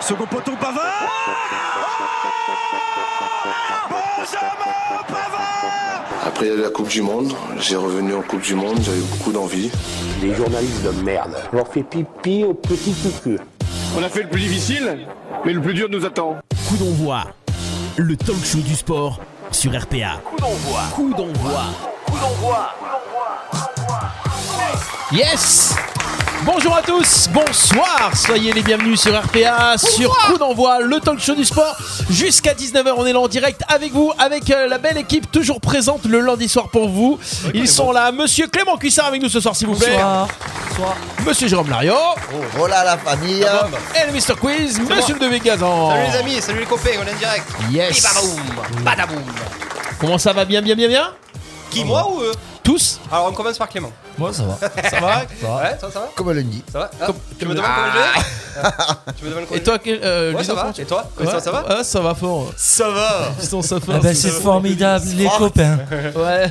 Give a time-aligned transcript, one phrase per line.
[0.00, 0.84] Second poteau Pavard
[4.18, 4.48] Benjamin
[5.08, 7.32] Pavard Après, il y a eu la Coupe du Monde.
[7.58, 8.78] J'ai revenu en Coupe du Monde.
[8.82, 9.70] J'avais beaucoup d'envie.
[10.22, 11.34] Les journalistes de merde.
[11.52, 13.38] On leur fait pipi au petit cucu.
[13.96, 15.06] On a fait le plus difficile,
[15.44, 16.38] mais le plus dur nous attend.
[16.68, 17.24] Coup d'envoi,
[17.96, 19.20] le talk show du sport
[19.50, 20.20] sur RPA.
[20.24, 20.80] Coup d'envoi.
[20.94, 21.64] Coup d'envoi.
[22.06, 22.70] Coup d'envoi.
[25.12, 25.74] Yes
[26.44, 31.34] Bonjour à tous, bonsoir, soyez les bienvenus sur RPA, sur Coup d'envoi, le talk show
[31.34, 31.76] du sport.
[32.10, 35.60] Jusqu'à 19h, on est là en direct avec vous, avec euh, la belle équipe toujours
[35.60, 37.18] présente le lundi soir pour vous.
[37.54, 39.96] Ils sont là, monsieur Clément Cuissard avec nous ce soir, s'il vous plaît.
[41.24, 41.94] Monsieur Jérôme Lario.
[42.60, 43.44] Oh là la famille
[43.94, 44.34] Et le Mr.
[44.40, 45.90] Quiz, monsieur le de Gazan.
[45.90, 47.46] Salut les amis, salut les copains, on est en direct.
[47.70, 48.04] Yes.
[48.82, 49.22] Badaboum.
[50.00, 51.12] Comment ça va bien, bien, bien, bien
[51.70, 52.32] Qui, moi ou eux
[52.64, 53.92] Tous Alors on commence par Clément.
[54.18, 54.58] Moi, ça va.
[54.58, 55.56] Ça va Ça va?
[55.56, 56.08] Ouais, ça, ça va?
[56.14, 56.62] Comme lundi.
[56.70, 56.90] Ça va?
[57.00, 57.06] Ah,
[57.38, 57.98] Tu me demandes comment je
[58.60, 60.72] vais Tu me demandes comment Et toi, quel- euh, Ouais, Ludo, ça va.
[60.78, 61.08] Et toi?
[61.40, 61.76] Ça, va?
[61.78, 62.52] Ouais, ça va fort.
[62.56, 65.78] Ça va ça Eh ben, c'est formidable, les copains.
[66.16, 66.46] Ouais,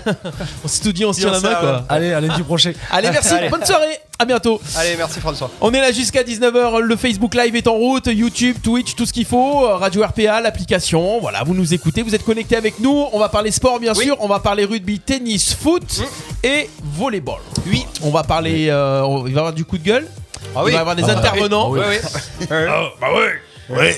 [0.63, 1.83] on s'est tout dit, on se tient la main quoi.
[1.89, 2.73] Allez, à lundi prochain.
[2.91, 3.49] Allez, merci, Allez.
[3.49, 4.59] bonne soirée, à bientôt.
[4.77, 5.49] Allez, merci François.
[5.61, 9.13] On est là jusqu'à 19h, le Facebook Live est en route, YouTube, Twitch, tout ce
[9.13, 13.07] qu'il faut, euh, Radio RPA, l'application, voilà, vous nous écoutez, vous êtes connectés avec nous,
[13.13, 14.05] on va parler sport bien Oui.
[14.05, 16.03] sûr, on va parler rugby, tennis, foot Mm.
[16.47, 17.39] et volleyball.
[17.67, 17.85] Oui.
[18.03, 20.07] On va parler, euh, on- il va y avoir du coup de gueule,
[20.55, 21.69] Ah il va y avoir des intervenants.
[21.69, 21.79] Oui,
[23.69, 23.91] oui.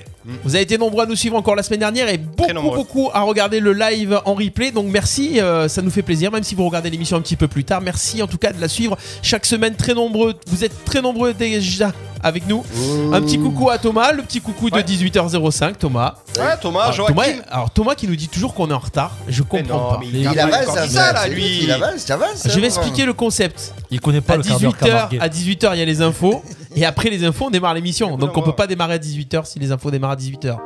[0.43, 3.21] Vous avez été nombreux à nous suivre encore la semaine dernière et beaucoup beaucoup à
[3.21, 4.71] regarder le live en replay.
[4.71, 6.31] Donc merci, euh, ça nous fait plaisir.
[6.31, 8.61] Même si vous regardez l'émission un petit peu plus tard, merci en tout cas de
[8.61, 9.75] la suivre chaque semaine.
[9.75, 12.63] Très nombreux, vous êtes très nombreux déjà avec nous.
[13.11, 14.83] Un petit coucou à Thomas, le petit coucou de Ouais.
[14.83, 16.15] 18h05, Thomas.
[16.37, 17.07] Ouais, Thomas, Alors.
[17.07, 19.11] Thomas, alors Thomas qui nous dit toujours qu'on est en retard.
[19.27, 19.99] Je Mais comprends non, pas.
[19.99, 21.63] mais Il pas avance, ça, ça, là, lui.
[21.63, 22.05] Il avance.
[22.45, 22.63] Je vais hein.
[22.65, 23.73] expliquer le concept.
[23.91, 25.19] Il connaît pas À le quart d'heure qu'a 18h, marqué.
[25.19, 26.43] à 18h, il y a les infos.
[26.75, 28.17] Et après les infos, on démarre l'émission.
[28.17, 30.57] Donc on peut pas démarrer à 18h si les infos démarrent à 18h.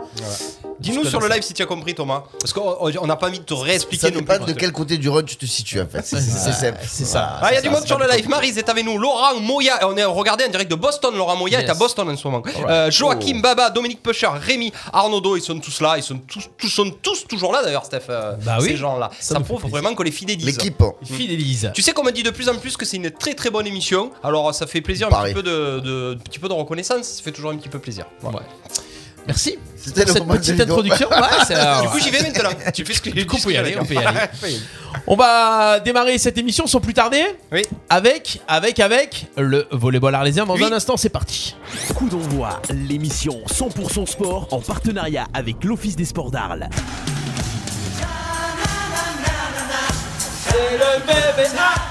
[0.79, 2.23] Dis-nous sur le live si tu as compris, Thomas.
[2.39, 4.53] Parce qu'on on n'a pas envie de te réexpliquer Ça non dépend plus.
[4.53, 6.05] de quel côté du run tu te situes en fait.
[6.05, 6.79] C'est simple.
[6.87, 7.39] C'est ça.
[7.41, 8.27] Ah, il y a du monde sur le live.
[8.29, 8.97] Marise est avec nous.
[8.97, 9.79] Laurent Moya.
[9.87, 11.15] On est regardé en direct de Boston.
[11.15, 11.73] Laurent Moya est à.
[11.73, 12.43] Boston en ce moment.
[12.67, 15.95] Euh, Joachim Baba, Dominique Pecher, Rémi, Arnaudot, ils sont tous là.
[15.97, 18.01] Ils sont tous, tous, sont tous toujours là d'ailleurs, Steph.
[18.09, 18.67] euh, Bah oui.
[18.69, 19.09] Ces gens-là.
[19.19, 20.45] Ça prouve vraiment qu'on les fidélise.
[20.45, 20.83] L'équipe.
[21.03, 21.71] Fidélise.
[21.73, 23.67] Tu sais qu'on me dit de plus en plus que c'est une très très bonne
[23.67, 24.11] émission.
[24.23, 27.07] Alors ça fait plaisir un petit peu de, de- un petit peu de reconnaissance.
[27.07, 28.05] Ça fait toujours un petit peu plaisir.
[28.21, 28.39] Voilà.
[29.27, 29.57] Merci.
[29.75, 31.07] C'était Pour cette petite introduction.
[31.09, 32.49] Ouais, Du coup j'y vais maintenant.
[32.73, 34.19] tu fais ce que Du coup, on peut y aller, on peut y aller.
[35.05, 37.23] On va démarrer cette émission sans plus tarder.
[37.51, 37.61] Oui.
[37.89, 40.45] Avec, avec, avec le volleyball arlésien.
[40.45, 40.63] Dans Oui.
[40.63, 41.55] un instant, c'est parti.
[41.95, 46.67] Coup d'envoi, l'émission 100% sport en partenariat avec l'Office des sports d'Arles.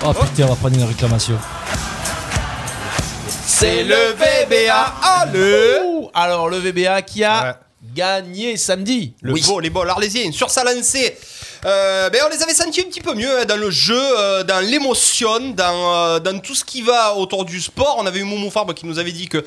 [0.05, 1.35] Oh putain, on va prendre une réclamation.
[3.59, 4.95] C'est le VBA.
[5.03, 5.79] Allez.
[5.83, 7.55] Ouh, alors, le VBA qui a Ouais.
[7.95, 9.15] gagné samedi.
[9.23, 11.17] Le volleyball arlésien sur sa lancée.
[11.65, 14.43] Euh, ben on les avait sentis un petit peu mieux hein, dans le jeu, euh,
[14.45, 17.97] dans l'émotion, dans, euh, dans tout ce qui va autour du sport.
[17.99, 19.43] On avait eu Moumou Farbe qui nous avait dit que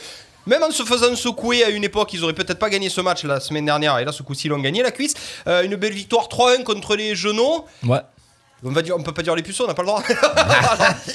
[0.47, 3.23] même en se faisant secouer à une époque, ils auraient peut-être pas gagné ce match
[3.25, 3.99] la semaine dernière.
[3.99, 5.13] Et là, ce coup-ci, ils l'ont gagné la cuisse.
[5.47, 7.63] Euh, une belle victoire 3-1 contre les Genoux.
[7.85, 7.99] Ouais.
[8.63, 10.03] On, va dire, on peut pas dire les puceaux, on n'a pas le droit.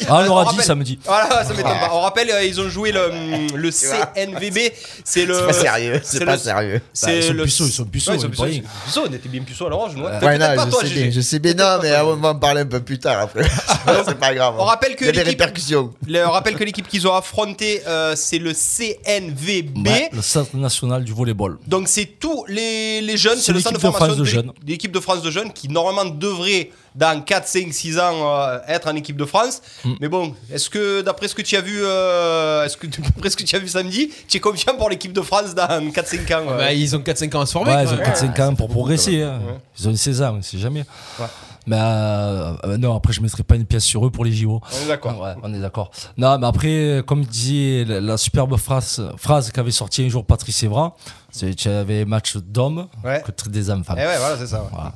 [0.08, 0.98] Ah, on l'aura dit rappelle- samedi.
[1.04, 1.90] Voilà, ça m'étonne pas.
[1.92, 3.10] On rappelle, euh, ils ont joué le,
[3.56, 4.72] le CNVB.
[5.04, 5.34] C'est le.
[5.34, 6.00] C'est pas sérieux.
[6.04, 6.80] C'est pas sérieux.
[6.92, 8.46] C'est ils sont le- puceaux, ils sont puceaux, Ouais, ils sont puceaux.
[8.46, 10.94] ils sont puceaux, on était bien puceaux à l'orange, Ouais, pas non, toi, je sais
[10.94, 13.44] bien, je sais bien, non, mais on va en parler un peu plus tard après.
[14.06, 14.54] C'est pas grave.
[14.58, 15.92] On rappelle que Il y a des l'équipe- répercussions.
[16.06, 19.86] Le- on rappelle que l'équipe qu'ils ont affrontée, euh, c'est le CNVB.
[19.86, 21.58] Ouais, le Centre national du volleyball.
[21.66, 24.24] Donc c'est tous les, les jeunes, C'est le centre de l'équipe de formation France de
[24.24, 24.52] jeunes.
[24.66, 28.88] l'équipe de France de jeunes qui normalement devrait dans 4, 5, 6 ans euh, être
[28.88, 29.60] en équipe de France.
[29.84, 29.92] Mm.
[30.00, 33.36] Mais bon, est-ce que d'après ce que tu as vu euh, est-ce que d'après ce
[33.36, 36.30] que tu as vu samedi, tu es confiant pour l'équipe de France dans 4, 5
[36.30, 36.58] ans euh?
[36.58, 37.72] Bah, ils ont 4-5 ans à se former.
[37.74, 38.06] Ouais, ils ont même.
[38.06, 39.22] 4-5 ans pour progresser.
[39.22, 39.40] hein.
[39.78, 40.84] Ils ont une 16 ans, on sait jamais.
[41.18, 41.26] Ouais.
[41.66, 44.60] Mais euh, euh, non, après, je mettrai pas une pièce sur eux pour les JO.
[44.70, 45.18] On est d'accord.
[45.18, 45.90] Ouais, on est d'accord.
[46.18, 50.62] Non, mais après, comme disait la, la superbe phrase, phrase qu'avait sorti un jour Patrice
[50.62, 50.94] Evra,
[51.30, 53.22] c'est tu avais match d'hommes Ouais.
[53.24, 53.94] contre des enfants.
[53.96, 54.60] Eh ouais, voilà, c'est ça.
[54.60, 54.68] ouais.
[54.72, 54.92] Voilà.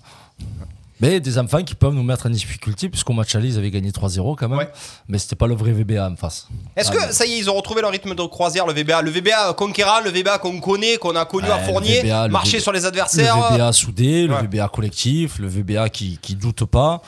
[1.01, 3.91] Mais des enfants qui peuvent nous mettre en difficulté, puisqu'au match aller, ils avaient gagné
[3.91, 4.59] 3-0 quand même.
[4.59, 4.69] Ouais.
[5.09, 6.49] Mais c'était pas le vrai VBA en face.
[6.77, 9.11] Est-ce que ça y est, ils ont retrouvé leur rythme de croisière, le VBA Le
[9.11, 12.63] VBA conquérant, le VBA qu'on connaît, qu'on a connu à le Fournier, le marcher VBA.
[12.63, 13.37] sur les adversaires.
[13.51, 14.43] Le VBA soudé, le Ouais.
[14.43, 17.01] VBA collectif, le VBA qui, qui doute pas.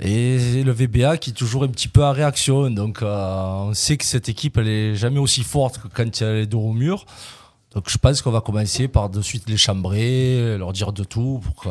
[0.00, 2.70] Et le VBA qui est toujours un petit peu à réaction.
[2.70, 6.22] Donc euh, on sait que cette équipe, elle est jamais aussi forte que quand il
[6.22, 7.04] y a les dos au mur.
[7.74, 11.40] Donc je pense qu'on va commencer par de suite les chambrer, leur dire de tout
[11.44, 11.68] pour que.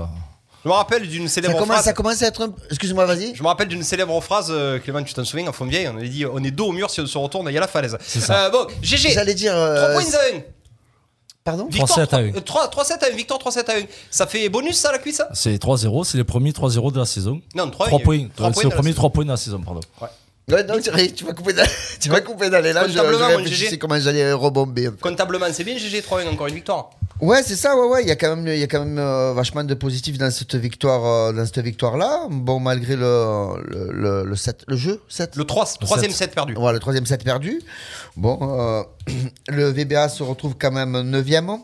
[0.68, 1.86] Je me rappelle d'une Ça célèbre commence, phrase.
[1.86, 2.54] ça commence à être un...
[2.70, 3.34] Excuse-moi, vas-y.
[3.34, 5.96] Je me rappelle d'une célèbre phrase, euh, Clément, tu t'en souviens, en fond vieille, on
[5.96, 7.70] avait dit on est dos au mur, si on se retourne, il y a la
[7.70, 7.98] falaise.
[8.06, 8.48] C'est ça.
[8.48, 9.56] Euh, bon, GG, 3 J'allais dire...
[9.56, 10.42] euh, points à 1.
[11.46, 12.32] Pardon 3-7 à 1.
[12.42, 13.82] 3, 3-7 à 1, victoire 3-7 à 1.
[14.12, 17.40] Ça fait bonus ça la cuisse C'est 3-0, c'est les premiers 3-0 de la saison.
[17.56, 18.28] Non, 3, 3 points.
[18.36, 18.98] Trois C'est le dans la premier saison.
[19.04, 19.80] 3 points de la saison, pardon.
[20.50, 21.70] Ouais, non, tu, tu vas couper d'aller.
[22.02, 22.88] Tu vas couper d'aller là.
[22.88, 23.78] Je, je Comptablement, mon GG.
[23.80, 24.90] comment j'allais rebomber.
[25.02, 26.90] Comptablement, c'est bien GG 3-1, encore une victoire.
[27.20, 28.04] Ouais, c'est ça, ouais, ouais.
[28.04, 30.30] Il y a quand même, il y a quand même euh, vachement de positifs dans
[30.30, 32.28] cette victoire, euh, dans cette victoire-là.
[32.30, 35.36] Bon, malgré le, le, le, le, set- le jeu, 7.
[35.36, 36.54] Le 3, troisième set perdu.
[36.56, 37.60] Voilà, le troisième set perdu.
[38.16, 38.84] Bon, euh,
[39.48, 41.58] le VBA se retrouve quand même 9ème.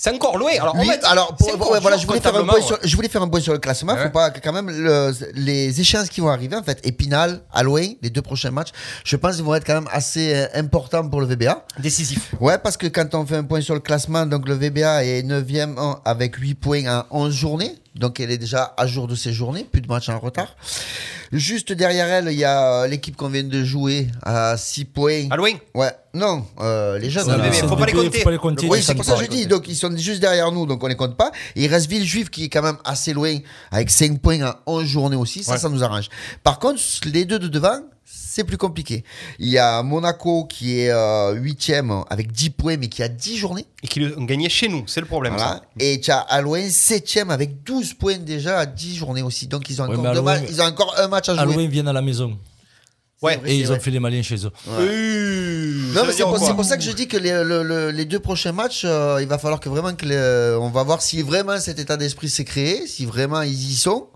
[0.00, 0.52] C'est encore loin.
[0.60, 0.76] Alors,
[1.10, 3.40] alors, pour- ouais, voilà, je voulais, faire un point sur, je voulais faire un point
[3.40, 3.94] sur le classement.
[3.94, 4.04] Ouais.
[4.04, 8.08] Faut pas quand même le- les échéances qui vont arriver, en fait, Épinal, Halloween, les
[8.08, 8.68] deux prochains matchs,
[9.04, 11.64] je pense qu'ils vont être quand même assez euh, importants pour le VBA.
[11.80, 12.32] Décisif.
[12.38, 15.22] Ouais, parce que quand on fait un point sur le classement, donc le VBA est
[15.24, 15.74] 9e
[16.04, 17.74] avec 8 points en 11 journées.
[17.98, 20.54] Donc elle est déjà à jour de ses journées, plus de matchs en retard.
[21.32, 25.26] Juste derrière elle, il y a l'équipe qu'on vient de jouer à 6 points.
[25.30, 27.26] Halloween Ouais, non, euh, les jeunes.
[27.30, 27.42] Le là.
[27.44, 28.18] bébé, faut pas les compter.
[28.18, 28.66] Faut pas les compter.
[28.68, 29.46] Oui, c'est pour ça que je dis.
[29.46, 31.30] Donc, ils sont juste derrière nous, donc on les compte pas.
[31.54, 33.36] Et il reste Villejuif qui est quand même assez loin,
[33.70, 35.44] avec 5 points en 11 journées aussi.
[35.44, 35.58] Ça, Ouais.
[35.58, 36.08] ça nous arrange.
[36.42, 36.80] Par contre,
[37.12, 37.80] les deux de devant,
[38.10, 39.04] c'est plus compliqué.
[39.38, 43.66] Il y a Monaco qui est 8ème avec 10 points, mais qui a 10 journées.
[43.82, 45.34] Et qui ont gagné chez nous, c'est le problème.
[45.34, 45.54] Voilà.
[45.54, 45.62] ça.
[45.80, 49.46] Et tu as Halloween 7ème avec 12 points déjà à 10 journées aussi.
[49.48, 51.42] Donc, ils ont Ouais, encore, ils ont encore un match à jouer.
[51.42, 52.38] Halloween viennent à la maison.
[53.20, 53.36] Ouais.
[53.38, 53.80] vrai, Et ils ont vrai.
[53.80, 54.50] fait les malins chez eux.
[54.68, 56.22] Euh, Non, mais c'est
[56.54, 59.26] pour, ça que je dis que les, le- le- les deux prochains matchs, euh, il
[59.26, 62.44] va falloir que vraiment que les- on va voir si vraiment cet état d'esprit s'est
[62.44, 64.06] créé, si vraiment ils y sont.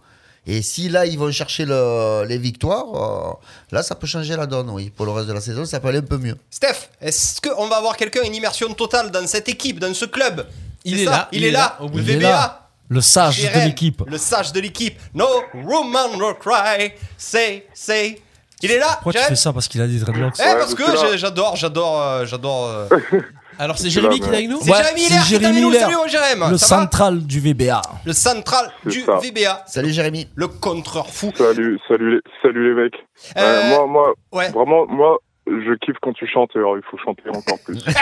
[0.47, 3.33] Et si là ils vont chercher le- les victoires, euh,
[3.71, 4.91] là ça peut changer la donne, oui.
[4.91, 6.37] Pour le reste de la saison, ça peut aller un peu mieux.
[6.51, 10.47] Steph, est-ce qu'on va avoir quelqu'un une immersion totale dans cette équipe, dans ce club
[10.85, 12.29] Il est là, il, est là, le Il est VBA.
[12.31, 12.59] là.
[12.89, 14.03] Le sage de l'équipe.
[14.07, 14.99] Le sage de l'équipe.
[15.15, 16.93] No woman will cry.
[17.17, 18.21] Say, say.
[18.61, 19.53] Il est là, Pourquoi tu Jérém fais ça?
[19.53, 20.35] Parce qu'il a des dreadlocks.
[20.39, 22.89] Eh, parce que j'ai- j'adore, j'adore, euh, j'adore.
[23.59, 25.49] Alors c'est Jérémy qui est avec nous C'est Ouais, Jérémy c'est Hiller qui est Jérémy
[25.59, 25.69] avec nous.
[25.71, 25.81] Hiller.
[25.81, 26.51] Salut, mon Jérém.
[26.51, 27.83] Le Ça va central du VBA.
[28.05, 29.17] Le central C'est du ça.
[29.23, 29.63] VBA.
[29.67, 30.29] Salut Jérémy.
[30.35, 31.31] Le contreur fou.
[31.37, 32.95] Salut, salut, les, salut les mecs.
[33.37, 34.51] Euh, Euh, moi, moi, ouais.
[34.51, 36.51] vraiment, moi, je kiffe quand tu chantes.
[36.55, 37.79] Alors, il faut chanter encore plus.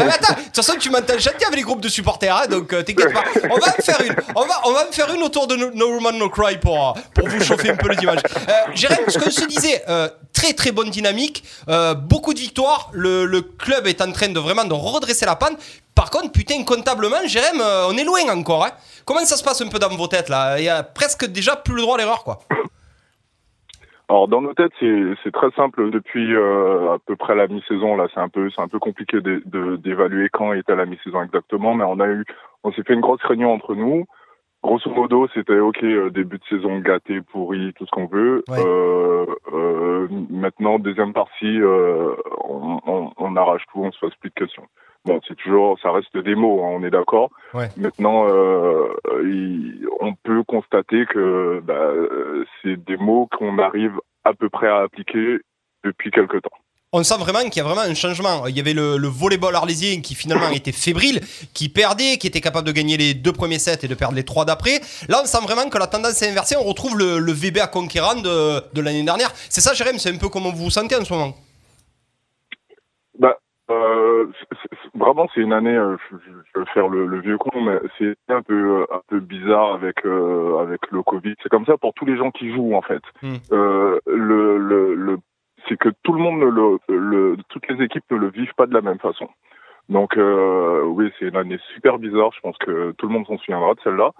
[0.00, 2.46] Ah, mais attends, de toute façon, tu m'entends chanter avec les groupes de supporters, hein,
[2.46, 3.24] donc euh, t'inquiète pas.
[3.50, 5.70] On va me faire une, on va, on va me faire une autour de No,
[5.74, 8.20] No Woman No Cry pour, euh, pour vous chauffer un peu le dimanche.
[8.48, 12.38] Euh, Jérém, ce que je te disais, euh, très très bonne dynamique, euh, beaucoup de
[12.38, 12.90] victoires.
[12.92, 15.56] Le, le club est en train de vraiment de redresser la panne.
[15.94, 18.64] Par contre, putain, comptablement, Jérém, euh, on est loin encore.
[18.64, 18.70] Hein.
[19.04, 20.58] Comment ça se passe un peu dans vos têtes là?
[20.58, 22.40] Il y a presque déjà plus le droit à l'erreur, quoi.
[24.10, 25.90] Alors, dans nos têtes, c'est très simple.
[25.90, 29.18] Depuis euh, à peu près la mi-saison, là, c'est un peu, c'est un peu compliqué
[29.20, 31.74] d'évaluer quand était la mi-saison exactement.
[31.74, 32.24] Mais on a eu,
[32.64, 34.06] on s'est fait une grosse réunion entre nous.
[34.62, 38.42] Grosso modo, c'était ok, euh, début de saison gâté, pourri, tout ce qu'on veut.
[38.48, 38.58] Ouais.
[38.58, 42.14] Euh, euh, maintenant, deuxième partie, euh,
[42.44, 44.66] on, on, on arrache tout, on se pose plus de questions.
[45.04, 47.30] Bon, c'est toujours, ça reste des mots, hein, on est d'accord.
[47.54, 47.68] Ouais.
[47.76, 48.88] Maintenant, euh,
[49.24, 53.92] il- on peut constater que bah, euh, c'est des mots qu'on arrive
[54.24, 55.38] à peu près à appliquer
[55.84, 56.50] depuis quelque temps.
[56.92, 58.46] On sent vraiment qu'il y a vraiment un changement.
[58.46, 61.20] Il y avait le, le volleyball arlésien qui finalement était fébrile,
[61.52, 64.24] qui perdait, qui était capable de gagner les deux premiers sets et de perdre les
[64.24, 64.80] trois d'après.
[65.08, 66.56] Là, on sent vraiment que la tendance est inversée.
[66.56, 69.30] On retrouve le, le VBA conquérant de, de l'année dernière.
[69.50, 71.34] C'est ça, Jérém C'est un peu comment vous vous sentez en ce moment?
[73.18, 73.36] Bah,
[73.70, 74.26] euh,
[74.94, 75.76] vraiment, c'est une année.
[75.76, 79.20] euh, je, vais faire le, le vieux con, mais c'est un peu euh, un peu
[79.20, 81.34] bizarre avec euh, avec le Covid.
[81.42, 83.02] C'est comme ça pour tous les gens qui jouent en fait.
[83.22, 83.36] Hmm.
[83.50, 85.18] Le, le, le
[85.68, 88.74] c'est que tout le monde le, le toutes les équipes ne le vivent pas de
[88.74, 89.28] la même façon.
[89.88, 92.30] Donc euh, oui, c'est une année super bizarre.
[92.34, 94.10] Je pense que tout le monde s'en souviendra de celle-là.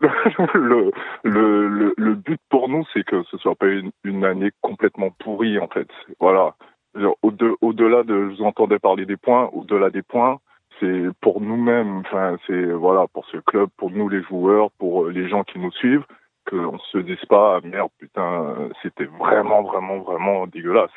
[0.54, 0.90] Le,
[1.24, 5.10] le, le, le but pour nous, c'est que ce soit pas une, une année complètement
[5.10, 5.88] pourrie, en fait.
[6.20, 6.54] Voilà.
[6.94, 10.38] Au-delà de, je vous entendais parler des points, au-delà des points,
[10.80, 15.10] c'est pour nous-mêmes, enfin, c'est, voilà, pour ce club, pour nous les joueurs, pour euh,
[15.10, 16.04] les gens qui nous suivent,
[16.48, 20.90] qu'on se dise pas, ah, merde, putain, euh, c'était vraiment, vraiment, vraiment dégueulasse.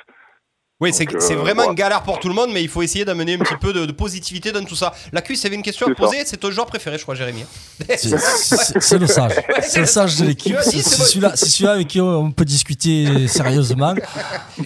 [0.84, 3.36] Oui, c'est euh, vraiment une galère pour tout le monde, mais il faut essayer d'amener
[3.36, 4.94] un petit peu de, de positivité dans tout ça.
[5.14, 6.18] La cuisse avait une question à poser.
[6.26, 7.46] C'est ton joueur préféré, je crois, Jérémy.
[7.98, 9.32] C'est- C'est le sage.
[9.62, 10.58] C'est le sage de l'équipe.
[10.62, 13.94] C'est celui-là avec qui on peut discuter sérieusement.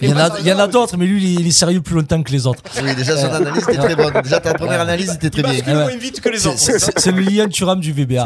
[0.02, 1.94] Il y en a, il y en a d'autres, mais lui, il est sérieux plus
[1.94, 2.62] longtemps que les autres.
[2.82, 4.20] Oui, déjà son analyse était très bonne.
[4.22, 5.54] Déjà ta première analyse était très Il bien.
[5.54, 5.84] bascule ouais.
[5.84, 8.24] moins vite que les C'est- le Lilian Thuram du VBA.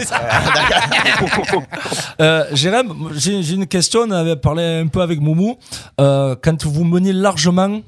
[2.20, 4.00] euh, Jérém, j'ai j'ai une question.
[4.06, 5.58] On avait parlé un peu avec Moumou.
[6.00, 7.81] Euh, quand vous menez largement,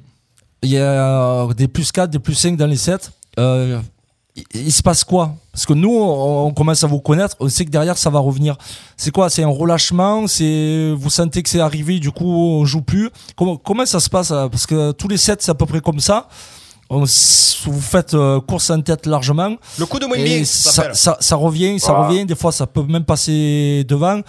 [0.64, 3.12] il y a des plus 4, des plus 5 dans les 7.
[3.38, 3.80] Euh,
[4.36, 5.34] il, il se passe quoi?
[5.52, 8.18] Parce que nous, on, on commence à vous connaître, on sait que derrière ça va
[8.18, 8.56] revenir.
[8.96, 9.30] C'est quoi?
[9.30, 10.26] C'est un relâchement?
[10.26, 13.10] C'est vous sentez que c'est arrivé, du coup on joue plus?
[13.36, 15.80] Comment comment ça se passe euh, Parce que tous les sets c'est à peu près
[15.80, 16.28] comme ça.
[16.90, 19.56] On vous faites euh, course en tête largement.
[19.78, 22.26] Le coup de bien, ça ça, ça, revient, ça revient.
[22.26, 24.20] Des fois, ça peut même passer devant.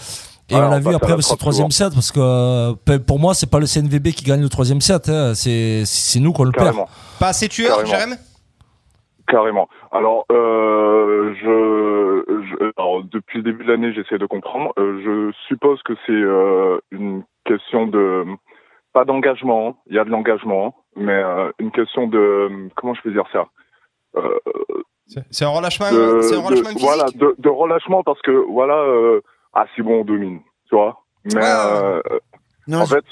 [0.49, 3.49] Et on l'a vu après avec ce troisième set parce que euh, pour moi, c'est
[3.49, 5.09] pas le CNVB qui gagne le troisième set.
[5.09, 5.33] hein.
[5.33, 6.65] C'est c'est nous qu'on le perd.
[6.65, 6.87] Carrément.
[7.19, 7.83] Pas assez tueur.
[7.85, 8.15] Jérém
[9.27, 9.67] Carrément.
[9.91, 14.71] Alors, euh, je, je- alors, depuis le début de l'année, j'essaie de comprendre.
[14.77, 18.23] Euh, je suppose que c'est euh, une question de
[18.93, 19.69] pas d'engagement.
[19.69, 19.73] hein.
[19.87, 23.45] Il y a de l'engagement, mais euh, une question de comment je peux dire ça?
[24.17, 24.29] Euh,
[25.07, 26.85] C'est c'est un relâchement, de, c'est un de- relâchement physique?
[26.85, 29.21] voilà, de, de relâchement parce que voilà, euh,
[29.55, 31.01] ah c'est bon, on domine, tu vois.
[31.25, 31.41] Mais Ouais.
[31.43, 32.01] euh,
[32.67, 33.05] Non, en je- fait,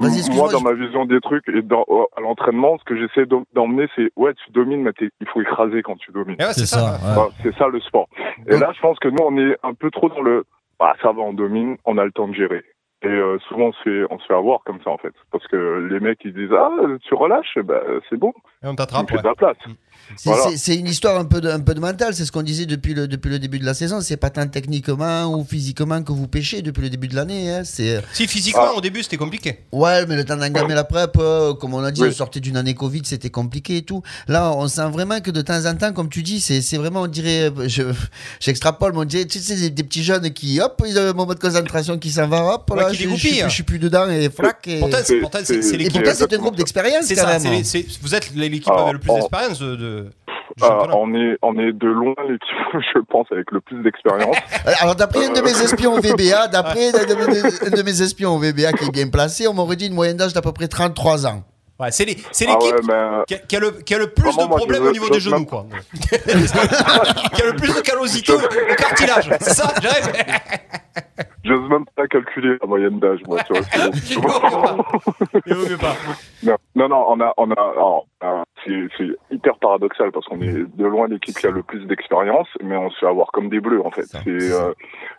[0.00, 1.84] moi dans je- ma vision des trucs et dans,
[2.16, 5.82] à l'entraînement, ce que j'essaie d'em- d'emmener, c'est ouais, tu domines, mais il faut écraser
[5.82, 6.36] quand tu domines.
[6.40, 6.78] Eh ouais, C'est ça.
[6.78, 6.92] ça.
[7.08, 7.14] ouais.
[7.14, 8.08] Voilà, c'est ça le sport.
[8.48, 10.44] Et là, je pense que nous, on est un peu trop dans le
[10.80, 12.64] ah ça va, on domine, on a le temps de gérer.
[13.02, 15.12] Et euh, souvent, on se, fait, on se fait avoir comme ça, en fait.
[15.30, 16.70] Parce que les mecs, ils disent Ah,
[17.02, 19.18] tu relâches, bah, c'est bon, Et on t'attrape, ouais.
[19.18, 19.56] de la place.
[20.16, 20.50] C'est Voilà.
[20.50, 22.66] c'est- c'est une histoire un peu de, un peu de mental, c'est ce qu'on disait
[22.66, 24.00] depuis le, depuis le début de la saison.
[24.00, 27.50] C'est pas tant techniquement ou physiquement que vous pêchez depuis le début de l'année.
[27.50, 27.62] hein.
[27.64, 28.76] C'est Si, physiquement, Ah.
[28.76, 29.60] au début, c'était compliqué.
[29.72, 32.08] ouais, mais le temps d'engamer la prep, euh, comme on a dit, Oui.
[32.10, 34.02] on sortait d'une année Covid, c'était compliqué et tout.
[34.28, 37.02] Là, on sent vraiment que de temps en temps, comme tu dis, c'est c'est vraiment,
[37.02, 37.82] on dirait, euh, je
[38.40, 41.12] j'extrapole, mais on dirait, tu sais, des, des petits jeunes qui, hop, ils ont un
[41.12, 43.78] moment de concentration qui s'en va, hop, Ouais, là, qui je, je, je suis plus
[43.78, 44.66] dedans et flac.
[44.68, 45.92] Et, Pourtant, c'est C'est- pourtant, c'est- c'est c'est- et l'équipe.
[46.02, 47.40] pourtant, c'est un groupe d'expérience C'est quand ça, même.
[47.42, 49.76] c'est les- c'est- vous êtes l'équipe Ah, avec le plus on- d'expérience de,
[50.62, 52.56] Ah, on est on est de loin l'équipe,
[52.94, 54.36] je pense, avec le plus d'expérience.
[54.66, 57.82] Euh, Alors, d'après un de mes espions au VBA, d'après un de, mes- un de
[57.82, 60.40] mes espions au VBA qui est bien placé, on m'aurait dit une moyenne d'âge d'à
[60.40, 61.42] peu près 33 ans.
[61.78, 64.22] Ouais, c'est ah l'équipe ouais, mais qui, a, qui a le, qui a le plus
[64.22, 65.66] Vraiment, de moi, problèmes au niveau des genoux, quoi.
[66.00, 69.28] qui a le plus de callosité au, au cartilage.
[69.40, 70.12] C'est ça, Jérém
[71.44, 73.62] j'ose même pas calculer la moyenne d'âge, moi, tu vois.
[74.10, 74.76] Il vaut mieux pas.
[75.46, 75.96] Il vaut mieux pas.
[76.42, 80.76] Non, non, non, on a, on a, alors, euh, c'est, hyper paradoxal parce qu'on est
[80.76, 83.60] de loin l'équipe qui a le plus d'expérience, mais on se fait avoir comme des
[83.60, 84.04] bleus en fait.
[84.04, 84.72] Ça, euh,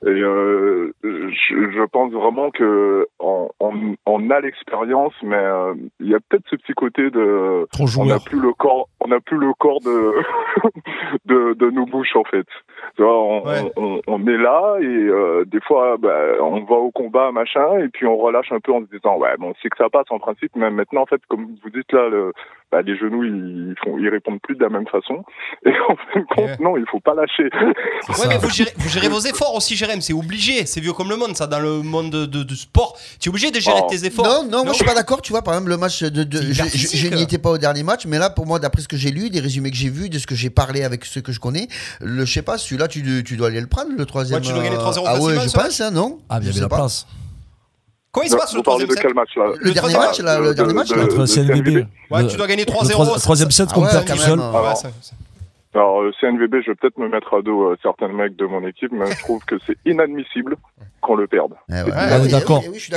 [0.04, 6.10] et euh, je, je pense vraiment que on, on, on a l'expérience, mais euh, il
[6.10, 9.20] y a peut-être ce petit côté de, Trop on n'a plus le corps, on n'a
[9.20, 10.14] plus le corps de,
[11.26, 12.48] de, de nos bouches en fait.
[12.96, 13.72] Tu vois, on, Ouais.
[13.78, 17.90] on, on est là et euh, des fois, bah, on va au combat, machin, et
[17.90, 20.20] puis on relâche un peu en se disant, ouais, bon, c'est que ça passe en
[20.20, 22.32] principe, mais maintenant, en fait, comme vous dites là, le,
[22.72, 25.24] bah, les genoux, ils font, ils répondent plus de la même façon.
[25.66, 26.56] Et en fin de compte, Ouais.
[26.60, 27.50] non, il faut pas lâcher.
[27.54, 30.02] Ouais, mais vous gérez, vous gérez vos efforts aussi, Jérém.
[30.02, 30.66] C'est obligé.
[30.66, 31.48] C'est vieux comme le monde, ça.
[31.48, 33.88] Dans le monde de, de- de sport, tu es obligé de gérer Oh.
[33.90, 34.26] tes efforts.
[34.26, 35.22] Non, non, moi je suis pas d'accord.
[35.22, 36.24] Tu vois, par exemple, le match de.
[36.32, 39.12] je n'y étais pas au dernier match, mais là, pour moi, d'après ce que j'ai
[39.12, 41.40] lu, des résumés que j'ai vus, de ce que j'ai parlé avec ceux que je
[41.40, 41.68] connais,
[42.02, 44.40] le, je sais pas, celui-là, tu, tu dois aller le prendre, le troisième.
[44.40, 46.20] Ouais, tu dois gagner 3-0 Ah ouais, je pense, hein, non?
[46.30, 46.76] Ah, il y avait la pas.
[46.78, 47.08] place.
[48.12, 49.46] Comment il se passe le troisième de set quel match là?
[49.60, 50.96] Le dernier match, là, le de- dernier match, de-.
[50.96, 51.86] Contre de CNVB.
[52.12, 52.92] Ouais, tu dois gagner le 3-0.
[53.04, 54.40] troisi- troisième set Ah qu'on ouais, perd tout seul.
[54.42, 54.90] Ah, Ouais, ça-
[55.74, 58.66] Alors, euh, CNVB, je vais peut-être me mettre à dos euh, certains mecs de mon
[58.66, 60.56] équipe, mais je trouve que c'est inadmissible
[61.02, 61.52] qu'on le perde.
[61.70, 61.82] Eh ouais.
[61.84, 62.62] Ouais, Ah on est oui, d'accord.
[62.62, 62.94] oui, oui, aussi,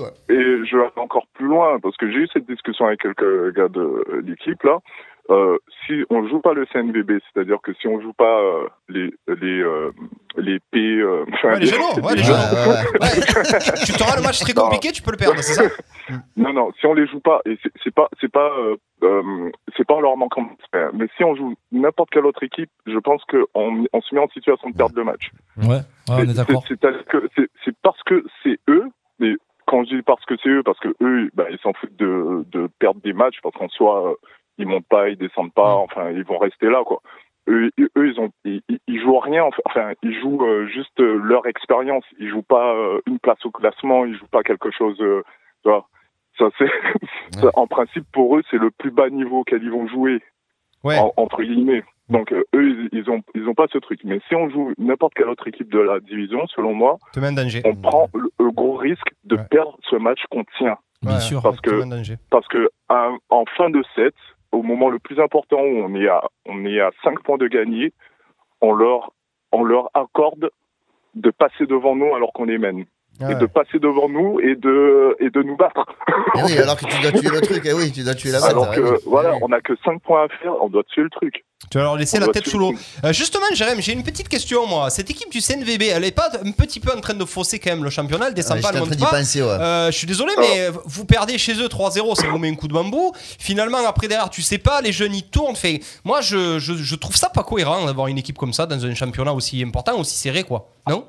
[0.00, 0.08] ouais.
[0.30, 3.54] Et je vais aller encore plus loin, parce que j'ai eu cette discussion avec quelques
[3.54, 4.78] gars de euh, l'équipe, là.
[5.32, 9.10] Euh, si on joue pas le CNVB, c'est-à-dire que si on joue pas euh, les
[9.28, 9.90] les euh,
[10.36, 12.22] les P, euh, enfin, Ouais, les genoux, ouais, les
[13.86, 15.62] tu t'auras le match très compliqué, tu peux le perdre, c'est ça
[16.36, 18.50] Non, non, si on les joue pas, et c'est- pas, c'est pas,
[19.76, 22.70] c'est pas en leur manquant de respect, mais si on joue n'importe quelle autre équipe,
[22.86, 25.30] je pense qu'on on se met en situation de perdre le match.
[25.56, 26.62] Ouais, ouais, on est d'accord.
[26.68, 28.86] c'est- que parce que c'est eux,
[29.18, 29.34] mais
[29.66, 32.44] quand je dis parce que c'est eux, parce que eux, bah, ils s'en foutent de,
[32.50, 34.14] de perdre des matchs, parce qu'en soi, euh,
[34.58, 37.00] ils montent pas, ils descendent pas, enfin, ils vont rester là, quoi.
[37.48, 41.46] Eux, ils- eux ils ont, ils, jouent rien, enfin, ils jouent euh, juste euh, leur
[41.46, 42.04] expérience.
[42.20, 45.22] Ils jouent pas euh, une place au classement, ils jouent pas quelque chose, euh,
[45.64, 45.88] tu vois.
[46.38, 46.66] Ça, c'est,
[47.54, 50.20] en principe, pour eux, c'est le plus bas niveau auquel ils vont jouer
[50.84, 50.98] Ouais.
[50.98, 51.84] en- entre guillemets.
[52.08, 54.00] Donc euh, eux, ils, ils ont ils ont pas ce truc.
[54.04, 58.08] Mais si on joue n'importe quelle autre équipe de la division, selon moi, on prend
[58.14, 59.44] le, le gros risque de Ouais.
[59.50, 60.76] perdre ce match qu'on tient.
[61.02, 61.40] Bien Ouais, sûr.
[61.42, 61.70] Parce que-.
[62.30, 64.14] Parce que à- en fin de set,
[64.52, 67.48] au moment le plus important où on est à on est à 5 points de
[67.48, 67.92] gagner,
[68.60, 69.12] on leur
[69.50, 70.50] on leur accorde
[71.14, 72.86] de passer devant nous alors qu'on les mène.
[73.20, 73.34] Et Ouais.
[73.36, 75.84] de passer devant nous et de et de nous battre.
[76.36, 77.62] Eh oui, alors que tu dois tuer le truc.
[77.64, 78.50] Eh oui, tu dois tuer la bête.
[78.50, 78.96] Alors eh que oui.
[79.06, 81.44] voilà, on a que 5 points à faire, on doit tuer le truc.
[81.70, 82.74] Tu vas leur laisser On la tête sous le l'eau.
[83.04, 84.90] Euh, justement, Jérém, j'ai une petite question, moi.
[84.90, 87.70] Cette équipe du CNVB, elle est pas un petit peu en train de fausser quand
[87.70, 89.06] même le championnat Elle descend Ouais, pas, elle monte pas.
[89.10, 89.48] penser, ouais.
[89.48, 92.66] Euh, je suis désolé, mais vous perdez chez eux 3-0, ça vous met un coup
[92.66, 93.12] de bambou.
[93.38, 95.54] Finalement, après derrière, tu sais pas, les jeunes ils tournent.
[95.54, 98.84] Fait, moi, je, je, je trouve ça pas cohérent d'avoir une équipe comme ça dans
[98.84, 100.68] un championnat aussi important, aussi serré, quoi.
[100.88, 101.04] Non?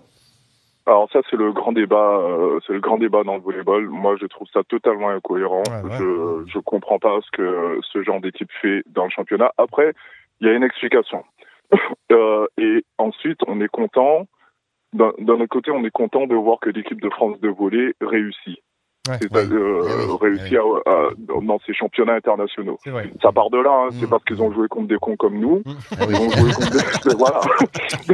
[0.86, 3.88] Alors ça c'est le grand débat, euh, c'est le grand débat dans le volleyball.
[3.88, 5.64] Moi je trouve ça totalement incohérent.
[5.70, 5.98] Ouais, ouais.
[5.98, 9.52] Je je comprends pas ce que ce genre d'équipe fait dans le championnat.
[9.58, 9.94] Après
[10.42, 11.24] il y a une explication.
[12.12, 14.28] Euh, et ensuite on est content.
[14.92, 17.94] D'un d'un autre côté on est content de voir que l'équipe de France de volley
[18.02, 18.60] réussit.
[19.10, 19.18] Ouais.
[19.22, 21.10] C'est-à-dire euh, oui, réussit à- à-
[21.42, 22.78] dans ces championnats internationaux.
[22.86, 23.12] C'est vrai.
[23.22, 23.90] Ça part de là, hein.
[24.00, 24.10] c'est Mm.
[24.10, 25.62] parce qu'ils ont joué contre des cons comme nous.
[25.66, 25.74] Oui.
[26.10, 27.16] Ils ont joué contre des...
[27.18, 27.42] voilà.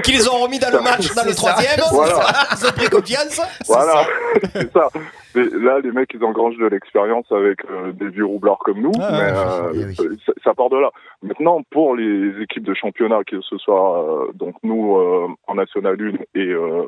[0.03, 1.51] Qui les ont remis dans le match, dans le C'est ça.
[1.53, 1.79] troisième.
[1.91, 2.19] Voilà.
[2.59, 3.39] Ils ont pris confiance.
[3.67, 4.01] Voilà,
[4.53, 4.87] c'est ça.
[5.35, 8.91] Mais là, les mecs, ils engrangent de l'expérience avec euh, des vieux roublards comme nous,
[8.99, 10.19] Ah, mais euh, oui.
[10.25, 10.89] ça, ça part de là.
[11.21, 15.97] Maintenant, pour les équipes de championnat, que ce soit euh, donc nous euh, en National
[16.01, 16.81] 1 et euh,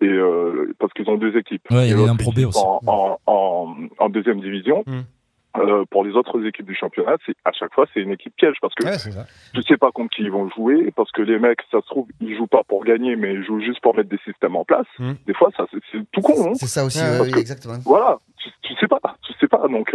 [0.00, 1.62] et euh, parce qu'ils ont deux équipes.
[1.70, 2.58] Ouais, il y a un Pro B aussi.
[2.58, 4.82] En, en, en, en deuxième division.
[4.86, 5.00] Mm.
[5.58, 8.54] Euh, pour les autres équipes du championnat, c'est à chaque fois c'est une équipe piège
[8.62, 8.96] parce que Ouais,
[9.52, 12.06] tu sais pas contre qui ils vont jouer parce que les mecs, ça se trouve,
[12.20, 14.86] ils jouent pas pour gagner, mais ils jouent juste pour mettre des systèmes en place.
[15.00, 15.12] Mm.
[15.26, 16.34] Des fois, ça c'est tout con.
[16.50, 17.74] Hein C'est ça aussi, Ouais, ouais, que- exactement.
[17.84, 19.66] voilà, tu, tu sais pas, tu sais pas.
[19.66, 19.92] Donc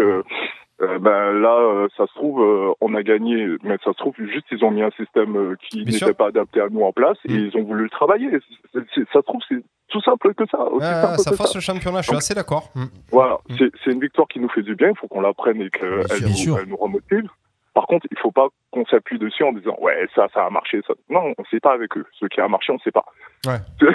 [0.81, 4.13] euh, ben là, euh, ça se trouve, euh, on a gagné, mais ça se trouve
[4.17, 7.17] juste ils ont mis un système euh, qui n'était pas adapté à nous en place
[7.25, 7.49] et Mm.
[7.53, 8.29] ils ont voulu le travailler.
[8.73, 8.79] Ça
[9.13, 10.59] se trouve c'est tout simple que ça.
[10.63, 11.51] Aussi simple ouais, ça que ça.
[11.55, 12.71] le championnat, je suis assez d'accord.
[12.75, 12.85] Mm.
[13.11, 13.55] Voilà, Mm.
[13.83, 14.89] c'est une victoire qui nous fait du bien.
[14.89, 17.29] Il faut qu'on la prenne et qu'elle nous, elle nous remotive.
[17.75, 20.79] Par contre, il faut pas qu'on s'appuie dessus en disant ouais ça ça a marché
[20.87, 20.93] ça.
[21.09, 22.05] Non, on sait pas avec eux.
[22.19, 23.05] Ce qui a marché, on sait pas.
[23.45, 23.59] Ouais.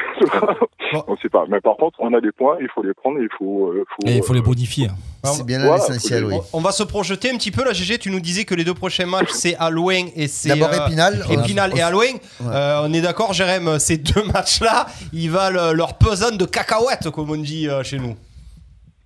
[1.07, 1.45] On sait pas.
[1.49, 3.69] Mais par contre, on a des points, il faut les prendre, il faut.
[3.69, 4.89] euh, faut Et il faut les euh, bonifier.
[5.23, 6.35] C'est bien là Voilà, l'essentiel, oui.
[6.53, 7.99] On, va se projeter un petit peu là, GG.
[7.99, 11.25] Tu nous disais que les deux prochains matchs c'est Alouin et c'est D'abord euh, Épinal.
[11.31, 12.15] Épinal et Alouin.
[12.43, 17.31] Euh, on est d'accord, Jérém, ces deux matchs-là, ils valent leur pesant de cacahuètes, comme
[17.31, 18.17] on dit euh, chez nous.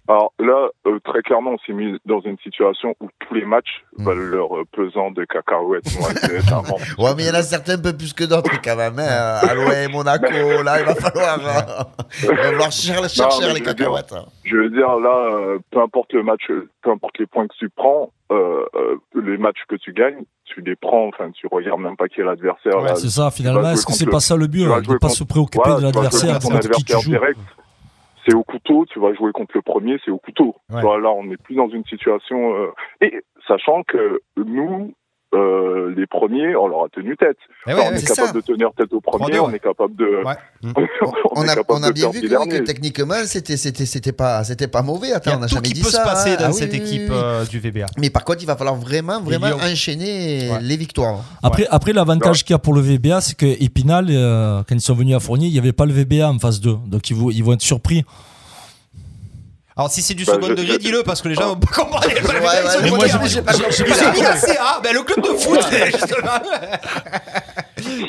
[0.06, 3.82] Alors là, euh, très clairement, on s'est mis dans une situation où tous les matchs
[3.96, 4.04] Mm.
[4.04, 5.84] valent leur euh, pesant de cacahuètes.
[5.98, 6.08] Moi.
[6.98, 8.98] Ouais, mais il y en a certains un peu plus que d'autres quand même.
[8.98, 9.38] Hein.
[9.48, 10.26] Aloué, Monaco,
[10.62, 11.82] là, il va falloir, euh,
[12.22, 14.12] il va falloir cher- chercher mais les dire- cacahuètes.
[14.12, 14.26] hein.
[14.44, 16.42] Je veux dire, là, euh, peu importe le match,
[16.82, 20.60] peu importe les points que tu prends, euh, euh, les matchs que tu gagnes, tu
[20.60, 22.82] les prends, enfin, tu regardes même pas qui est l'adversaire.
[22.82, 22.94] Ouais.
[22.96, 24.98] C'est ça, finalement, est-ce que c'est le- pas ça le but hein, De jouer ne
[24.98, 27.10] pas contre- se préoccuper Voilà, de l'adversaire, contre ton contre qui tu adversaire joues.
[27.10, 27.38] direct.
[28.26, 30.56] C'est au couteau, tu vas jouer contre le premier, c'est au couteau.
[30.70, 30.76] Ouais.
[30.76, 32.54] Tu vois, là, on n'est plus dans une situation.
[32.54, 34.94] euh, Et sachant que nous,
[35.34, 37.36] euh, les premiers, on leur a tenu tête.
[37.66, 38.32] Enfin, on est capable ça.
[38.32, 40.22] de tenir tête au premier, 3-2, on est capable de.
[40.24, 40.34] Ouais.
[41.34, 44.12] on, a, capable on a de bien vu que, oui, que techniquement, c'était, c'était, c'était
[44.12, 45.08] pas, c'était pas mauvais.
[45.08, 46.02] Il y Attends, a on n'a tout jamais qui dit peut ça.
[46.02, 46.36] se passer hein.
[46.38, 47.22] dans Ah oui, cette oui, équipe oui, oui.
[47.22, 47.86] euh, du VBA.
[47.98, 50.58] Mais par contre, il va falloir vraiment, vraiment enchaîner Ouais.
[50.62, 51.20] les victoires.
[51.42, 54.80] Après, après l'avantage qu'il y a pour le VBA, c'est que Épinal, euh, quand ils
[54.80, 56.76] sont venus à Fournier, il n'y avait pas le VBA en phase 2.
[56.86, 58.04] Donc ils vont, ils vont être surpris.
[59.76, 62.06] Alors si c'est du Bah, second degré, dis-le parce que les gens vont pas comprendre.
[62.06, 63.74] Ouais, ouais, Ils ont mais moi, j'ai- pas compris.
[63.88, 65.60] Ils ont mis la CA, ben, le club de foot,
[65.92, 66.40] justement.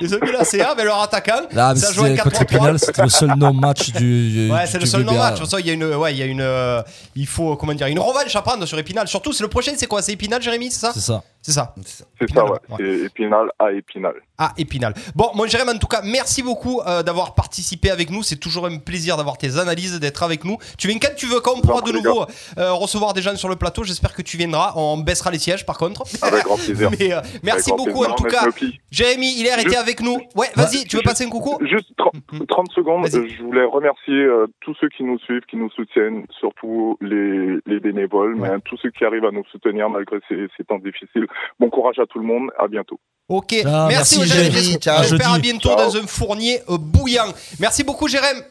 [0.02, 2.42] Ils ont mis la CA, mais leur attaquant, Là, mais ça contre 4-3-3.
[2.44, 5.34] Épinal, c'était le seul non-match du, du- Ouais, c'est le seul non-match.
[5.34, 6.82] De toute façon, il y a une, ouais, il y a une, euh,
[7.16, 9.08] il faut, comment dire, une revanche à prendre sur Épinal.
[9.08, 10.02] Surtout, c'est le prochain, c'est quoi?
[10.04, 10.92] C'est Épinal, Jérémy, c'est ça?
[10.94, 11.24] C'est ça.
[11.46, 11.76] C'est ça.
[11.84, 12.52] C'est ça, Épinal, ouais.
[12.70, 12.76] ouais.
[12.80, 14.16] C'est Épinal à Épinal.
[14.40, 14.96] Ah, Épinal.
[15.16, 18.24] Bon, mon Jérémy, en tout cas, merci beaucoup euh, d'avoir participé avec nous.
[18.24, 20.58] C'est toujours un plaisir d'avoir tes analyses, d'être avec nous.
[20.80, 22.26] Tu viens quand tu veux, quand on pourra de nouveau
[22.58, 23.84] euh, recevoir des gens sur le plateau.
[23.84, 24.74] J'espère que tu viendras.
[24.76, 26.02] On baissera les sièges, par contre.
[26.24, 26.90] Avec grand plaisir.
[27.00, 28.46] Mais euh, merci Avec grand beaucoup, en tout cas.
[28.90, 30.18] Jérémy Hilaire était Juste- avec nous.
[30.36, 31.60] Ouais, vas-y, tu veux passer un coucou?
[31.64, 32.46] Juste 30, Mhm.
[32.48, 36.98] 30 secondes, je voulais remercier euh, tous ceux qui nous suivent, qui nous soutiennent, surtout
[37.02, 38.56] les, les bénévoles, mais Ouais.
[38.56, 41.28] hein, tous ceux qui arrivent à nous soutenir malgré ces, ces temps difficiles.
[41.60, 43.00] Bon courage à tout le monde, à bientôt.
[43.28, 44.78] Ok, Ah, merci, merci, Jérémy.
[44.82, 45.78] J'espère à bientôt Ciao.
[45.78, 47.34] dans un fournier euh, bouillant.
[47.60, 48.42] Merci beaucoup, Jérémy.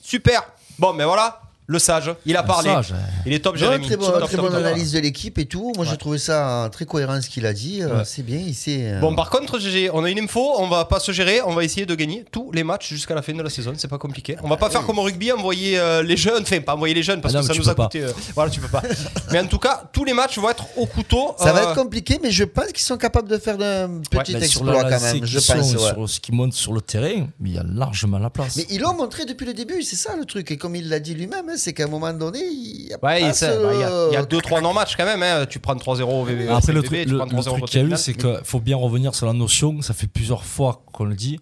[0.00, 0.42] Super.
[0.78, 2.70] Bon, mais voilà, le sage, il a parlé.
[2.70, 2.94] Sage,
[3.26, 3.86] Il est top, Jérémy.
[3.86, 4.60] très, bon- Top, très top, bonne top.
[4.60, 5.72] analyse de l'équipe et tout.
[5.76, 7.82] Moi, j'ai trouvé ça euh, très cohérent ce qu'il a dit.
[7.82, 8.02] Euh, Ouais.
[8.04, 8.78] C'est bien, il sait.
[8.82, 11.54] euh, Bon, par contre, GG, on a une info, on va pas se gérer, on
[11.54, 13.98] va essayer de gagner tous les matchs jusqu'à la fin de la saison, c'est pas
[13.98, 14.36] compliqué.
[14.44, 17.02] On va pas faire comme au rugby, envoyer euh, les jeunes, enfin pas envoyer les
[17.02, 18.02] jeunes parce Ah non, que ça nous a coûté.
[18.02, 18.82] euh, voilà, tu peux pas.
[19.32, 21.34] mais en tout cas, tous les matchs vont être au couteau.
[21.38, 24.38] Ça va être compliqué, mais je pense qu'ils sont capables de faire un petit bah,
[24.40, 25.24] exploit la quand même.
[25.26, 25.72] Je pense.
[25.74, 25.78] ouais.
[25.94, 28.56] sur ce qui monte sur le terrain, mais il y a largement la place.
[28.56, 30.50] Mais ils l'ont montré depuis le début, c'est ça le truc.
[30.50, 33.20] Et comme il l'a dit lui-même, c'est qu'à un moment donné, il y a Ouais,
[33.20, 35.22] pas ce- bah, y a- y a 2-3 non-matchs quand même.
[35.22, 35.46] Hein.
[35.46, 36.48] Tu prends 3-0 au VB.
[36.48, 38.14] Après, le, truc, tu le, prends le 3-0 truc contre qu'il y a eu, c'est
[38.14, 41.38] qu'il faut bien revenir sur la notion, ça fait plusieurs fois qu'on le dit,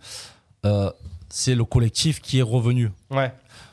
[0.67, 0.91] euh,
[1.29, 2.91] c'est le collectif qui est revenu.
[3.11, 3.33] Ouais.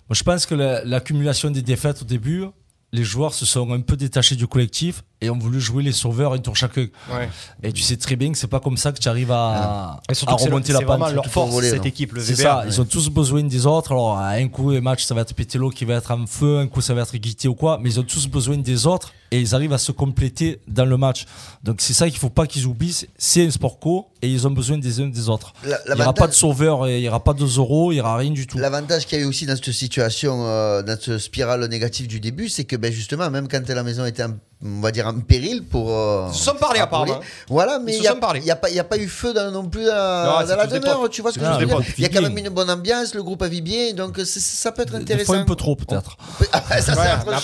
[0.09, 2.45] Moi, je pense que la- l'accumulation des défaites au début,
[2.91, 6.33] les joueurs se sont un peu détachés du collectif et ont voulu jouer les sauveurs
[6.33, 6.87] un tour chacun.
[7.11, 7.29] Ouais.
[7.63, 10.13] Et tu sais très bien que c'est pas comme ça que tu arrives à, Et
[10.15, 10.99] surtout à c'est remonter la c'est pente.
[10.99, 12.43] vraiment leur force, voler, cette équipe, le C'est VBA.
[12.43, 13.91] ça, ils ont tous besoin des autres.
[13.91, 16.57] Alors, à un coup, un match, ça va être Pételo qui va être en feu,
[16.59, 19.13] un coup, ça va être Guité ou quoi, mais ils ont tous besoin des autres
[19.31, 21.25] et ils arrivent à se compléter dans le match.
[21.63, 22.91] Donc, c'est ça qu'il faut pas qu'ils oublient.
[22.93, 25.53] c'est- C'est un sport co et ils ont besoin des uns des autres.
[25.63, 28.01] La- il n'y aura pas de sauveur, il n'y aura pas de Zoro, il n'y
[28.01, 28.57] aura rien du tout.
[28.57, 32.19] L'avantage qu'il y a eu aussi dans cette situation, euh, dans cette spirale négative du
[32.19, 35.19] début, c'est que ben, justement, même quand la maison était, en- on va dire, en
[35.19, 35.89] péril pour.
[35.91, 37.13] euh, Ils se sont parlé, pour apparemment.
[37.15, 37.27] appeler.
[37.49, 38.15] Voilà, mais il n'y a, a,
[38.55, 39.91] pas- il y a pas eu feu dans- non plus dans,
[40.25, 41.09] Non, c'est dans la des demeure.
[41.09, 41.85] Tu vois ce que Ah, je veux des dire potes.
[41.97, 44.39] Il y a quand même une bonne ambiance, le groupe a vu bien, donc c'est-
[44.39, 45.25] ça peut être Des intéressant.
[45.33, 46.17] fois un peu trop, peut-être.
[46.53, 47.41] Ah, ça, c'est Ouais, autre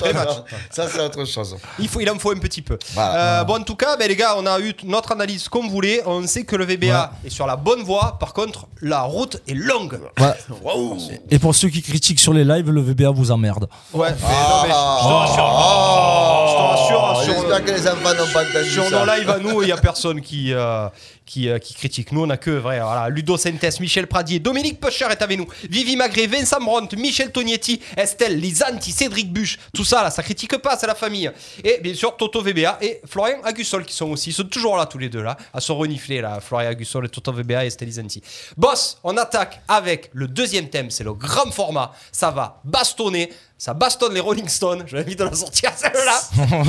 [0.72, 1.56] c'est autre chose.
[1.80, 2.78] Il, faut, il en faut un petit peu.
[2.94, 3.42] Voilà.
[3.42, 5.72] Euh, bon, en tout cas, ben, les gars, on a eu notre analyse comme vous
[5.72, 6.02] voulez.
[6.06, 8.18] On sait que le VBA est sur la bonne voie.
[8.20, 10.00] Par contre, la route est longue.
[10.20, 10.34] Ouais.
[11.30, 13.68] Et pour ceux qui critiquent sur les lives, le VBA vous emmerde.
[13.94, 16.37] Ouais, mais non, mais je, je rassure.
[16.58, 17.24] Je te rassure.
[17.24, 19.06] sur- J'espère que les enfants n'ont pas entendu Sur ça.
[19.06, 20.88] nos lives à nous, il n'y a personne qui, euh,
[21.26, 22.12] qui, euh, qui critique.
[22.12, 22.80] Nous, on a que vrai.
[22.80, 27.32] Voilà, Ludo Sentes, Michel Pradier, Dominique Pocher est avec nous, Vivi Magré, Vincent Bront, Michel
[27.32, 29.58] Tognetti, Estelle Lisanti, Cédric Buche.
[29.74, 31.30] Tout ça, là, ça critique pas, c'est la famille.
[31.64, 34.30] Et bien sûr, Toto VBA et Florian Agussol qui sont aussi.
[34.30, 37.10] Ils sont toujours là, tous les deux, là, à se renifler, là, Florian Agussol et
[37.10, 38.22] Toto VBA et Estelle Lisanti.
[38.56, 41.92] Boss, on attaque avec le deuxième thème, c'est le grand format.
[42.12, 43.30] Ça va bastonner.
[43.58, 44.84] Ça bastonne les Rolling Stones.
[44.86, 46.22] Je envie de la sortir celle-là.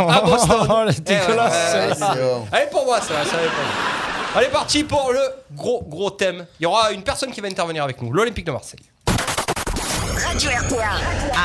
[0.09, 0.67] À Boston.
[0.89, 3.75] Elle est Eh ouais, ouais, ouais, pour moi, ça, ça va être pour moi.
[4.35, 5.21] Allez, parti pour le
[5.55, 6.47] gros, gros thème.
[6.61, 8.81] Il y aura une personne qui va intervenir avec nous, l'Olympique de Marseille.
[10.27, 10.91] Radio RPA.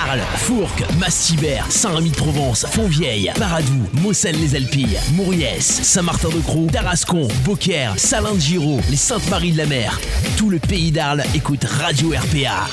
[0.09, 8.97] Arles, Fourques, Massibert, Saint-Rémy-de-Provence, Fontvieille, Paradou, Mossel-les-Alpilles, Mouriès, Saint-Martin-de-Croix, Tarascon, Beaucaire, Salin de Giraud, les
[8.97, 9.99] Saintes-Maries de la Mer.
[10.37, 12.65] Tout le pays d'Arles écoute Radio RPA.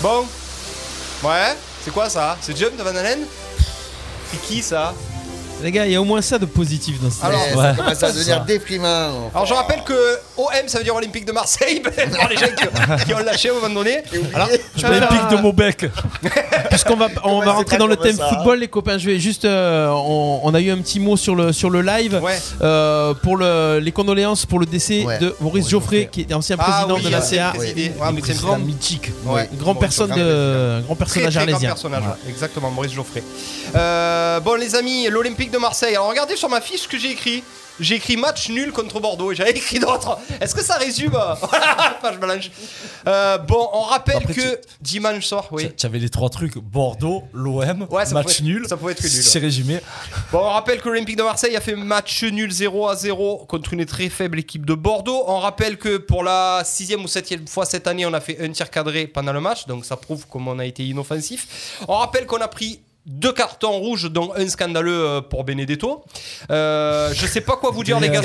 [0.00, 0.26] Bon.
[1.22, 2.36] Ouais, c'est quoi ça?
[2.40, 3.20] C'est Jump de Van Halen?
[4.30, 4.94] C'est qui ça?
[5.62, 7.62] Les gars, il y a au moins ça de positif dans ce Alors, Ouais.
[7.62, 9.30] ça commence à devenir déprimant.
[9.34, 9.92] Alors je rappelle que
[10.36, 11.92] OM ça veut dire Olympique de Marseille, pour
[12.28, 14.02] les gens qui, qui ont lâché à un moment donné.
[14.34, 14.82] Alors, je
[15.36, 15.86] de Maubec.
[16.70, 18.28] Puisqu'on va, on va rentrer dans le thème ça.
[18.28, 18.98] football, les copains.
[18.98, 21.82] Je vais juste, euh, on, on a eu un petit mot sur le sur le
[21.82, 22.38] live Ouais.
[22.62, 25.18] euh, pour le, les condoléances pour le décès Ouais.
[25.18, 27.52] de Maurice Geoffrey, qui est ancien Ah président oui, de la CA.
[27.58, 27.66] Oui.
[27.66, 29.10] Ouais, mais c'est président un mythique.
[29.24, 29.48] Ouais.
[29.58, 31.68] grand personne grand de grand Très, personnage très grand arlésien.
[31.70, 32.30] personnage, ouais.
[32.30, 33.22] exactement, Maurice Geoffrey.
[33.74, 35.94] Euh, bon, les amis, l'Olympique de Marseille.
[35.94, 37.42] Alors, regardez sur ma fiche ce que j'ai écrit.
[37.80, 40.18] J'ai écrit match nul contre Bordeaux et j'avais écrit d'autres.
[40.40, 42.50] Est-ce que ça résume euh, Voilà, page blanche?
[43.06, 45.70] Euh, bon, on rappelle Après, que dimanche soir, oui.
[45.76, 48.66] Tu avais les trois trucs Bordeaux, l'OM, Ouais, match pouvait- nul.
[48.68, 49.78] ça pouvait être que nul, C'est résumé.
[50.32, 53.72] Bon, on rappelle que l'Olympique de Marseille a fait match nul 0 à 0 contre
[53.74, 55.22] une très faible équipe de Bordeaux.
[55.28, 58.50] On rappelle que pour la sixième ou septième fois cette année, on a fait un
[58.50, 61.78] tir cadré pendant le match, donc ça prouve comme on a été inoffensif.
[61.86, 66.04] On rappelle qu'on a pris deux cartons rouges, dont un scandaleux euh, pour Benedetto.
[66.50, 68.20] Euh, je sais pas quoi vous dire, les gars.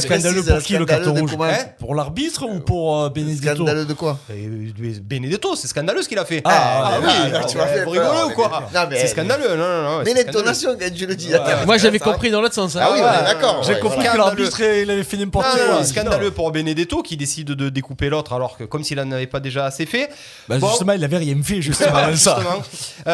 [0.00, 3.94] Scandaleux pour qui le carton rouge Hein Pour l'arbitre ou pour euh, Benedetto Scandaleux de
[3.94, 4.68] quoi Euh,
[5.02, 6.42] Benedetto, c'est scandaleux ce qu'il a fait.
[6.44, 9.82] Ah, oui, ah, tu m'as fait vous peur, rigolez ou quoi C'est scandaleux, non, non,
[9.98, 10.02] non.
[10.04, 11.30] Mais l'intonation, tu le dis.
[11.66, 12.76] Moi, j'avais compris dans l'autre sens.
[12.76, 12.80] hein.
[12.82, 13.62] Ah oui, d'accord.
[13.62, 15.84] J'ai compris que l'arbitre il avait fait n'importe quoi.
[15.84, 19.40] scandaleux pour Benedetto qui décide de découper l'autre alors que comme s'il n'en avait pas
[19.40, 20.10] déjà assez fait.
[20.48, 20.56] Bah.
[20.60, 21.90] Justement, il avait rien fait, justement.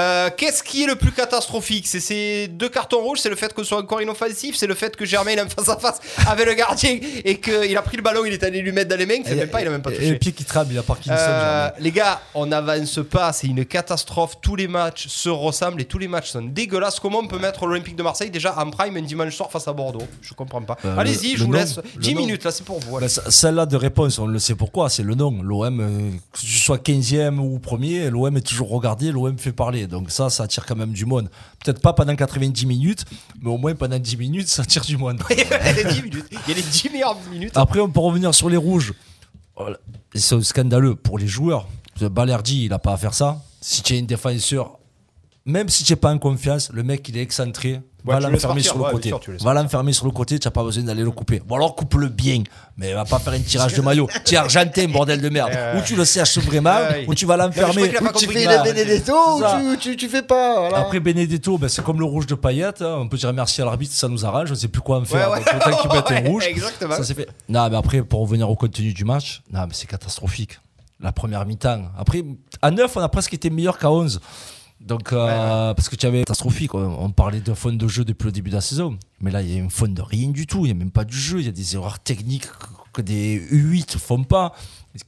[0.46, 3.64] Qu'est-ce qui est le plus catastrophique C'est ces deux cartons rouges, c'est le fait qu'on
[3.64, 6.54] soit encore inoffensif, c'est le fait que Germain il est face à face avec le
[6.54, 9.16] gardien et qu'il a pris le ballon, il est allé lui mettre dans les mains,
[9.26, 10.11] il même pas, il a même pas Et touché.
[10.11, 11.14] le pied qui tremble, il a Parkinson.
[11.18, 14.37] Euh, les gars, on n'avance pas, c'est une catastrophe.
[14.40, 17.00] Tous les matchs se ressemblent et tous les matchs sont dégueulasses.
[17.00, 19.72] Comment on peut mettre l'Olympique de Marseille déjà en prime un dimanche soir face à
[19.72, 20.06] Bordeaux?
[20.22, 20.76] Je comprends pas.
[20.85, 22.20] Euh, Allez-y, le- je vous laisse nom, 10 le nom.
[22.20, 23.00] minutes là, c'est pour vous.
[23.00, 25.42] Bah, ce- Celle-là de réponse, on le sait pourquoi, c'est le nom.
[25.42, 29.88] L'OM, euh, que tu sois 15e ou premier, l'OM est toujours regardé, l'OM fait parler.
[29.88, 31.31] Donc ça, ça attire quand même du monde.
[31.64, 33.05] Peut-être pas pendant 90 minutes,
[33.40, 35.22] mais au moins pendant 10 minutes, ça attire du monde.
[35.31, 36.27] Il y a les 10 minutes.
[36.31, 37.57] Il y a les 10 meilleures minutes.
[37.57, 38.92] Après, on peut revenir sur les rouges.
[39.57, 39.79] Voilà.
[40.14, 41.66] C'est scandaleux pour les joueurs.
[42.01, 43.42] Balerdi, il n'a pas à faire ça.
[43.61, 44.79] Si tu es un défenseur,
[45.46, 47.80] même si tu n'es pas en confiance, le mec, il est excentré.
[48.04, 49.09] Ouais, va l'enfermer sur le ouais, côté.
[49.09, 51.42] sûr, va l'enfermer sur le côté, tu n'as pas besoin d'aller le couper.
[51.50, 52.44] Ou alors coupe-le bien,
[52.76, 54.06] mais va pas faire un tirage de maillot.
[54.24, 55.50] Tu es argentin, bordel de merde.
[55.52, 56.78] Euh, Ou tu le sèches vraiment,
[57.09, 57.90] ou tu vas l'enfermer.
[58.00, 60.61] Ou tu fais le Benedetto ou tu, tu, tu fais pas.
[60.61, 60.78] Voilà.
[60.78, 62.80] Après Benedetto, ben, c'est comme le rouge de paillettes.
[62.82, 62.98] hein.
[63.00, 64.52] On peut dire merci à l'arbitre, ça nous arrange.
[64.52, 65.28] On sait plus quoi en faire.
[65.32, 65.56] Ouais, ouais.
[65.66, 66.44] Autant qu'il mette un rouge.
[66.46, 67.02] exactement.
[67.02, 67.28] Ça fait.
[67.48, 70.61] Non, mais après, pour revenir au contenu du match, non, mais c'est catastrophique.
[71.00, 71.87] La première mi-temps.
[71.98, 72.22] Après,
[72.62, 74.20] à 9, on a presque été meilleur qu'à 11.
[74.81, 76.75] Donc, euh, parce que tu avais catastrophique.
[76.75, 78.99] On, parlait de fond de jeu depuis le début de la saison.
[79.21, 80.61] Mais là, il y a un fond de rien du tout.
[80.61, 81.41] Il n'y a même pas du jeu.
[81.41, 82.47] Il y a des erreurs techniques
[82.93, 84.55] que des U8 font pas,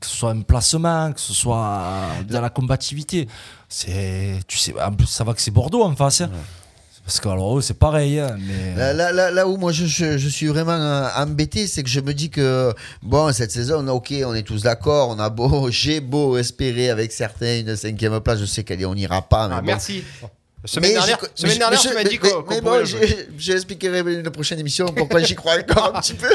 [0.01, 1.83] que ce soit un placement, que ce soit
[2.29, 3.29] dans la combativité.
[3.69, 6.23] C'est, tu sais, en plus, ça va que c'est Bordeaux en face.
[6.23, 6.31] hein.
[7.09, 8.21] Parce que alors eux, c'est pareil.
[8.21, 8.75] hein, mais...
[8.77, 11.89] Là, là, là- là où moi je, je- je suis vraiment euh, embêté, c'est que
[11.89, 12.71] je me dis que
[13.03, 17.11] bon cette saison, ok, on est tous d'accord, on a beau, j'ai beau espérer avec
[17.13, 19.49] certains une cinquième place, je sais qu'on n'ira pas.
[19.49, 19.67] Mais Ah, bon.
[19.69, 20.05] merci.
[20.65, 22.97] Semaine Mais dernière, semaine mais dernière je- tu m'as dit qu'on mais je,
[24.11, 26.29] une prochaine émission pourquoi j'y crois encore un petit peu.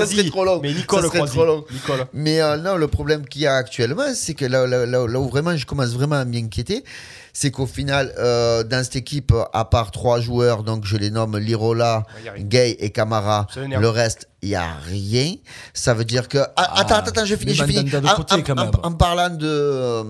[0.00, 0.60] Ça serait trop long.
[0.62, 1.64] Mais Nicole, ça serait trop long.
[1.72, 2.06] Nicole.
[2.12, 5.20] Mais euh, non, le problème qu'il y a actuellement, c'est que là, là, là- là
[5.20, 6.84] où vraiment je commence vraiment à m'inquiéter,
[7.32, 11.36] c'est qu'au final, euh, dans cette équipe, à part trois joueurs, donc je les nomme
[11.36, 12.42] Lirola, Ouais.
[12.44, 15.34] Gay et Camara, le reste, il n'y a rien.
[15.72, 16.38] Ça veut dire que.
[16.56, 17.90] Ah, attends, attends, attends, je finis, je finis.
[18.06, 18.70] En- en- même.
[18.84, 19.48] en parlant de.
[19.48, 20.04] euh,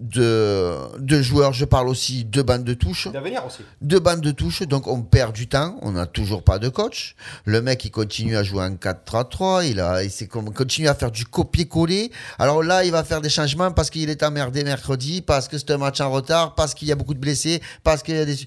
[0.00, 3.08] De, de joueurs, je parle aussi de bandes de touche.
[3.08, 3.58] D'avenir aussi.
[3.82, 7.14] Deux bandes de touche, donc on perd du temps, on n'a toujours pas de coach.
[7.44, 11.26] Le mec, il continue à jouer en 4-3-3, il, a, il continue à faire du
[11.26, 12.10] copier-coller.
[12.38, 15.70] Alors là, il va faire des changements parce qu'il est emmerdé mercredi, parce que c'est
[15.70, 18.24] un match en retard, parce qu'il y a beaucoup de blessés, parce qu'il y a
[18.24, 18.38] des...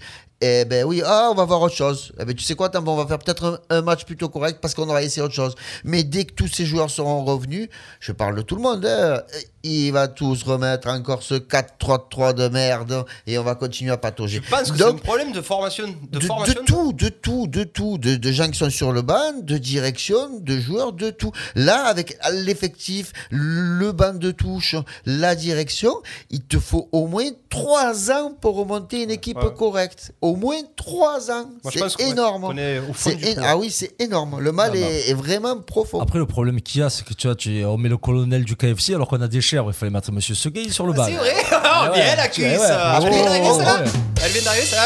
[0.45, 2.11] Eh ben oui, ah, on va voir autre chose.
[2.19, 4.73] Eh ben tu sais quoi, on va faire peut-être un, un match plutôt correct parce
[4.73, 5.55] qu'on aura essayé autre chose.
[5.85, 7.69] Mais dès que tous ces joueurs seront revenus,
[8.01, 9.21] je parle de tout le monde, hein,
[9.63, 14.41] il va tous remettre encore ce 4-3-3 de merde et on va continuer à patauger.
[14.43, 15.85] Je pense que c'est un problème de formation.
[16.11, 16.61] De, de, formation.
[16.61, 19.57] de tout, de tout, de tout, de, de gens qui sont sur le banc, de
[19.57, 21.31] direction, de joueurs, de tout.
[21.55, 25.93] Là, avec l'effectif, le banc de touche, la direction,
[26.29, 29.53] il te faut au moins trois ans pour remonter une équipe Ouais.
[29.57, 30.11] correcte.
[30.21, 31.49] Au moins trois ans.
[31.71, 32.57] C'est est- énorme.
[32.59, 34.39] est é- ah oui, c'est énorme.
[34.39, 34.79] Le mal Ah bah.
[34.79, 35.99] est, est vraiment profond.
[36.01, 38.43] Après, le problème qu'il y a, c'est que tu vois, tu, on met le colonel
[38.43, 39.63] du KFC alors qu'on a des chairs.
[39.67, 41.05] Il fallait mettre Monsieur Seguin sur le banc.
[41.05, 42.03] C'est vrai Ah Oh, ouais.
[42.03, 42.65] Bien la cuisse Ouais, ouais.
[43.03, 43.89] Elle vient d'arriver Oh, celle-là ouais.
[44.25, 44.85] Elle vient d'arriver celle-là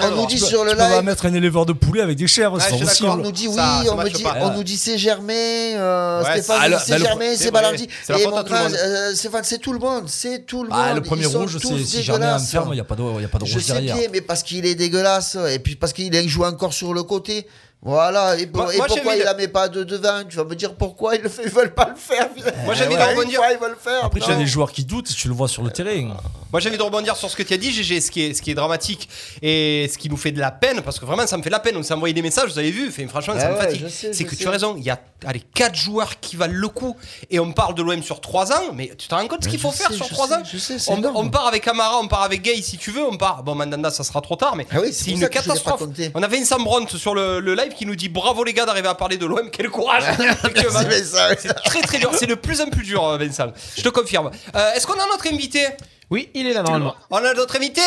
[0.00, 1.04] Ah On nous dit sur le tu peux pas live.
[1.04, 2.82] mettre un éleveur de poulet avec des chairs, Ouais, c'est d'accord.
[2.82, 3.22] On possible.
[3.22, 6.72] nous dit oui, Ça- ça on, me dit, on nous dit c'est Germain, euh, Stéphane
[6.74, 7.50] ah, c'est Germain, c'est.
[7.50, 7.84] Balardi.
[8.08, 8.74] Et mon tout le frère, monde.
[8.78, 10.78] euh, Stéphane, c'est tout le monde, c'est tout le monde.
[10.82, 12.50] Ah, le premier rouge, c'est si dégueulasses.
[12.50, 13.96] ferme, il n'y a pas de, il y a pas de Je rouge sais derrière.
[13.96, 17.46] bien, mais parce qu'il est dégueulasse et puis parce qu'il joue encore sur le côté.
[17.86, 20.24] Voilà, et, pour- Moi- et moi, j'ai pourquoi il de- la met pas de devant
[20.28, 22.28] Tu vas me dire pourquoi ils, le fait, ils veulent pas le faire.
[22.64, 23.30] Moi, j'ai envie de Ouais, rebondir.
[23.30, 24.04] une fois, ils veulent le faire.
[24.04, 26.16] Après, tu as des joueurs qui doutent, tu le vois sur le terrain.
[26.52, 28.32] Moi j'ai envie de rebondir sur ce que tu as dit GG, ce qui, est,
[28.32, 29.08] ce qui est dramatique
[29.42, 31.52] et ce qui nous fait de la peine, parce que vraiment ça me fait de
[31.54, 33.56] la peine, on s'est envoyé des messages, vous avez vu, fait, franchement ça Ah me
[33.56, 33.84] fatigue.
[33.88, 34.36] C'est que sais.
[34.36, 36.96] tu as raison, il y a allez, 4 joueurs qui valent le coup
[37.30, 39.58] et on parle de l'OM sur 3 ans, mais tu te rends compte ce qu'il
[39.58, 42.06] faut faire sur je 3 sais, ans je sais, c'est on, part avec Amara, on
[42.06, 43.42] part avec Gay si tu veux, on part.
[43.42, 45.82] Bon, Mandanda ça sera trop tard, mais Ah c'est une catastrophe.
[46.14, 48.66] On avait une Sam Brandt sur le, le live qui nous dit bravo les gars
[48.66, 50.02] d'arriver à parler de l'OM, quel courage.
[51.38, 53.52] C'est très très dur, c'est de plus en plus dur, euh, Vincent.
[53.76, 54.30] Je te confirme.
[54.54, 55.66] Euh, Est-ce qu'on a notre invité?
[56.10, 56.94] Oui, il est là normalement.
[57.10, 57.82] On a notre invité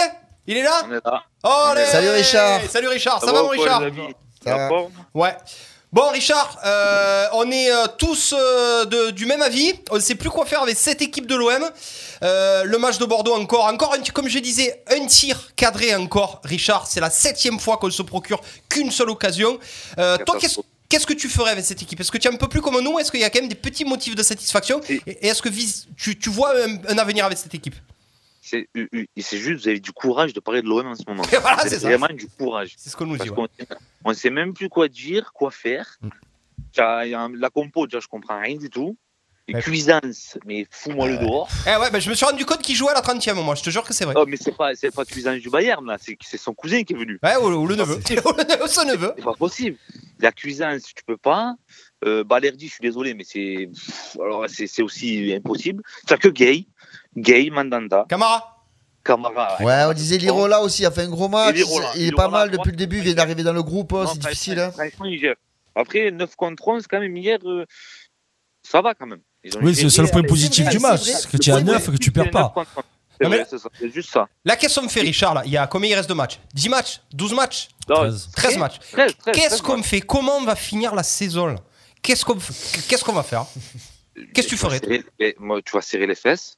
[0.48, 0.84] Il est là?
[0.88, 1.24] On est là.
[1.44, 2.62] Oh, allez Salut, Richard.
[2.70, 3.82] Salut Richard, ça, Ça va va mon Richard?
[4.44, 4.70] Ça va.
[5.14, 5.36] Ouais.
[5.92, 9.74] Bon Richard, euh, on est euh, tous euh, de- du même avis.
[9.90, 11.68] On ne sait plus quoi faire avec cette équipe de l'OM.
[12.22, 16.42] Le match de Bordeaux encore, encore un, comme je disais, un tir cadré encore.
[16.44, 19.58] Richard, c'est la septième fois qu'on se procure qu'une seule occasion.
[20.26, 22.00] Toi, qu'est-ce qu'est-ce que tu ferais avec cette équipe?
[22.00, 23.00] Est-ce que tu es un peu plus comme nous?
[23.00, 24.82] Est-ce qu'il y a quand même des petits motifs de satisfaction?
[24.90, 27.76] Et, et est-ce que vis- tu, tu vois un, un avenir avec cette équipe?
[28.42, 31.04] C'est euh, euh, c'est juste, vous avez du courage de parler de l'OM en ce
[31.08, 31.24] moment.
[31.42, 32.76] Voilà, c'est vraiment du courage.
[32.78, 33.30] C'est ce qu'on nous dit.
[33.30, 33.48] qu'on
[34.06, 35.98] on sait même plus quoi dire, quoi faire.
[36.02, 36.10] Mm.
[36.78, 38.98] La compo, déjà, je comprends rien du tout.
[39.54, 39.62] Ouais.
[39.62, 41.50] Cuisance, mais fous-moi le dehors.
[41.66, 43.56] Eh ouais, bah, je me suis rendu compte qu'il jouait à la 30 e moi,
[43.56, 44.14] je te jure que c'est vrai.
[44.16, 45.98] Oh, mais c'est pas, pas Cuisance du Bayern, là.
[46.00, 47.20] C'est son cousin qui est venu.
[47.24, 48.00] Ouais, ou, ou le neveu.
[48.68, 49.14] Son neveu.
[49.16, 49.78] C'est pas possible.
[50.20, 51.56] La Cuisance, tu peux pas.
[52.06, 53.70] Euh, Balerdi, je suis désolé, mais c'est.
[54.22, 55.84] Alors, c'est aussi impossible.
[56.08, 56.68] Tu que Gay,
[57.18, 58.56] Gay, Mandanda, Camara
[59.04, 59.58] Camara.
[59.62, 61.56] Ouais, on disait Lirola aussi a fait un gros match.
[61.56, 61.92] Lirola.
[61.96, 62.98] Il est Lirola, pas mal depuis le début.
[62.98, 63.94] Il vient d'arriver dans le groupe.
[63.94, 64.60] oh, C'est difficile.
[64.60, 64.72] hein.
[65.06, 65.36] Il.
[65.76, 67.66] Après, 9 contre 11, quand même, hier, euh,
[68.62, 69.22] ça va quand même.
[69.44, 71.64] Ils ont Oui, c'est le seul point positif du match, que tu es à Le
[71.66, 72.42] point 9 et que tu perds pas.
[72.44, 72.84] 9 contre 11.
[73.18, 74.28] C'est Non, mais- juste ça.
[74.46, 76.40] La question me fait Richard là, il y a combien il reste de matchs?
[76.54, 77.02] 10 matchs?
[77.14, 77.68] 12 matchs?
[77.90, 78.30] Non, 13.
[78.34, 80.02] 13 matchs 13, 13, Qu'est-ce 13 qu'on fait?
[80.02, 81.56] Comment on va finir la saison?
[82.02, 83.46] Qu'est-ce qu'on f- qu'est-ce qu'on va faire?
[84.34, 86.58] Qu'est-ce que tu ferais serrer- moi, Tu vas serrer les fesses.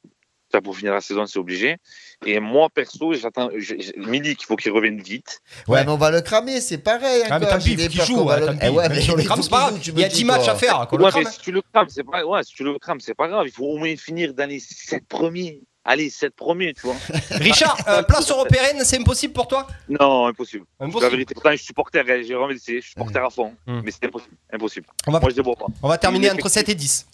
[0.51, 1.77] Ça, pour finir la saison, c'est obligé.
[2.25, 3.49] Et moi, perso, j'attends.
[3.95, 5.39] Milik, il faut qu'il revienne vite.
[5.67, 7.23] Ouais, mais on va le cramer, c'est pareil.
[7.29, 8.47] Ah, mais qu'il peurs joue, ouais, le-.
[8.61, 9.79] Eh ouais, mais si on le il crame, c'est pas grave.
[9.81, 10.87] Il y a me 10 dis, matchs à faire.
[10.91, 12.25] le Ouais, mais si tu le crames, c'est pas.
[12.25, 13.45] Ouais, si tu le crames, c'est pas grave.
[13.47, 15.61] Il faut au moins finir dans les 7 premiers.
[15.83, 16.95] Allez, 7 premiers, tu vois.
[17.31, 19.65] Richard, euh, place européenne, c'est impossible pour toi?
[19.89, 20.65] Non, impossible.
[20.79, 21.11] La Impossible.
[21.11, 23.55] vérité, pourtant, je suis supporter, hein, j'ai remis je suis supporter à fond.
[23.65, 23.81] Mm.
[23.83, 24.35] Mais c'est impossible.
[24.53, 24.85] impossible.
[25.07, 25.65] On va, Moi, je vois pas.
[25.81, 27.07] on va terminer entre L'effectif- 7 et 10.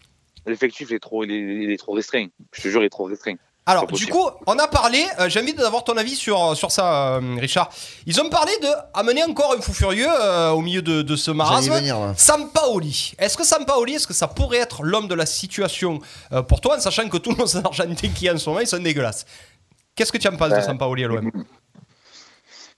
[0.47, 2.27] L'effectif est trop, il est, il est trop restreint.
[2.53, 3.35] Je te jure, il est trop restreint.
[3.69, 7.15] Alors, du coup, on a parlé, euh, j'ai envie d'avoir ton avis sur, sur ça,
[7.17, 7.69] euh, Richard.
[8.05, 11.31] Ils ont parlé de amener encore un fou furieux euh, au milieu de, de ce
[11.31, 11.73] marasme.
[11.73, 12.13] Venir, ouais.
[12.15, 13.13] Sampaoli.
[13.19, 15.99] Est-ce que Sampaoli, est-ce que ça pourrait être l'homme de la situation
[16.31, 18.79] euh, pour toi, en sachant que tous nos Argentins qui en ce moment, ils sont
[18.79, 19.25] dégueulasses?
[19.95, 20.61] Qu'est-ce que tu en penses de Ouais.
[20.61, 21.29] Sampaoli à l'OM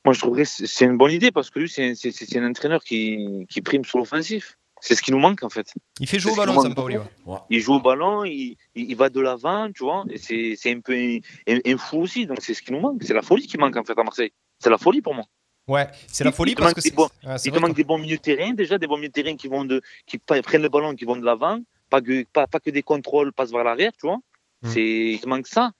[0.05, 2.39] Moi, je trouverais que c'est c'est une bonne idée parce que lui, c'est c'est- c'est
[2.39, 4.57] un entraîneur qui, qui prime sur l'offensif.
[4.81, 5.73] C'est ce qui nous manque en fait.
[5.99, 6.97] Il fait jouer au ballon, Sampaoli.
[6.97, 7.37] ouais.
[7.49, 10.05] Il joue au ballon, il, il, il va de l'avant, tu vois.
[10.09, 12.25] et C'est c'est un peu un, un- un fou aussi.
[12.25, 13.03] Donc c'est ce qui nous manque.
[13.03, 14.31] C'est la folie qui manque en fait à Marseille.
[14.59, 15.25] C'est la folie pour moi.
[15.67, 16.95] Ouais, c'est la folie il te parce manque que des
[17.35, 17.49] c'est.
[17.49, 19.47] Il te manque des bons milieux de terrain, déjà des bons milieux de terrain qui
[19.47, 21.59] vont de, qui prennent le ballon, qui vont de l'avant,
[21.91, 24.17] pas que, pas, pas que des contrôles passent vers l'arrière, tu vois.
[24.63, 24.69] Hmm.
[24.69, 25.71] C'est, il te manque ça.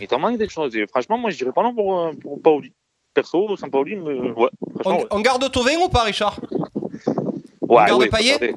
[0.00, 0.74] Il te manque des choses.
[0.76, 2.72] Et franchement, moi, je dirais pas non pour, euh, pour Paoli.
[3.12, 4.48] Perso, sans Paoli, mais, ouais.
[4.60, 5.06] On, Franchement, ouais.
[5.10, 6.40] on garde Tovin ou pas, Richard?
[7.68, 8.56] Ouais, garde Payet faut garder.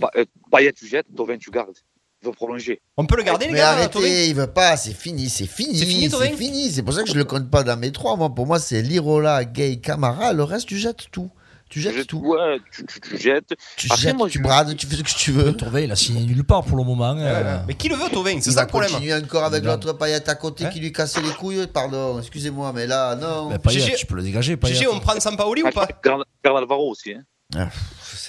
[0.00, 1.76] Pa- euh, Payet, tu jettes, Tovin, tu gardes.
[2.22, 2.80] Il veut prolonger.
[2.96, 5.46] On peut le garder, les Mais gars, Tovin arrêtez, il veut pas, c'est fini, c'est
[5.46, 5.78] fini.
[5.78, 8.16] C'est fini, C'est fini, c'est pour ça que je le compte pas dans mes trois.
[8.16, 10.32] Moi, pour moi, c'est Lirola, Gay, Camara.
[10.32, 11.30] Le reste, tu jettes tout.
[11.68, 12.18] Tu jettes Jette- tout.
[12.24, 13.52] Ouais, tu, tu, tu jettes.
[13.76, 15.52] Tu Après, jettes, moi, tu je- brades, tu fais ce que tu veux.
[15.52, 17.16] Tourvé, il a signé nulle part pour le moment.
[17.18, 17.58] euh.
[17.66, 18.90] Mais qui le veut, Tovin C'est Il ça le problème.
[18.92, 21.66] continuer encore avec l'autre paillette à côté Hein qui lui cassait les couilles.
[21.66, 23.50] Pardon, excusez-moi, mais là, non.
[23.50, 24.56] Mais Payet, tu peux le dégager.
[24.56, 24.74] Payet.
[24.74, 25.88] GG, on prend Sampaoli ou pas?
[26.04, 27.12] Garde, garde Alvaro aussi.
[27.14, 27.22] Hein.
[27.54, 27.68] Ah, Ouais,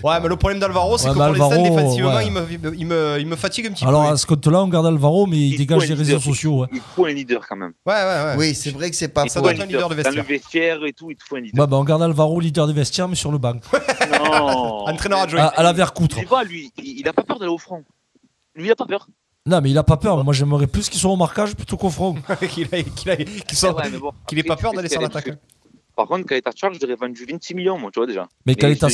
[0.03, 0.19] pas.
[0.19, 2.27] mais le problème d'Alvaro, c'est Ouais, que pour Alvaro, défensivement, ouais.
[2.27, 4.11] il, me, il, me, il me fatigue un petit Alors peu.
[4.13, 6.21] à ce compte-là, on garde Alvaro, mais il, Il dégage les un réseaux leader.
[6.21, 6.59] sociaux.
[6.61, 6.67] ouais.
[6.71, 7.73] Il faut un leader quand même.
[7.85, 8.35] Ouais, ouais, ouais.
[8.37, 10.03] Oui, c'est vrai que c'est pas Il Ça doit être un leader de Dans le
[10.03, 10.23] vestiaire.
[10.23, 11.55] vestiaire et tout, il te faut un leader.
[11.57, 13.55] Bah, bah, on garde Alvaro, leader des vestiaires, mais sur le banc.
[14.11, 14.85] Non.
[14.87, 15.41] Entraîneur adjoint.
[15.41, 16.17] À, à la vercoutre.
[16.17, 17.83] Tu vois, lui, il a pas peur d'aller au front.
[18.55, 19.07] Lui, il a pas peur.
[19.45, 20.23] Non, mais il a pas peur.
[20.23, 22.15] Moi, j'aimerais plus qu'il soit au marquage plutôt qu'au front.
[22.51, 25.01] qu'il ait, qu'il ait- qu'il soit- Ouais, mais bon, qu'il ait pas peur d'aller sur
[25.01, 25.31] l'attaque.
[25.97, 28.27] Par contre, Caleta Charge, je l'aurais vendu 26 millions, moi, tu vois déjà.
[28.45, 28.87] Mais Caleta.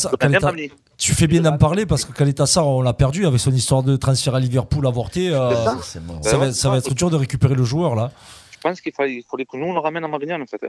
[0.98, 3.84] Tu fais bien d'en parler parce que Caleta Sarr, on l'a perdu avec son histoire
[3.84, 5.30] de transfert à Liverpool avorté.
[5.30, 5.78] euh, ça.
[5.84, 8.10] Ça, Ben va, ouais, ça va être dur de récupérer le joueur là.
[8.52, 10.62] Je pense qu'il fallait, que nous, on le ramène à Marignane, en fait.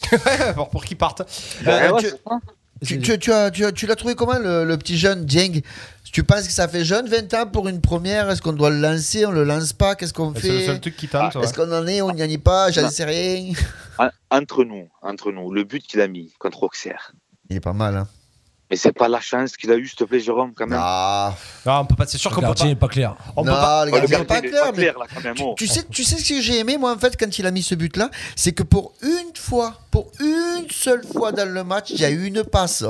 [0.54, 1.20] Pour, pour qu'il parte.
[1.20, 1.24] Euh,
[1.66, 2.40] Ouais, ouais, tu- c'est ça.
[2.84, 5.60] Tu, tu- tu as, tu, as- tu l'as trouvé comment le, le petit jeune Dieng?
[6.12, 8.28] Tu penses que ça fait jeune 20 ans pour une première?
[8.30, 9.24] Est-ce qu'on doit le lancer?
[9.24, 9.94] On le lance pas?
[9.94, 11.34] Qu'est-ce qu'on C'est le fait seul truc qui tente.
[11.36, 11.42] ouais.
[11.44, 12.02] Est-ce qu'on en est?
[12.02, 12.70] On n'y en est pas?
[12.70, 12.90] J'en Non.
[12.90, 13.52] sais rien.
[13.98, 17.12] En- Entre nous, entre nous, le but qu'il a mis contre Auxerre.
[17.50, 17.96] Il est pas mal.
[17.96, 18.08] Hein.
[18.70, 20.78] Mais c'est pas la chance qu'il a eu, s'il te plaît, Jérôme, quand même.
[20.82, 21.34] Ah,
[21.66, 22.06] Non, on peut pas.
[22.06, 22.64] C'est sûr qu'on peut pas.
[22.64, 23.14] n'est pas clair.
[23.36, 23.84] On peut non, pas.
[23.84, 24.62] le Oh, gardien est gardien, pas il est clair.
[24.64, 25.34] pas mais clair, là, quand même.
[25.34, 25.54] tu, oh.
[25.58, 27.62] tu sais, tu sais ce que j'ai aimé, moi, en fait, quand il a mis
[27.62, 28.10] ce but-là?
[28.34, 32.10] C'est que pour une fois, pour une seule fois dans le match, il y a
[32.10, 32.84] eu une passe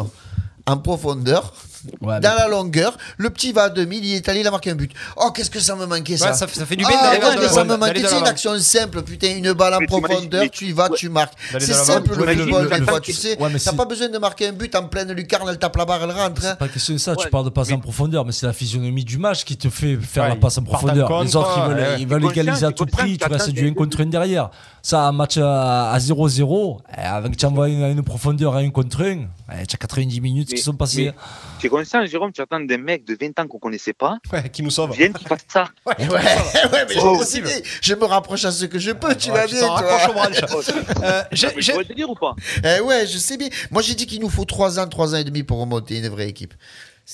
[0.67, 1.53] en profondeur.
[2.01, 4.71] Ouais, dans la longueur, le petit va à 2000, il est allé, il a marqué
[4.71, 4.93] un but.
[5.17, 7.19] Oh, qu'est-ce que ça me manquait ça Ouais, ça, fait- ça fait du bien Ah,
[7.19, 10.67] d'aller ça me manquait C'est une action simple, putain, une balle en Mais profondeur, tu
[10.67, 11.35] y vas, tu marques.
[11.59, 13.37] C'est simple le football, des fois, tu sais.
[13.37, 16.03] T'as c'est- pas besoin de marquer un but en pleine lucarne, elle tape la barre,
[16.05, 16.45] elle rentre.
[16.45, 16.51] hein.
[16.51, 19.05] C'est pas question de ça, tu parles de passe en profondeur, mais c'est la physionomie
[19.05, 21.23] du match qui te fait faire la passe en profondeur.
[21.23, 21.97] Les autres, ils veulent, ouais.
[22.01, 24.51] ils veulent Ils égaliser à tout prix, tu restes qu'attends, du 1 contre 1 derrière.
[24.85, 28.71] Ça, un match à, à 0-0, eh, avec tu envoies une, une profondeur à 1
[28.71, 29.11] contre 1,
[29.61, 31.13] eh, tu as 90 minutes Mais- qui sont passées.
[31.61, 34.49] Tu es conscient, Jérôme, tu attends des mecs de 20 ans qu'on connaissait pas, Ouais,
[34.49, 34.93] qui nous sauve.
[34.93, 35.69] viennent qui fassent ça.
[35.87, 36.21] Ouais, ouais,
[36.89, 37.47] mais Oh, je, possible.
[37.47, 39.79] te je me rapproche à ce que je peux, tu Ouais, vas tu bien, t'en
[39.79, 39.97] toi.
[39.97, 40.71] raccroches aux branches.
[41.05, 41.23] Euh,
[41.61, 42.35] Tu vois le délire ou pas?
[42.65, 43.49] Eh ouais, je sais bien.
[43.71, 46.09] Moi, j'ai dit qu'il nous faut 3 ans, 3 ans et demi pour remonter une
[46.09, 46.55] vraie équipe.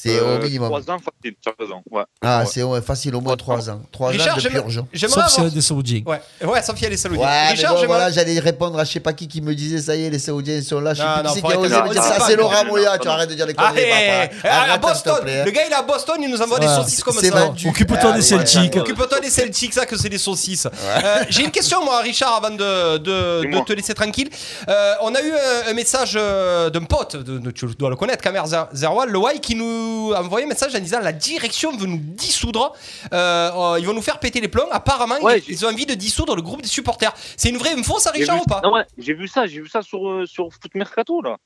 [0.00, 0.68] C'est Euh, au minimum.
[0.68, 1.82] Trois ans, facile, tu as raison.
[1.90, 2.02] Ouais.
[2.22, 2.46] Ah, Ouais.
[2.46, 3.80] c'est ouais, facile, au moins 3 ans.
[3.90, 4.82] 3 ans Richard, de j'aimerais- purge.
[4.92, 5.40] j'aimerais Sauf si avoir.
[5.40, 6.02] elle est des Saoudiens.
[6.06, 7.20] Ouais, ouais, sauf qu'il y a les Saoudiens.
[7.20, 9.80] Ouais, Richard, bon, j'aimerais- voilà, j'allais répondre à je sais pas qui qui me disait
[9.80, 10.94] ça y est, les Saoudiens sont là.
[10.94, 12.18] Je sais plus non, qui qui a osé de- me dire ça.
[12.26, 13.90] C'est Laurent Moya, tu arrêtes de dire les conneries.
[13.90, 15.24] À Arrête, s'il te Boston.
[15.46, 17.50] Le gars, il est à Boston, il nous envoie des Ah, saucisses comme ça.
[17.66, 18.76] Occupe-toi Ah, des Celtics.
[18.76, 20.66] Occupe-toi des Celtics, ça que c'est des saucisses.
[20.66, 24.28] Euh, J'ai une question, moi, Richard, avant de, de, de te laisser tranquille.
[24.68, 25.32] Euh, on a eu
[25.68, 29.18] un, message euh, d'un pote, de, de- tu dois le connaître, Kamer Zer- Zerwal, le
[29.18, 32.72] Y, qui nous a envoyé un message en disant la direction veut nous dissoudre.
[33.12, 34.68] Euh, euh, ils vont nous faire péter les plombs.
[34.70, 37.12] Apparemment, Ouais, ils, ils ont envie de dissoudre le groupe des supporters.
[37.36, 39.68] C'est une vraie info, ça, Richard, vu- ou pas ouais, j'ai vu ça, j'ai vu
[39.68, 41.36] ça sur, euh, sur Foot Mercato, là.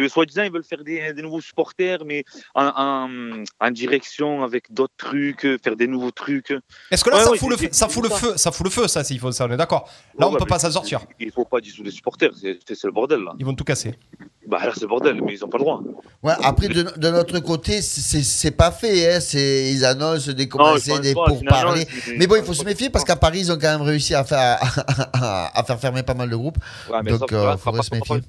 [0.00, 4.72] Que soi-disant, ils veulent faire des, des nouveaux supporters, mais en, en, en direction avec
[4.72, 6.54] d'autres trucs, euh, faire des nouveaux trucs.
[6.90, 8.16] Est-ce que là, Ouais, ça, ouais, fout le, feu- ça fout le ça.
[8.16, 9.86] feu Ça fout le feu, ça, s'il faut ça, on est d'accord.
[10.18, 11.00] Là, on Ouais, peut pas s'en sortir.
[11.18, 13.34] Il faut pas dissoudre les supporters, c'est le bordel, là.
[13.38, 13.94] Ils vont tout casser.
[14.46, 15.82] Bah là, c'est le bordel, mais ils ont pas le droit.
[16.22, 19.14] Ouais, après, de, de notre côté, c'est- c'est pas fait.
[19.16, 19.18] Hein.
[19.34, 21.86] Ils annoncent des commencer, pense des pas, pourparlers.
[22.16, 24.24] Mais bon, il faut se méfier parce qu'à Paris, ils ont quand même réussi à
[24.24, 24.58] faire,
[25.12, 26.56] à, à faire fermer pas mal de groupes.
[26.90, 28.22] Ouais, mais Donc, il sera faudrait se méfier.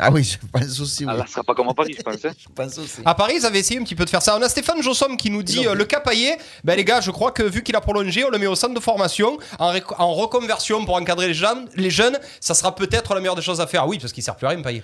[0.00, 1.04] Ah oui, je pense aussi.
[1.04, 1.10] Oui.
[1.14, 2.24] Ah, là, ce sera pas comme à Paris, je pense.
[2.24, 2.32] hein.
[2.36, 3.00] Je pense aussi.
[3.04, 4.36] À Paris, ils avaient essayé un petit peu de faire ça.
[4.36, 6.34] On a Stéphane Jossom qui nous dit euh, le Capaillé.
[6.64, 8.74] Ben les gars, je crois que vu qu'il a prolongé, on le met au centre
[8.74, 11.68] de formation en, ré- en reconversion pour encadrer les jeunes.
[11.76, 13.86] Les jeunes, ça sera peut-être la meilleure des choses à faire.
[13.86, 14.82] Oui, parce qu'il sert plus à rien, Payet.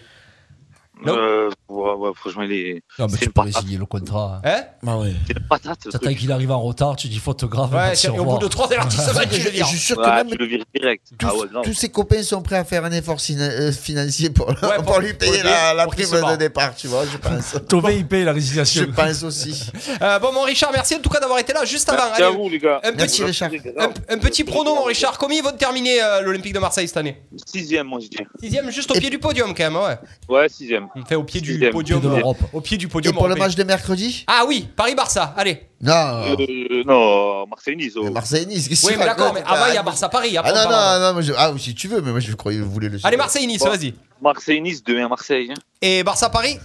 [1.06, 2.82] Euh, ouais, ouais, franchement, il est.
[2.98, 3.62] Non, mais tu peux patate.
[3.62, 4.40] signer le contrat.
[4.44, 5.12] Hein Bah ouais.
[5.26, 5.78] C'est une patate.
[5.90, 7.72] T'attends qu'il arrive en retard, tu dis photographe.
[7.72, 9.64] Ouais, et au bout de 3 avertissements, tu veux Je dire.
[9.66, 11.06] je suis sûr que Ouais, même tu le vires direct.
[11.18, 11.64] tous, Ah ouais, grave.
[11.64, 14.98] tous ses copains sont prêts à faire un effort euh, financier pour, Ouais, pour, pour-
[15.00, 17.56] lui payer la, la prime de départ, tu vois, je pense.
[18.00, 18.86] Il paye la je résiliation.
[18.94, 19.70] pense aussi.
[20.02, 22.04] Euh, bon, mon Richard, merci en tout cas d'avoir été là juste avant.
[22.06, 22.80] Merci à Allez, vous, les gars.
[22.82, 23.50] un Merci petit, Richard.
[23.78, 25.18] un, un petit prono, mon Richard.
[25.18, 27.20] Combien ils vont terminer euh, l'Olympique de Marseille cette année?
[27.46, 28.16] Sixième, moi, je dis.
[28.40, 29.98] Sixième, juste au pied du podium quand même, ouais.
[30.28, 30.88] Ouais, sixième.
[31.06, 31.72] Fait au pied du Sixième.
[31.72, 32.00] podium.
[32.00, 32.38] Pied de l'Europe.
[32.52, 33.14] Au pied du Et podium.
[33.14, 33.46] pour le européen.
[33.46, 34.24] match de mercredi?
[34.26, 35.68] Ah oui, Paris-Barça, allez.
[35.80, 35.92] Non.
[35.92, 37.94] Euh, non, Marseille-Nice.
[37.96, 38.10] oh.
[38.10, 40.36] Marseille-Nice, qu'est-ce Oui, que mais tu d'accord, racontes mais avant il y a Barça-Paris.
[40.36, 40.98] Ah après, on non, parlera.
[40.98, 42.88] non, non, moi, je- ah si tu veux, mais moi je croyais que vous voulez
[42.88, 43.68] le Allez, Marseille-Nice, Bon.
[43.70, 43.94] vas-y.
[44.20, 45.48] Marseille-Nice, 2-1 Marseille.
[45.50, 45.60] hein.
[45.80, 46.58] Et Barça-Paris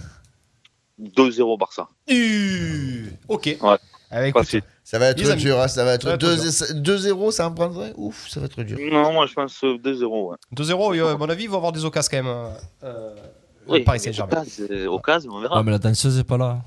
[0.98, 1.88] 2-0 Barça.
[2.10, 3.46] Euh, Ok.
[3.46, 3.76] Ouais.
[4.10, 4.62] Ah, bah, écoute, Facile.
[4.84, 5.42] Ça va être amis.
[5.42, 7.92] dur, hein, ça va Ça être va être 2-0, ça en prendrait?
[7.96, 8.78] Ouf, ça va être dur.
[8.92, 10.30] Non, moi, je pense euh, 2-0.
[10.30, 10.36] Ouais.
[10.54, 12.32] 2-0, et, euh, à mon avis, ils vont avoir des occasions quand même.
[12.32, 12.50] euh,
[12.84, 13.14] euh,
[13.68, 14.44] Oui, Paris mais Saint-Germain.
[14.70, 15.56] Euh, occasion, on verra.
[15.56, 16.58] Ouais, mais la danseuse est pas là.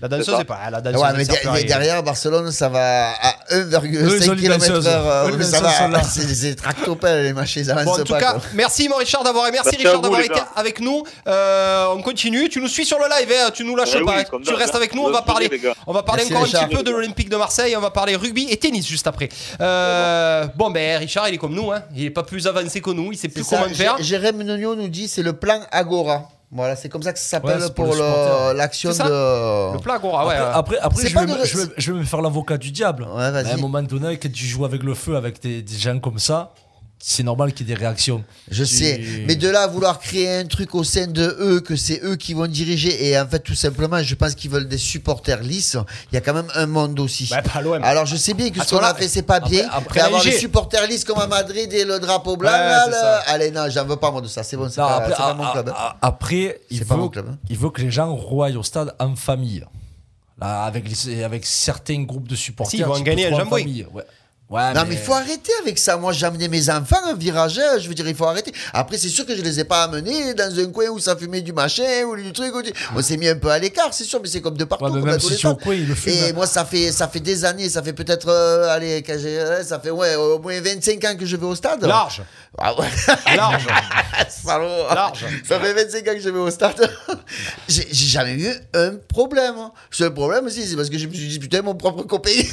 [0.00, 0.68] La danseuse, c'est pas.
[0.68, 1.66] La danseuse, Ouais, elle mais, sert der- plus à mais rien.
[1.68, 3.80] derrière, Barcelone, ça va à Eux, ils ont
[4.34, 4.84] 1,5 les danseuses.
[4.84, 4.88] km/h.
[4.88, 5.98] euh, ça danseuses sont là.
[5.98, 8.18] va, c'est des tractopelles, les machins, avance Bon, en tout pas.
[8.18, 8.40] cas, quoi.
[8.54, 10.48] merci mon Richard d'avoir et merci, Richard d'avoir été gars.
[10.56, 11.04] avec nous.
[11.28, 12.48] Euh, on continue.
[12.48, 14.16] Tu nous suis sur le live, hein, tu nous lâches Eh pas.
[14.16, 14.38] oui, hein.
[14.44, 14.78] tu restes hein.
[14.78, 15.04] avec nous.
[15.04, 15.48] On va parler.
[15.86, 17.76] On va parler Merci, encore un petit peu de l'Olympique de Marseille.
[17.76, 19.28] On va parler rugby et tennis juste après.
[19.60, 21.70] Euh, bon, ben Richard, il est comme nous.
[21.70, 21.82] Hein.
[21.94, 23.12] Il est pas plus avancé que nous.
[23.12, 23.98] Il sait plus comment faire.
[23.98, 26.28] Jé- Jérém Nonio nous dit c'est le plan Agora.
[26.54, 27.94] Voilà, c'est comme ça que ça s'appelle Ouais, pour
[28.54, 29.72] l'action de.
[29.72, 30.34] Le plat Agora, ouais.
[30.36, 33.04] Après, après, je, vais de- me, je, vais, je vais me faire l'avocat du diable.
[33.14, 35.98] Ouais, à un moment donné, quand tu joues avec le feu, avec des, des gens
[35.98, 36.52] comme ça,
[37.04, 38.22] c'est normal qu'il y ait des réactions.
[38.48, 41.60] Je Tu- sais, mais de là à vouloir créer un truc au sein de eux,
[41.60, 44.68] que c'est eux qui vont diriger, et en fait, tout simplement, je pense qu'ils veulent
[44.68, 45.76] des supporters lisses.
[46.12, 47.26] Il y a quand même un monde aussi.
[47.26, 47.42] Pas.
[47.82, 49.64] Alors, je sais bien que À ce qu'on a fait, c'est pas bien.
[49.66, 52.82] après- Après, avoir des supporters lisses comme à Madrid et le drapeau blanc, Ouais, là,
[52.84, 53.00] c'est là.
[53.00, 53.32] ça.
[53.32, 54.44] allez, non, j'en veux pas, moi, de ça.
[54.44, 55.68] C'est bon, c'est pas, après, pas mon club.
[55.76, 55.94] hein.
[56.00, 57.38] après, il C'est pas veut, mon club, hein.
[57.50, 59.64] il veut que les gens roient au stade en famille.
[60.40, 62.70] Là, avec, les- avec certains groupes de supporters.
[62.70, 63.86] Si, ils vont gagner en jambouille.
[63.92, 64.02] Ouais.
[64.52, 65.96] Ouais, Non mais il faut arrêter avec ça.
[65.96, 68.52] Moi j'ai amené mes enfants un virage, euh, je veux dire il faut arrêter.
[68.74, 71.40] Après c'est sûr que je les ai pas amenés dans un coin où ça fumait
[71.40, 72.54] du machin ou du truc.
[72.54, 74.64] ou du- On s'est mis un peu à l'écart, c'est sûr, mais c'est comme de
[74.64, 74.84] partout.
[74.84, 76.12] Ouais, mais comme même si coin, il le fume.
[76.12, 79.80] Et moi ça fait ça fait des années, ça fait peut-être euh, allez euh, ça
[79.80, 81.82] fait ouais au moins 25 ans que je vais au stade.
[81.84, 82.22] Large.
[82.58, 82.86] Ah ouais.
[83.36, 83.66] Large.
[84.28, 84.94] Salaud.
[84.94, 85.24] Large.
[85.48, 86.90] Ça fait 25 ans que je vais au stade.
[87.68, 89.54] J'ai jamais eu un problème.
[89.56, 92.30] Le seul problème, si, c'est parce que je me suis disputé avec mon propre copain.
[92.30, 92.44] Et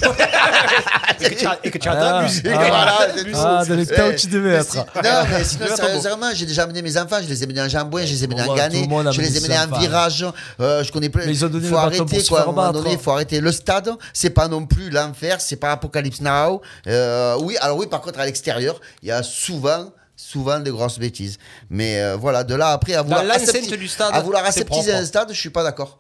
[1.30, 2.26] que tu as- et que tu as Ah.
[2.46, 2.58] Et Ah.
[2.58, 2.98] voilà.
[3.36, 4.76] Ah, dans temps où tu devais être.
[4.76, 4.84] Non,
[5.30, 8.12] mais sinon, sérieusement, j'ai déjà amené mes enfants, je les ai menés en jambouin, je
[8.14, 10.26] les ai menés en le a je les ai menés en virage.
[10.62, 11.26] euh, je connais plein.
[11.26, 12.40] Mais ils ont donné faut le arrêter, quoi.
[12.40, 13.42] À un moment donné, il faut arrêter.
[13.42, 16.62] Le stade, c'est pas non plus l'enfer, c'est pas Apocalypse Now.
[16.88, 21.00] Euh, oui, alors oui, par contre, à l'extérieur, il y a souvent souvent des grosses
[21.00, 21.38] bêtises.
[21.70, 25.06] Mais euh, voilà, de là après à vouloir, asepti- du stade, à vouloir aseptiser un
[25.06, 25.98] stade, je suis pas d'accord.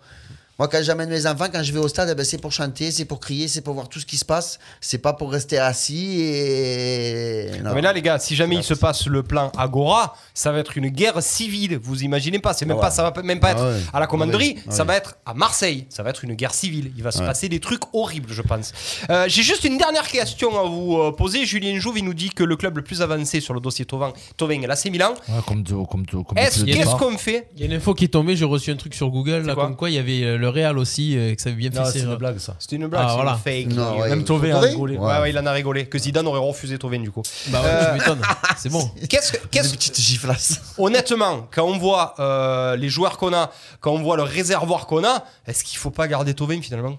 [0.60, 2.92] Moi, quand j'amène mes enfants, quand je vais au stade, eh ben, c'est pour chanter,
[2.92, 4.60] c'est pour crier, c'est pour voir tout ce qui se passe.
[4.82, 7.52] C'est pas pour rester assis et.
[7.64, 7.74] Non.
[7.74, 10.78] Mais là, les gars, si jamais il se passe le plan Agora, ça va être
[10.78, 11.78] une guerre civile.
[11.82, 13.80] Vous imaginez pas C'est même Ah pas, ça va même pas être Ah ouais.
[13.94, 14.56] à la commanderie.
[14.58, 14.76] Ah ouais.
[14.76, 15.86] Ça va être à Marseille.
[15.90, 16.92] Ça va être une guerre civile.
[16.98, 17.26] Il va se Ouais.
[17.26, 18.74] passer des trucs horribles, je pense.
[19.10, 21.46] Euh, J'ai juste une dernière question à vous euh, poser.
[21.46, 24.14] Julien Jouve, il nous dit que le club le plus avancé sur le dossier Tovin,
[24.38, 25.14] Tovin est l'AC Milan.
[25.28, 27.48] Ouais, comme comme le qu'est-ce qu'on fait?
[27.56, 29.54] Il y a une info qui est tombée, j'ai reçu un truc sur Google, là,
[29.54, 29.66] quoi?
[29.66, 31.92] comme quoi il y avait euh, le Real aussi, euh, que ça avait bien fait
[31.92, 32.56] c'est une blague ça.
[32.60, 33.32] C'était une blague, Ah, voilà.
[33.34, 33.38] une
[33.68, 33.76] fake.
[33.76, 34.02] Non, news.
[34.02, 34.10] ouais.
[34.10, 34.98] Même Tové a rigolé.
[34.98, 35.86] Ouais, ouais, il en a rigolé.
[35.88, 37.22] Que Zidane aurait refusé Tovin du coup.
[37.48, 38.22] Bah ouais, Euh, tu m'étonnes.
[38.58, 38.90] C'est bon.
[39.10, 40.60] Qu'est-ce que, petites giflasses.
[40.78, 45.04] Honnêtement, quand on voit euh, les joueurs qu'on a, quand on voit le réservoir qu'on
[45.04, 46.98] a, est-ce qu'il faut pas garder Tovin finalement?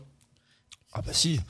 [0.93, 1.41] Ah bah si.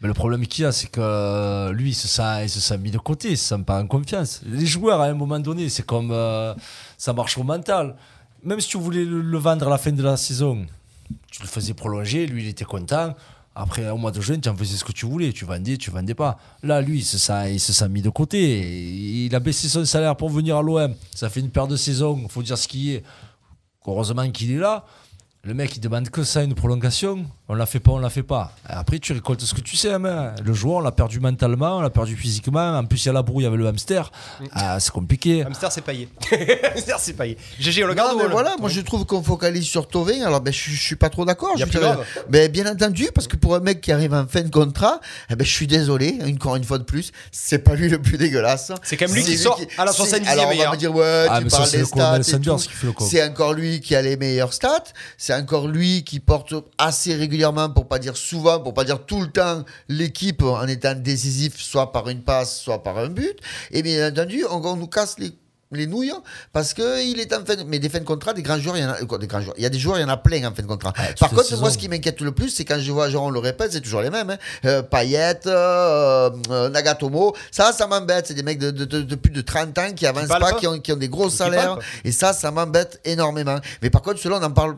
[0.00, 2.58] Mais le problème qu'il y a, c'est que euh, lui, il se, sent, il se
[2.58, 4.40] sent mis de côté, il se sent pas en confiance.
[4.44, 6.52] Les joueurs, à un moment donné, c'est comme euh,
[6.98, 7.94] ça marche au mental.
[8.42, 10.66] Même si tu voulais le, le vendre à la fin de la saison,
[11.30, 13.14] tu le faisais prolonger, lui, il était content.
[13.54, 15.32] Après, au mois de juin, tu en faisais ce que tu voulais.
[15.32, 16.38] Tu vendais, tu vendais pas.
[16.62, 19.26] Là, lui, il se sent, il se mis de côté.
[19.26, 20.94] Il a baissé son salaire pour venir à l'OM.
[21.14, 23.04] Ça fait une paire de saisons, il faut dire ce qui est.
[23.86, 24.86] Heureusement qu'il est là.
[25.44, 27.26] Le mec, il demande que ça, une prolongation.
[27.52, 28.50] On la fait pas, on la fait pas.
[28.66, 29.92] Après, tu récoltes ce que tu sais.
[29.92, 30.32] hein.
[30.42, 32.78] Le joueur, on l'a perdu mentalement, on l'a perdu physiquement.
[32.78, 34.10] En plus, il y a la brouille avec le hamster.
[34.52, 35.42] Ah, c'est compliqué.
[35.44, 36.08] Hamster, c'est paillé.
[36.74, 37.36] Hamster, c'est paillé.
[37.60, 40.22] GG, on le garde Non, mais le- voilà, moi je trouve qu'on focalise sur Tovin.
[40.24, 41.52] Alors, ben, je, je suis pas trop d'accord.
[42.30, 45.36] Ben, bien entendu, parce que pour un mec qui arrive en fin de contrat, eh
[45.36, 48.72] ben, je suis désolé, encore une fois de plus, c'est pas lui le plus dégueulasse.
[48.82, 50.76] C'est quand même lui C'est qui sort à la c'est- 70e Alors, on va me
[50.78, 52.18] dire, ouais, Ah, tu parles c'est des stats.
[52.56, 53.10] qui.
[53.10, 54.84] C'est encore lui qui a les meilleures stats.
[55.18, 57.41] C'est encore lui qui porte assez régulièrement,
[57.74, 61.92] pour pas dire souvent, pour pas dire tout le temps, l'équipe en étant décisif, soit
[61.92, 63.36] par une passe, soit par un but.
[63.70, 65.32] Et bien entendu, on, on nous casse les
[65.74, 66.12] les nouilles
[66.52, 67.62] parce que il est en fin de...
[67.62, 69.40] mais des fins de contrat des grands joueurs il y en a quoi, des grands
[69.40, 69.54] joueurs.
[69.56, 70.92] Il y a des joueurs il y en a plein en fin de contrat.
[71.18, 73.38] Par contre moi ce qui m'inquiète le plus c'est quand je vois genre on le
[73.38, 74.36] répète c'est toujours les mêmes hein.
[74.66, 77.34] Euh, Payet euh, euh, Nagatomo.
[77.50, 78.26] Ça ça m'embête.
[78.26, 80.66] C'est des mecs de, de- de- de plus de 30 ans qui avancent pas qui
[80.66, 81.78] ont, qui ont des gros Qui salaires.
[82.04, 83.56] et ça ça m'embête énormément.
[83.80, 84.76] Mais par contre cela on en parle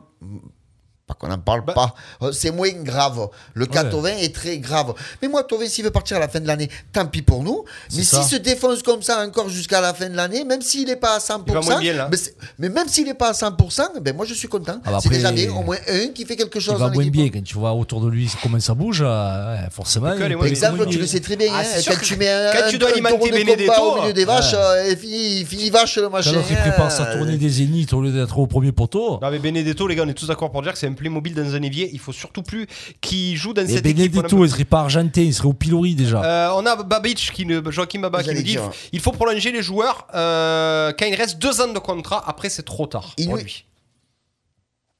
[1.06, 1.74] pas qu'on n'en parle Bah.
[1.74, 1.94] pas.
[2.22, 3.28] Euh, C'est moins grave.
[3.52, 3.90] Le cas Ouais.
[3.90, 4.94] Tovin est très grave.
[5.20, 7.64] Mais moi, Tovin, s'il veut partir à la fin de l'année, tant pis pour nous.
[7.94, 10.96] Mais s'il se défonce comme ça encore jusqu'à la fin de l'année, même s'il n'est
[10.96, 12.08] pas à 100%, Il va moins bien, là.
[12.10, 12.16] mais,
[12.58, 14.80] mais même s'il n'est pas à 100%, ben moi je suis content.
[14.84, 15.52] Ah bah c'est déjà bien.
[15.52, 17.72] Au moins un qui fait quelque Il chose va dans moins bien quand tu vois
[17.74, 20.12] autour de lui comment ça bouge, euh, forcément.
[20.14, 21.00] Il être Exemple, moins tu bien.
[21.00, 21.48] le sais très bien.
[21.52, 24.12] Ah, hein, quand tu mets un, quand tu dois un alimenter de Benedetto, au milieu
[24.14, 26.30] des vaches, euh, et fini, fini vache le machin.
[26.30, 29.18] Alors qu'il prépare sa tournée des zéniths au lieu d'être au premier poteau.
[29.20, 31.34] Non mais Benedetto les gars on est tous d'accord pour dire que c'est un Playmobil
[31.34, 32.66] dans un évier il faut surtout plus
[33.00, 35.48] qui joue dans Et cette équipe on a- Benedetto, il serait pas argentin, il serait
[35.48, 36.22] au pilori déjà.
[36.24, 38.70] Euh, on a Babic qui ne, Joachim Baba qui nous dit dire.
[38.92, 42.62] il faut prolonger les joueurs euh, quand il reste deux ans de contrat après c'est
[42.62, 43.64] trop tard pour lui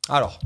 [0.09, 0.38] alors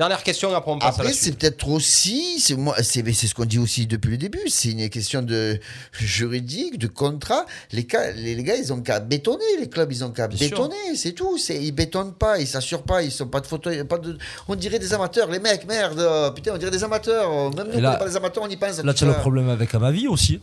[0.00, 3.12] dernière question après on passe à la Après, c'est peut-être aussi, c'est moi, c'est mais
[3.12, 5.58] c'est ce qu'on dit aussi depuis le début, c'est une question de
[5.92, 7.44] juridique, de contrat.
[7.72, 10.38] Les, cas, les, les gars, ils ont qu'à bétonner, les clubs, ils ont qu'à Bien
[10.38, 10.50] sûr.
[10.50, 11.38] bétonner, c'est tout.
[11.38, 14.18] C'est, ils bétonnent pas, ils s'assurent pas, ils sont pas de fauteuil, pas de.
[14.48, 17.54] On dirait des amateurs, les mecs, merde, putain, on dirait des amateurs.
[17.54, 18.82] Même nous, là- on n'est pas des amateurs, on y pense.
[18.82, 20.40] Là, tu as le problème avec Amavi aussi.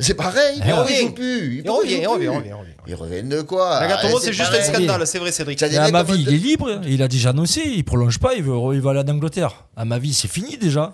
[0.00, 0.96] C'est pareil, Il il revient.
[1.00, 1.62] joue plus.
[1.64, 2.28] il revient il joue revient, il plus.
[2.36, 2.72] revient, il revient.
[2.86, 6.12] Ils reviennent de quoi Nagatomo Ah, c'est juste un scandale c'est vrai Cédric mecs Amavi,
[6.12, 8.90] comme- il est libre, il a déjà annoncé, il prolonge pas, il veut, il va
[8.90, 9.66] aller en Angleterre.
[9.76, 10.92] Amavi, c'est fini déjà.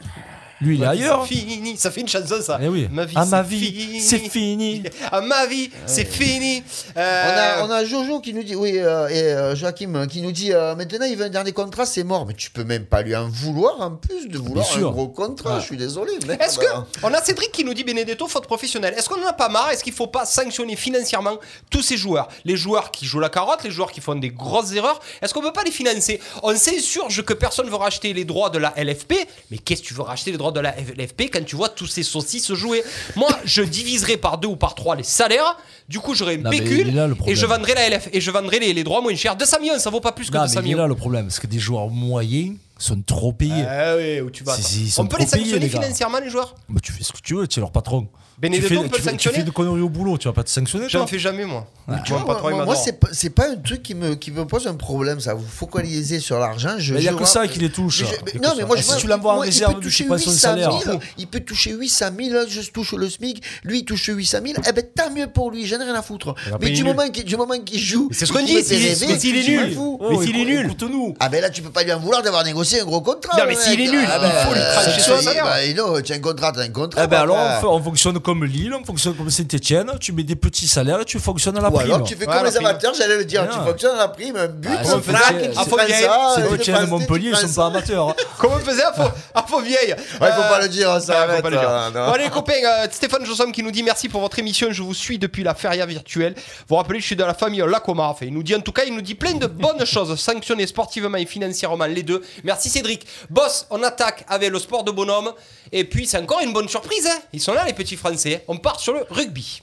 [0.65, 1.27] Lui, il est ailleurs.
[1.29, 2.59] C'est fini, ça fait une chanson ça.
[2.63, 2.89] Eh oui.
[2.91, 4.01] Ma vie, Ah, c'est ma vie, fini.
[4.01, 4.83] c'est fini.
[5.13, 6.63] Ah, ma vie, c'est fini.
[6.97, 10.07] On Euh, a, on a Jojo qui nous dit, oui, euh, et euh, Joachim euh,
[10.07, 12.27] qui nous dit, euh, maintenant il veut un dernier contrat, c'est mort.
[12.27, 15.61] Mais tu peux même pas lui en vouloir en plus de vouloir un gros contrat.
[15.61, 16.13] Je suis désolé.
[16.27, 16.41] merde.
[16.41, 16.67] Est-ce que
[17.03, 18.95] on a Cédric qui nous dit Benedetto faute professionnelle.
[18.97, 19.71] Est-ce qu'on en a pas marre?
[19.71, 21.37] Est-ce qu'il faut pas sanctionner financièrement
[21.71, 22.29] tous ces joueurs?
[22.45, 25.01] Les joueurs qui jouent la carotte, les joueurs qui font des grosses erreurs.
[25.21, 26.21] Est-ce qu'on peut pas les financer?
[26.43, 29.15] On s'insurge que personne veut racheter les droits de la LFP,
[29.51, 31.87] mais qu'est-ce que tu veux racheter les droits de la LFP quand tu vois tous
[31.87, 32.83] ces saucisses jouer
[33.17, 35.57] Moi, je diviserai par deux ou par trois les salaires.
[35.89, 38.73] Du coup, j'aurai une pécule là, et je vendrai la LF et je vendrai les,
[38.73, 39.37] les droits moins chers.
[39.37, 40.79] 200 millions, ça vaut pas plus que Non, 200 mais millions.
[40.79, 43.65] là le problème, parce que des joueurs moyens sont trop payés.
[43.69, 44.69] Ah oui, où tu vas C'est- attends.
[44.71, 47.13] c'est- ils sont On peut les sanctionner les financièrement, les joueurs Bah, tu fais ce
[47.13, 48.09] que tu veux, tu es leur patron.
[48.39, 50.19] Benedetto, tu fais, on peut tu le fais- tu sanctionner fais de conneries au boulot,
[50.19, 51.67] tu vas pas te sanctionner J'en fais jamais, moi.
[51.87, 51.97] Ouais.
[52.05, 54.45] Tu vois, Moi, moi, moi, c'est pas, c'est pas un truc qui me, qui me
[54.47, 55.35] pose un problème, ça.
[55.35, 56.75] Vous focalisez sur l'argent.
[56.79, 58.01] Je, Mais il y a je que vois- ça qui les touche.
[58.03, 59.81] Mais je- mais non, mais moi, Et je si vois- tu l'envoies en réserve, peut
[59.81, 60.73] tu sais pas son 800 salaire.
[60.85, 63.43] 000, Il peut toucher 800 000, je touche le SMIC.
[63.65, 64.55] Lui, il touche 800 000.
[64.69, 66.35] Eh ben, tant mieux pour lui, j'en ai rien à foutre.
[66.61, 68.09] Mais du moment, qu'il, du moment qu'il joue.
[68.13, 69.77] C'est ce qu'on dit, mais s'il est nul.
[70.11, 70.65] Mais s'il est nul.
[70.67, 71.15] Écoute-nous.
[71.21, 73.39] Ah ben là, tu peux pas lui en vouloir d'avoir négocié un gros contrat.
[73.39, 75.45] Non, mais s'il est nul, Ah il ben, faut lui euh, trancher ça, son salaire.
[75.45, 77.05] bah, non, tu as un contrat, tu as un contrat.
[77.05, 80.67] Eh ben alors, on fonctionne comme Lille, on fonctionne comme Saint-Etienne, tu mets des petits
[80.67, 81.93] salaires et tu fonctionnes à la Ou prime.
[81.93, 83.45] alors tu fais Ouais, comme la les amateurs, j'allais le dire.
[83.47, 83.53] Bien.
[83.53, 85.55] Tu fonctionnes à la prime, un but, Ah, frac, c'est- tu
[86.03, 88.17] ça, Saint-Etienne et Montpellier, ils sont pas amateurs.
[88.39, 91.35] Comment on faisait à Faux, à Faux Vieille Ouais, faut pas le dire, ça Non,
[91.37, 91.69] faut pas le dire.
[91.71, 91.91] euh.
[91.93, 94.69] Bon, allez, les copains, euh, Stéphane Jossom qui nous dit merci pour votre émission.
[94.71, 96.35] Je vous suis depuis la feria virtuelle.
[96.69, 98.11] Vous rappelez, je suis de la famille Lacomar.
[98.11, 100.67] Enfin, il nous dit en tout cas, il nous dit plein de bonnes choses, sanctionner
[100.67, 102.23] sportivement et financièrement les deux.
[102.43, 103.07] Merci Cédric.
[103.31, 105.33] Boss, on attaque avec le sport de bonhomme.
[105.73, 107.07] Et puis, c'est encore une bonne surprise.
[107.07, 107.19] hein.
[107.33, 108.14] Ils sont là, les petits Français.
[108.49, 109.63] On part sur le rugby.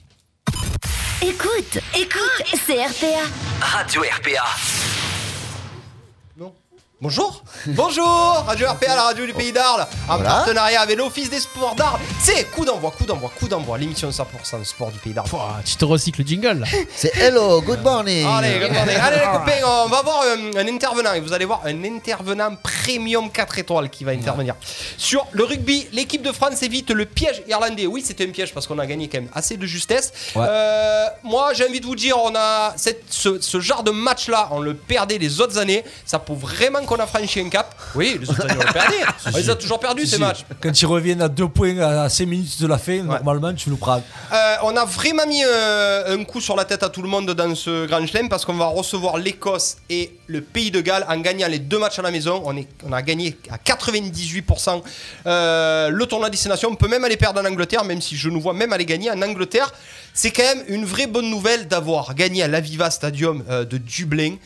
[1.22, 3.26] Écoute, écoute, c'est RPA.
[3.60, 5.11] Radio RPA.
[7.02, 8.06] Bonjour Bonjour
[8.46, 10.30] Radio RPA, la radio du Pays d'Arles, en Voilà.
[10.34, 11.98] partenariat avec l'Office des sports d'Arles.
[12.20, 15.28] C'est coup d'envoi, coup d'envoi, coup d'envoi, l'émission 100% sport du Pays d'Arles.
[15.28, 16.66] Pouah, tu te recycles le jingle là.
[16.94, 18.24] C'est hello, good morning.
[18.24, 18.94] Allez, regardez.
[18.94, 22.54] Allez les copains, on va voir euh, un intervenant et vous allez voir un intervenant
[22.62, 24.54] premium 4 étoiles qui va intervenir.
[24.96, 27.88] Sur le rugby, l'équipe de France évite le piège irlandais.
[27.88, 30.12] Oui, c'était un piège parce qu'on a gagné quand même assez de justesse.
[30.36, 30.46] Ouais.
[30.48, 34.50] Euh, moi, j'ai envie de vous dire, on a cette- ce, ce genre de match-là,
[34.52, 35.82] on le perdait les autres années.
[36.06, 37.74] Ça prouve vraiment qu'on a franchi un cap.
[37.94, 38.96] Oui, les autres années, on le perdait.
[39.32, 40.44] On les a toujours perdus ces Si, matchs.
[40.60, 43.76] Quand ils reviennent à deux points à 5 minutes de la fin, normalement tu le
[43.76, 44.02] prends.
[44.32, 47.30] Euh, on a vraiment mis euh, un coup sur la tête à tout le monde
[47.30, 51.18] dans ce Grand Chelem parce qu'on va recevoir l'Écosse et le Pays de Galles en
[51.18, 52.42] gagnant les deux matchs à la maison.
[52.44, 54.82] On, est, on a gagné à 98%
[55.26, 56.68] euh, le tournoi destination.
[56.70, 59.10] On peut même aller perdre en Angleterre, même si je nous vois même aller gagner
[59.10, 59.72] en Angleterre.
[60.14, 64.36] C'est quand même une vraie bonne nouvelle d'avoir gagné à l'Aviva Stadium euh, de Dublin.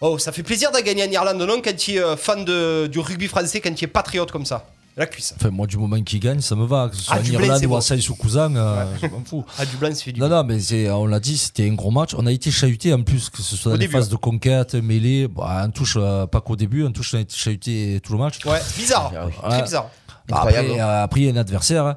[0.00, 2.86] Oh, ça fait plaisir de gagner en Irlande, non Quand tu es euh, fan de,
[2.86, 4.66] du rugby français, quand tu es patriote comme ça.
[4.96, 5.32] La cuisse.
[5.36, 6.88] Enfin, moi, du moment qu'ils gagnent, ça me va.
[6.90, 7.76] Que ce soit Ah, en Dublin, Irlande c'est ou bon.
[7.76, 9.44] à Saïs ou Cousin, euh, je m'en fous.
[9.56, 12.14] Ah, Dublin, c'est du Non, non, mais c'est- on l'a dit, c'était un gros match.
[12.16, 14.16] On a été chahuté en plus, que ce soit Au dans les début, phases de
[14.16, 15.28] conquête, mêlée.
[15.28, 18.18] Bah, en touche, euh, pas qu'au début, en touche, on a été chahuté tout le
[18.18, 18.44] match.
[18.44, 19.12] Ouais, bizarre.
[19.48, 19.88] Très bizarre.
[20.28, 21.86] Bah, après, euh, après, il y a un adversaire.
[21.86, 21.96] hein.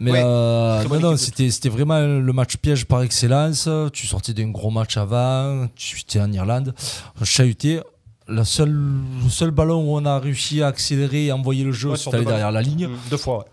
[0.00, 0.22] Mais Ouais.
[0.24, 3.68] euh, non, c'était c'était vraiment le match piège par excellence.
[3.92, 6.74] Tu sortais d'un gros match avant, tu étais en Irlande,
[7.22, 7.80] chahuté.
[8.30, 8.68] La seule,
[9.24, 12.10] le seul ballon où on a réussi à accélérer et envoyer le jeu, Ouais, sur
[12.12, 12.88] c'était derrière la ligne.
[12.88, 13.44] Mm, Deux fois, ouais.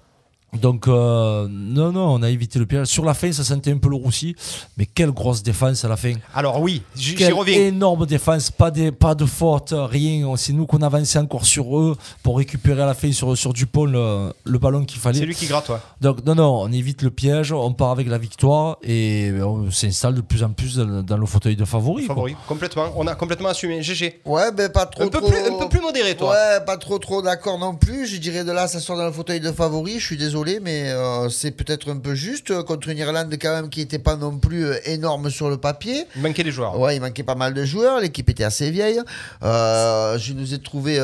[0.61, 2.87] Donc, euh, non, non, on a évité le piège.
[2.87, 4.35] Sur la fin, ça sentait un peu le roussi.
[4.77, 6.13] Mais quelle grosse défense à la fin.
[6.33, 7.57] Alors oui, j'y Quelle reviens.
[7.67, 10.33] énorme défense, pas de, pas de faute, rien.
[10.37, 13.85] C'est nous qu'on avançait encore sur eux pour récupérer à la fin sur, sur Dupont
[13.85, 15.19] le, le ballon qu'il fallait.
[15.19, 15.77] C'est lui qui gratte, ouais.
[16.01, 20.15] Donc, non, non, on évite le piège, on part avec la victoire et on s'installe
[20.15, 22.05] de plus en plus dans, dans le fauteuil de favori.
[22.07, 22.25] quoi.
[22.47, 22.85] Complètement.
[22.95, 23.81] On a complètement assumé.
[23.81, 24.21] GG.
[24.25, 26.29] Ouais, ben pas trop Un peu trop- plus- un peu plus modéré, toi.
[26.31, 28.05] Ouais, pas trop trop d'accord non plus.
[28.07, 29.99] Je dirais de là, ça sort dans le fauteuil de favori.
[29.99, 33.53] Je suis désolé, mais euh, c'est peut-être un peu juste euh, contre une Irlande quand
[33.53, 36.05] même qui était pas non plus euh, énorme sur le papier.
[36.15, 36.79] Il manquait des joueurs.
[36.79, 37.99] Ouais, il manquait pas mal de joueurs.
[37.99, 39.01] L'équipe était assez vieille.
[39.41, 40.95] Je nous ai trouvé.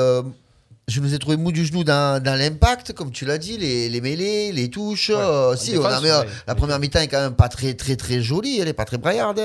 [0.88, 3.88] je nous ai trouvé mou du genou dans, dans l'impact, comme tu l'as dit, les,
[3.90, 5.12] les mêlées, les touches.
[5.14, 6.10] euh, si, défense, ouais.
[6.48, 8.98] la première mi-temps est quand même pas très très très jolie, elle est pas très
[8.98, 9.40] braillarde.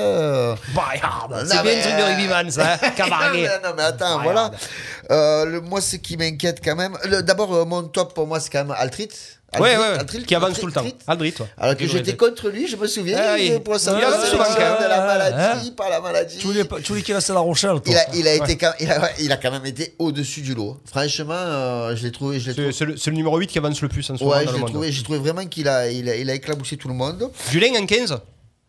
[1.30, 2.74] Non, c'est bien le truc de rugbyman, ça.
[2.74, 4.51] hein, non, mais, non, mais attends, voilà.
[5.11, 6.97] Le, moi, ce qui m'inquiète quand même.
[7.22, 9.09] D'abord, mon top pour moi, c'est quand même Altrit.
[9.61, 9.98] Ouais, Aldrit, ouais, ouais.
[10.00, 10.84] Aldrit, Qui avance tout le temps.
[11.07, 11.32] Aldrit.
[11.32, 11.46] Toi.
[11.59, 13.52] Alors que j'étais contre lui, je me souviens, Ah oui.
[13.64, 14.54] pour ça, Il souvent, même.
[14.82, 16.38] de la Hein maladie, pas la maladie.
[16.38, 17.80] Tous les, tous les qui restent à la Rochelle.
[17.80, 17.82] toi.
[17.86, 18.36] Il a, il, a Ouais.
[18.38, 20.78] été, quand- il, a, il a quand même été au-dessus du lot.
[20.86, 22.40] Franchement, euh, je l'ai trouvé.
[22.40, 24.50] Je l'ai C'est le, numéro 8 qui avance le plus en ce moment ouais, dans
[24.50, 24.70] je le l'ai monde.
[24.72, 27.30] trouvé, j'ai trouvé vraiment qu'il a, il a, il a éclaboussé tout le monde.
[27.50, 28.18] Julien en 15.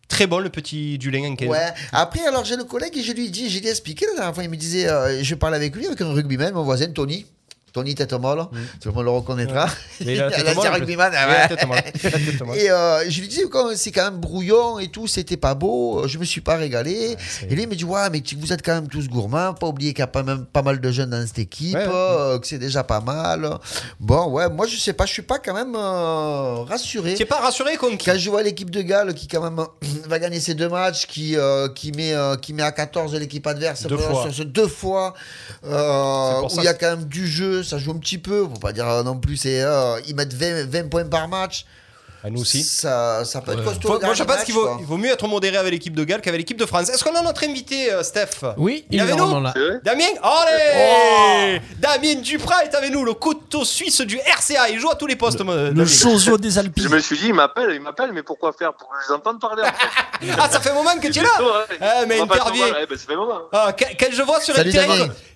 [0.07, 1.49] Très bon, le petit Julien en 15.
[1.49, 1.57] Ouais.
[1.91, 4.43] Après, alors j'ai le collègue et je lui dis, j'ai dit expliqué la dernière fois,
[4.43, 7.25] il me disait, euh, je parlais avec lui, avec un rugbyman, mon voisin Tony.
[7.78, 8.47] Tony tête molle,
[8.82, 9.67] tout le monde le reconnaîtra.
[9.99, 10.30] Il a
[11.69, 11.93] ouais.
[12.55, 12.59] Il.
[12.59, 13.43] Et euh, je lui disais,
[13.75, 17.15] c'est quand même brouillon et tout, c'était pas beau, je me suis pas régalé.
[17.47, 19.93] et lui, il me dit, ouais, mais vous êtes quand même tous gourmands, pas oublier
[19.93, 22.47] qu'il y a pas, même, pas mal de jeunes dans cette équipe, Ouais, euh, que
[22.47, 23.47] c'est déjà pas mal.
[23.99, 27.13] Bon, ouais, moi, je sais pas, je suis pas quand même euh, rassuré.
[27.13, 29.63] Tu pas rassuré contre Quand je vois l'équipe de Galles qui quand même
[30.07, 31.36] va gagner ces deux matchs, qui,
[31.75, 34.23] qui, met, qui met à 14 l'équipe adverse Deux fois.
[34.23, 35.13] sur ce deux fois,
[35.63, 35.67] où
[36.57, 38.88] il y a quand même du jeu, ça joue un petit peu, faut pas dire
[38.88, 41.65] euh, non plus, c'est, euh, ils mettent 20, 20 points par match.
[42.24, 42.63] À nous aussi.
[42.63, 43.88] Ça, ça peut être costaud.
[43.88, 44.78] Faut- le moi, je pense qu'il vaut, quoi.
[44.80, 46.89] il vaut mieux être modéré avec l'équipe de Galles qu'avec l'équipe de France.
[46.89, 49.53] Est-ce qu'on a notre invité, euh, Steph Oui, il est est avec nous là.
[49.84, 54.70] Damien Allez Damien Duprat est avec nous, le couteau suisse du RCA.
[54.70, 55.39] Il joue à tous les postes.
[55.39, 55.86] Le Damien.
[55.86, 56.74] chosio des Alpes.
[56.78, 59.15] Je me suis dit, il m'appelle, il m'appelle, mais pourquoi faire Pour que je les
[59.15, 59.88] entende parler après.
[60.39, 61.30] Ah, ça fait un moment que tu es là
[61.80, 62.70] Ah, mais intervient.
[62.70, 63.41] parler, ben, ça fait un moment.
[63.53, 64.63] Ah, quand je vois sur comme-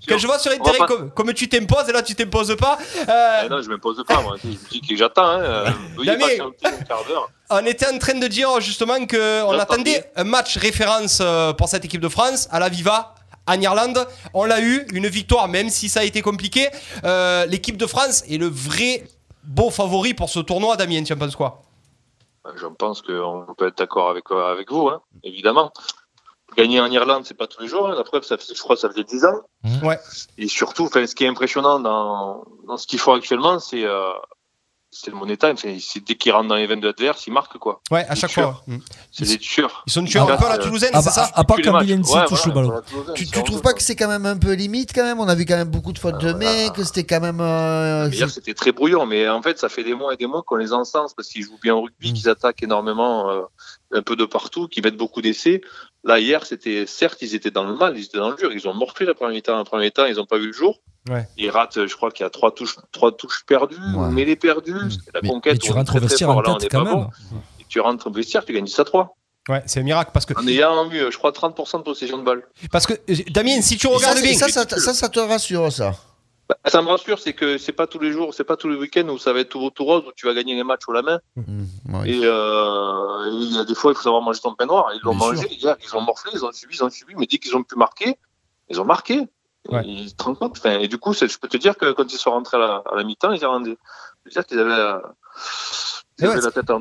[0.08, 2.80] quand je vois sur pas- comme, comme tu t'imposes et là tu t'imposes pas.
[3.08, 4.38] euh, Eh non, je m'impose pas, moi.
[4.44, 5.24] Je me dis que j'attends.
[5.24, 5.42] Hein.
[5.52, 6.26] Euh, Damien.
[6.72, 7.30] Patienter un quart d'heure.
[7.50, 11.54] on était en train de dire justement que on J'entends attendait un match référence euh,
[11.54, 13.16] pour cette équipe de France à la Viva.
[13.48, 16.70] En Irlande, on l'a eu, une victoire, même si ça a été compliqué.
[17.04, 19.04] Euh, L'équipe de France est le vrai
[19.44, 21.04] beau favori pour ce tournoi, Damien.
[21.04, 21.64] Tu en penses quoi?
[22.46, 25.74] Ben, Je pense qu'on peut être d'accord avec, euh, avec vous, hein, évidemment.
[26.56, 27.90] Gagner en Irlande, c'est pas tous les jours.
[27.90, 27.96] hein.
[27.96, 29.40] La preuve, ça fait, je crois que ça faisait 10 ans.
[29.84, 29.98] Ouais.
[30.38, 34.12] Et surtout, enfin, ce qui est impressionnant dans, dans ce qu'ils font actuellement, c'est euh,
[34.92, 35.52] c'est le money time.
[35.54, 37.82] Enfin, c'est dès qu'ils rentrent dans les 22 adverses, ils marquent quoi.
[37.90, 38.64] Ouais, à chaque tueurs.
[38.66, 38.76] fois.
[39.12, 39.84] C'est des tueurs.
[39.88, 41.74] Ils sont tueurs un peu à la Toulousaine, Ah c'est bah, ça à part quand
[41.80, 42.82] Ouais, touche voilà, le ballon.
[43.16, 45.20] Tu, tu trouves pas que c'est quand même un peu limite quand même?
[45.20, 47.40] On a vu quand même beaucoup de fautes de mecs, que c'était quand même.
[47.40, 50.58] euh, c'était très brouillon, mais en fait, ça fait des mois et des mois qu'on
[50.58, 53.42] les encense parce qu'ils jouent bien au rugby, qu'ils attaquent énormément, euh,
[53.94, 55.62] un peu de partout, qu'ils mettent beaucoup d'essais.
[56.04, 58.68] Là, hier, c'était certes, ils étaient dans le mal, ils étaient dans le dur, ils
[58.68, 59.58] ont morflé la première mi-temps.
[59.58, 60.80] La première mi-temps, ils n'ont pas vu le jour.
[61.10, 61.28] Ouais.
[61.38, 64.10] Ils ratent, je crois qu'il y a trois touches, trois touches perdues, Ouais.
[64.12, 64.74] mais les perdues.
[65.14, 66.70] La Mais, conquête, mais tu on est rentres au vestiaire en là, on tête est
[66.78, 67.04] quand pas même.
[67.06, 67.10] bon.
[67.60, 69.16] Et tu rentres au vestiaire, tu gagnes 10 à 3.
[69.50, 72.24] Ouais, c'est un miracle parce que En ayant eu, je crois, 30% de possession de
[72.24, 72.44] balle.
[72.72, 75.10] parce que euh, Damien, si tu Et ça, regardes c'est- bien, ça, ça, ça, ça
[75.10, 75.94] te rassure, ça.
[76.48, 78.76] Bah, ça me rassure, c'est que c'est pas tous les jours, c'est pas tous les
[78.76, 80.92] week-ends où ça va être tout, tout rose, où tu vas gagner les matchs au
[80.92, 81.20] la main.
[81.38, 82.10] Ouais.
[82.12, 84.92] Et euh, il y a des fois, il faut savoir manger ton pain noir.
[84.94, 87.38] Ils l'ont mangé, hier, ils ont morflé, ils ont subi, ils ont subi, mais dès
[87.40, 88.18] qu'ils ont pu marquer,
[88.70, 89.22] ils ont marqué.
[89.70, 89.84] Ouais.
[89.86, 92.32] Ils rendent compte Enfin, Et du coup, je peux te dire que quand ils sont
[92.32, 93.70] rentrés à la, la mi-temps, ils avaient, je
[94.26, 95.02] veux dire qu'ils avaient,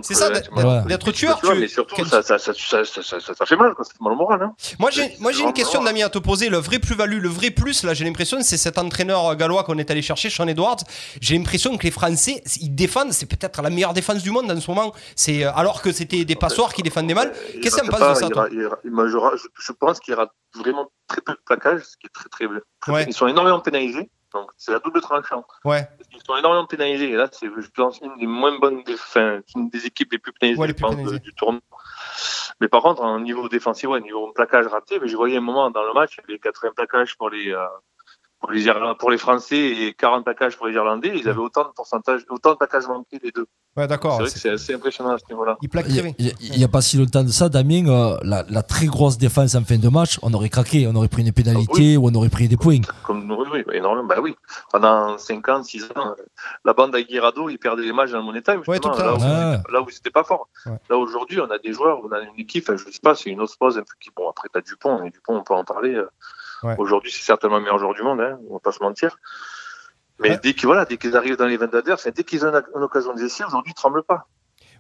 [0.03, 1.41] c'est ça, d'être- tueur.
[1.57, 4.13] Mais surtout, ça, ça, ça, ça, ça, ça, ça- ça fait mal, ça fait mal
[4.13, 4.43] au moral.
[4.43, 4.55] Hein.
[4.79, 5.83] Moi j'ai une question.
[5.83, 6.49] Damien à te poser.
[6.49, 9.91] Le vrai plus-value, le vrai plus là, j'ai l'impression c'est cet entraîneur gallois qu'on est
[9.91, 10.79] allé chercher, Sean Edwards.
[11.21, 14.61] J'ai l'impression que les Français ils défendent, c'est peut-être la meilleure défense du monde en
[14.61, 14.93] ce moment.
[15.17, 17.33] C'est euh, alors que c'était des passoires qui défendaient mal.
[17.63, 21.33] Qu'est-ce que en rate penses de ça toi je, pense qu'il rate vraiment très peu
[21.33, 22.47] de plaquage, ce qui est très très.
[23.07, 25.45] Ils sont énormément pénalisés, donc c'est la double tranchant.
[25.65, 25.89] Ouais.
[26.13, 29.41] Ils sont énormément pénalisés, et là c'est, je pense, une des moins bonnes, des, enfin,
[29.57, 31.19] une des équipes les plus pénalisées, Ouais, les je plus pense, pénalisées.
[31.19, 31.61] de- du tournoi.
[32.61, 35.71] Mais par contre, en niveau défensif, ouais, niveau plaquage raté, mais je voyais un moment
[35.71, 37.65] dans le match, il y avait 80 plaquages pour les, euh,
[38.41, 41.13] pour les, pour les Français et 40 plaquages pour les Irlandais.
[41.15, 43.47] Ils avaient autant de pourcentage, autant de plaquages manqués les deux.
[43.77, 44.17] Ouais, d'accord.
[44.17, 45.57] C'est vrai que c'est assez impressionnant à ce niveau-là.
[45.63, 49.55] Il n'y a, pas si longtemps de ça, Damien, euh, la, la très grosse défense
[49.55, 52.31] en fin de match, on aurait craqué, on aurait pris une pénalité ou on aurait
[52.31, 52.81] pris des points.
[53.05, 54.09] Comme, oui, oui, énormément.
[54.09, 54.35] Bah oui.
[54.73, 56.23] Pendant 5 ans, 6 ans, euh,
[56.65, 59.19] la bande Aguirado, ils perdaient les matchs dans le Money Time, Ouais, tout là, où,
[59.19, 59.59] Ouais.
[59.73, 60.49] là où c'était pas fort.
[60.67, 60.73] Ouais.
[60.89, 63.31] Là, aujourd'hui, on a des joueurs, on a une équipe, enfin, je sais pas, c'est
[63.31, 65.95] une peu qui, bon, après, t'as Dupont, et Dupont, on peut en parler.
[65.95, 66.09] euh,
[66.63, 66.75] Ouais.
[66.79, 69.17] Aujourd'hui, c'est certainement le meilleur joueur du monde, hein, on va pas se mentir.
[70.21, 72.83] Mais dès qu'ils voilà, dès qu'ils arrivent dans les 20 adverses, dès qu'ils ont une,
[72.83, 74.27] occasion d'essayer, aujourd'hui, ils tremblent pas.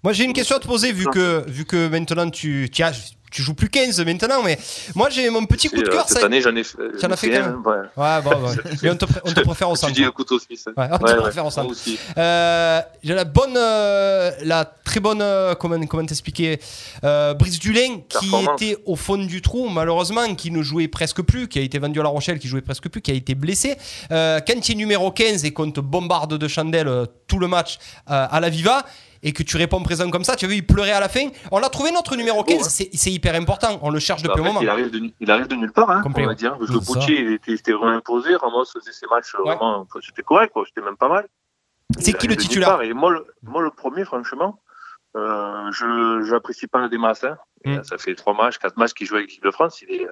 [0.02, 2.90] Moi, j'ai une question à te poser, vu que, vu que maintenant tu, tiens,
[3.30, 4.58] tu joues plus 15 maintenant, mais
[4.94, 6.08] moi, j'ai mon petit coup de euh, cœur.
[6.08, 6.78] cette ça- année, j'en ai fait.
[7.00, 7.76] J'en ai as fait quand même ouais.
[7.96, 8.56] Ouais, bon, ouais.
[8.82, 9.92] mais on te, pré- on te préfère au centre.
[9.92, 10.64] Tu dis le couteau suisse.
[10.76, 11.74] Ouais, on te Ouais, préfère au centre.
[12.18, 16.58] Euh, j'ai la bonne, euh, la très bonne, euh, comment, comment t'expliquer,
[17.02, 21.58] Brice Dulin qui était au fond du trou malheureusement, qui ne jouait presque plus, qui
[21.58, 23.76] a été vendu à La Rochelle, qui jouait presque plus, qui a été blessé.
[24.08, 26.90] Quand il est numéro 15 et qu'on te bombarde de chandelles
[27.26, 28.84] tout le match à la Viva.
[29.22, 31.28] Et que tu réponds présent comme ça, tu as vu, il pleurait à la fin.
[31.52, 33.78] On a trouvé notre numéro 15, c'est c'est hyper important.
[33.82, 34.62] On le cherche depuis un moment.
[34.62, 36.56] Il arrive, de, il arrive de nulle part, hein, on va dire.
[36.58, 36.78] Le.
[36.80, 38.34] Boutier, il était, était vraiment imposé.
[38.34, 39.86] Ramos faisait ses matchs euh, vraiment.
[40.00, 40.64] C'était correct, quoi.
[40.66, 41.28] C'était même pas mal.
[41.98, 42.82] C'est Il qui le titulaire.
[42.82, 44.60] Et moi, le, moi, le premier, franchement,
[45.16, 47.24] euh, je n'apprécie pas des masses.
[47.24, 47.36] Hein.
[47.64, 47.70] Mm.
[47.70, 49.82] Et, euh, Ça fait trois matchs, quatre matchs qu'il joue avec l'équipe de France.
[49.82, 50.06] Il est,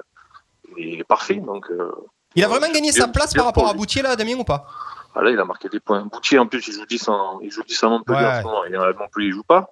[0.77, 1.37] il est parfait.
[1.37, 1.91] Donc, euh,
[2.35, 3.75] Il a vraiment gagné sa place par rapport à.
[3.75, 4.67] Boutier, là, Damien, ou pas?
[5.15, 6.03] Ah, là, il a marqué des points.
[6.05, 8.27] Boutier, en plus, il joue 10 en, il joue 10 en Montpellier Ouais.
[8.27, 8.65] en ce moment.
[8.65, 9.71] Et à Montpellier, il joue pas.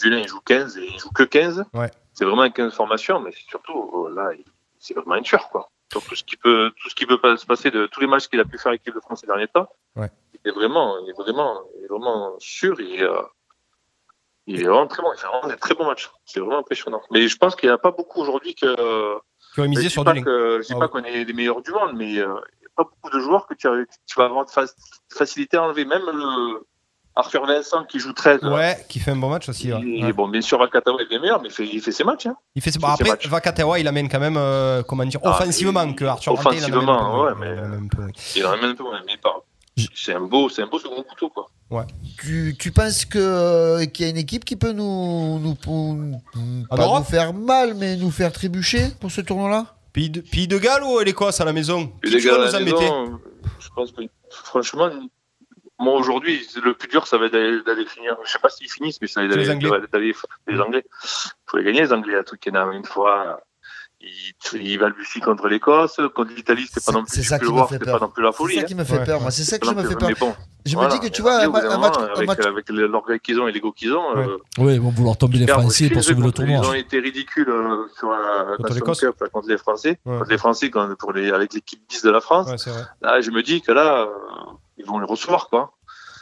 [0.00, 1.64] Julien, il joue 15 et il joue que 15.
[1.74, 1.90] Ouais.
[2.12, 4.30] C'est vraiment un 15 formation, mais surtout, euh, là,
[4.78, 5.68] c'est vraiment un tueur, quoi.
[5.92, 8.06] Sur tout ce qui peut, tout ce qui peut pas se passer de tous les
[8.06, 9.68] matchs qu'il a pu faire avec l'équipe de France ces derniers temps.
[9.96, 10.10] Ouais.
[10.44, 12.80] Il est vraiment, il est vraiment, il est vraiment sûr.
[12.80, 13.22] Il est, euh,
[14.46, 15.12] il est vraiment très bon.
[15.12, 16.10] Il fait vraiment des très bons matchs.
[16.24, 17.02] C'est vraiment impressionnant.
[17.10, 19.16] Mais je pense qu'il n'y en a pas beaucoup aujourd'hui que.
[19.54, 20.22] Qui ont misé je sur Dulin.
[20.24, 22.34] Je dis Ah pas qu'on est les meilleurs du monde, mais euh,
[22.76, 24.64] pas beaucoup de joueurs que tu, as- que tu vas avoir de fa-
[25.12, 25.84] facilité à enlever.
[25.84, 26.66] Même le
[27.18, 28.40] Arthur Vincent qui joue 13.
[28.42, 29.72] là, Ouais, qui fait un bon match aussi.
[29.72, 30.12] Ouais.
[30.12, 32.26] Bon, bien sûr, Vakatawa est bien meilleur, mais il fait, il fait ses matchs.
[32.26, 32.36] Hein.
[32.54, 33.28] Il fait ses- Il bon, fait ses après, matchs.
[33.28, 37.56] Vakatewa, il amène quand même, euh, comment dire, Ah, offensivement que Arthur Offensivement, ouais, mais
[38.36, 38.84] Il en amène un peu.
[39.06, 39.34] Mais pas.
[39.94, 41.46] C'est un beau, c'est un beau second couteau, quoi.
[41.70, 41.84] Ouais.
[42.20, 46.86] Tu, tu penses que euh, qu'il y a une équipe qui peut nous, nous, pas
[46.98, 49.75] nous faire mal, mais nous faire trébucher pour ce tournoi-là?
[49.96, 52.60] Pays de, Pays de Galles ou à la maison les tu gars, vas à la
[52.60, 53.18] maison,
[53.58, 54.90] je pense que, franchement,
[55.78, 58.14] moi aujourd'hui, le plus dur, ça va être d'aller finir.
[58.22, 59.32] Je sais pas s'ils finissent, mais ça va être
[59.90, 60.12] d'aller
[60.48, 60.84] les Anglais.
[60.84, 62.14] Il faut les gagner, les Anglais.
[62.38, 63.40] Qui est une fois.
[64.08, 67.50] Ils, ils balbutient contre l'Écosse, contre l'Italie, c'était pas non plus, c'est ça qui le
[67.50, 67.98] me voir, fait peur.
[67.98, 68.54] pas non plus la C'est folie.
[68.54, 68.64] ça hein.
[68.64, 70.08] qui me fait peur, moi, c'est ça non me fais peur.
[70.08, 70.34] mais bon,
[70.64, 73.48] Je me dis que tu vois, un un match- avec, match- avec l'orgueil qu'ils ont
[73.48, 76.22] et l'ego qu'ils ont, euh, Oui, ils vont vouloir tomber les Français aussi, pour sauver
[76.22, 76.60] le tournoi.
[76.62, 78.96] Ils ont été ridicules euh, sur la Contre.
[79.00, 79.98] Cup, contre les Français.
[80.06, 80.18] Ouais.
[80.18, 82.48] Contre les Français, quand, pour les, avec l'équipe 10 de la France.
[82.48, 82.70] Ouais, c'est.
[83.02, 84.06] Là, je me dis que là, euh,
[84.78, 85.72] ils vont les recevoir, quoi.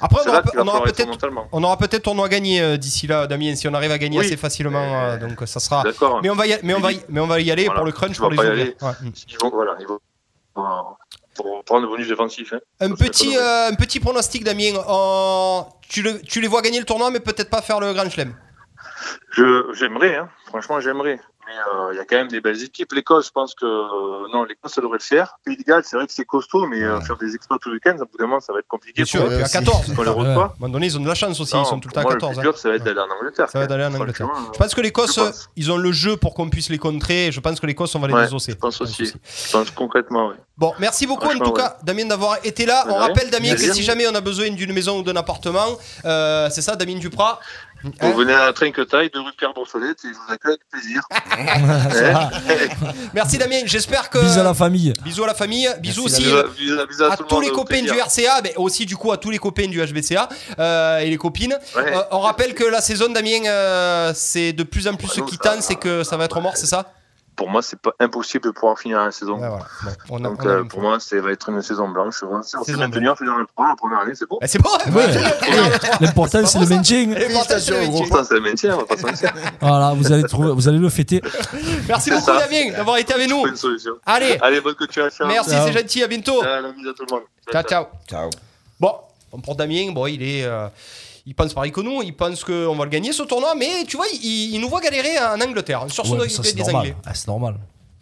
[0.00, 0.20] Après,
[0.56, 1.48] on aura, on peut-être mentalement.
[1.52, 4.26] on aura peut-être tournoi gagné euh, d'ici là, Damien, si on arrive à gagner Oui.
[4.26, 4.78] assez facilement.
[5.04, 5.84] euh, donc ça sera.
[6.22, 7.78] Mais on va y, mais on va y- mais on va y aller Voilà.
[7.78, 8.76] pour le crunch pour les aller.
[8.82, 8.90] Ouais.
[9.28, 9.98] Ils vont, voilà, ils vont,
[10.54, 10.98] pour,
[11.36, 12.52] pour prendre le bonus défensif.
[12.52, 12.58] Hein.
[12.80, 14.72] Un petit, euh, un petit pronostic, Damien.
[14.86, 18.08] En- Tu, le- tu les vois gagner le tournoi, mais peut-être pas faire le Grand
[18.10, 18.34] Chelem.
[19.74, 20.28] J'aimerais, hein.
[20.46, 21.20] franchement, j'aimerais.
[21.46, 22.92] Mais euh, il y a quand même des belles équipes.
[22.92, 25.38] L'Écosse, je pense que euh, non, l'Écosse, ça devrait le faire.
[25.44, 27.76] Pays de Galles, c'est vrai que c'est costaud, mais euh, faire des exploits tout le
[27.76, 29.02] week-end, à bout d'un moment, ça va être compliqué.
[29.02, 29.52] Bien sûr, à 14.
[29.52, 30.44] Parce qu'on les reçoit.
[30.44, 31.54] À un moment donné, ils ont de la chance aussi.
[31.54, 32.32] Non, ils sont tout le temps à moi, 14.
[32.32, 32.42] Le hein.
[32.42, 33.50] plus dur, ça va être d'aller en Angleterre.
[33.50, 34.28] Ça va d'aller en Angleterre.
[34.52, 37.30] Je pense que l'Écosse, ils ont le jeu pour qu'on puisse les contrer.
[37.30, 38.52] Je pense que l'Écosse, on va les Ouais, désosser.
[38.52, 39.06] je pense aussi.
[39.06, 40.36] Je pense concrètement, oui.
[40.56, 42.86] Bon, merci beaucoup en tout cas, Damien, d'avoir été là.
[42.88, 46.62] On rappelle, Damien, que si jamais on a besoin d'une maison ou d'un appartement, c'est
[46.62, 47.40] ça, Damien Duprat
[48.00, 51.02] Vous venez à Trinquetaille de rue Pierre Brossolette et je vous accueille avec plaisir.
[53.14, 54.18] Merci Damien, j'espère que.
[54.18, 54.92] Bisous à la famille.
[55.04, 56.24] Bisous à la famille, bisous Merci, aussi.
[56.56, 57.90] Bisous à- bisous à à tout le tous les copains du.
[57.90, 60.28] RCA, mais aussi du coup à tous les copains du HBCA
[60.58, 61.56] euh, et les copines.
[61.76, 61.94] Ouais.
[61.96, 65.38] Euh, on rappelle que la saison, Damien, euh, c'est de plus en plus ce qui
[65.60, 66.92] c'est que ça va être mort, c'est ça?
[67.36, 69.34] Pour moi, c'est pas impossible de pouvoir finir la saison.
[69.34, 69.64] Ouais, voilà.
[70.08, 71.88] Bon, on a- Donc on a euh, une pour moi, ça va être une saison
[71.88, 72.22] blanche.
[72.22, 74.38] On s'est Saison maintenu en finale 3 la première année, c'est beau.
[74.40, 75.06] Eh, c'est bon Ouais.
[76.00, 77.06] L'important, c'est le maintien.
[77.06, 78.78] L'important, c'est le maintien.
[79.14, 79.32] C'est.
[79.60, 81.20] Voilà, vous allez, trouver, vous allez le fêter.
[81.88, 82.38] Merci C'est beaucoup, ça.
[82.46, 83.46] Damien, d'avoir été avec nous.
[83.46, 83.92] Une solution.
[84.06, 84.38] Allez.
[84.40, 85.26] Allez, bonne continuation.
[85.26, 86.40] Merci, c'est gentil, à bientôt.
[86.42, 86.72] Ciao.
[87.52, 87.84] Ciao, ciao.
[88.08, 88.30] Ciao.
[88.78, 88.92] Bon,
[89.42, 90.46] pour Damien, bon, il est.
[91.26, 93.96] il pense pareil que nous, il pense qu'on va le gagner ce tournoi, mais tu
[93.96, 96.62] vois, il, il nous voit galérer en Angleterre, sur son Ouais, ça, des, c'est des
[96.62, 96.76] normal.
[96.82, 96.96] Anglais.
[97.06, 97.56] Ah, c'est normal.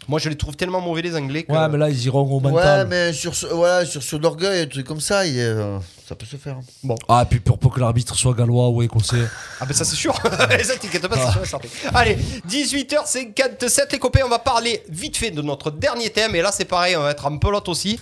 [0.08, 1.44] Moi, je les trouve tellement mauvais, les Anglais.
[1.44, 1.52] Que...
[1.52, 2.88] Ouais, mais là, ils iront au Ouais, mental.
[2.88, 6.26] mais sur ce, voilà, sur ce d'orgueil, un truc comme ça, il, euh, ça peut
[6.26, 6.58] se faire.
[6.82, 6.96] Bon.
[7.08, 9.28] Ah, et puis pour, pour que l'arbitre soit gallois ou écossais.
[9.60, 10.12] Ah, ben ça, c'est sûr.
[10.20, 11.68] ça, t'inquiète pas, c'est sûr et certain.
[11.94, 12.18] Allez,
[12.48, 16.34] 18h57, les copains, on va parler vite fait de notre dernier thème.
[16.34, 18.00] Et là, c'est pareil, on va être en pelote aussi.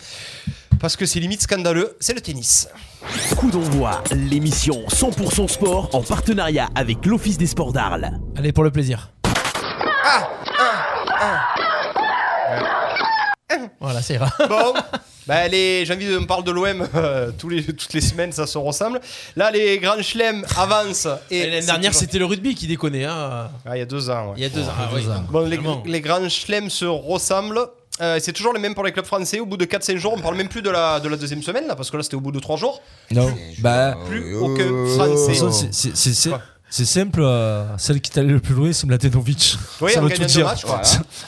[0.81, 2.67] Parce que c'est limite scandaleux, c'est le tennis.
[3.37, 8.11] Coup d'envoi, l'émission 100% sport en partenariat avec l'Office des sports d'Arles.
[8.37, 9.11] Allez, pour le plaisir.
[13.81, 14.31] Voilà, ça ira.
[14.49, 14.75] Bon,
[15.27, 18.31] bah les, j'ai envie de me parler de l'OM euh, tous les, toutes les semaines,
[18.33, 19.01] ça se ressemble.
[19.37, 21.09] Là, les grands chelems avancent.
[21.31, 23.07] Et L'année c'est dernière, toujours- c'était le rugby qui déconnait.
[23.07, 23.49] Hein.
[23.67, 24.29] Ah, il y a deux ans.
[24.29, 24.35] ouais.
[24.37, 24.73] Il y a deux ans.
[24.79, 25.03] ah oui.
[25.31, 27.61] Bon, les, les grands chelems se ressemblent.
[28.01, 29.41] Euh, c'est toujours les mêmes pour les clubs français.
[29.41, 31.67] Au bout de 4-5 jours, on parle même plus de la, de la deuxième semaine,
[31.67, 32.81] là, parce que là, c'était au bout de 3 jours.
[33.11, 33.97] Non, bah.
[34.09, 35.35] Plus Euh, aucun toute français.
[35.35, 36.31] c'est- c'est- c'est- c'est-
[36.73, 39.57] C'est simple, euh, celle qui est allée le plus loin, c'est Mladenovic.
[39.81, 40.45] Oui, ça veut tout dire.
[40.47, 40.81] matchs, quoi.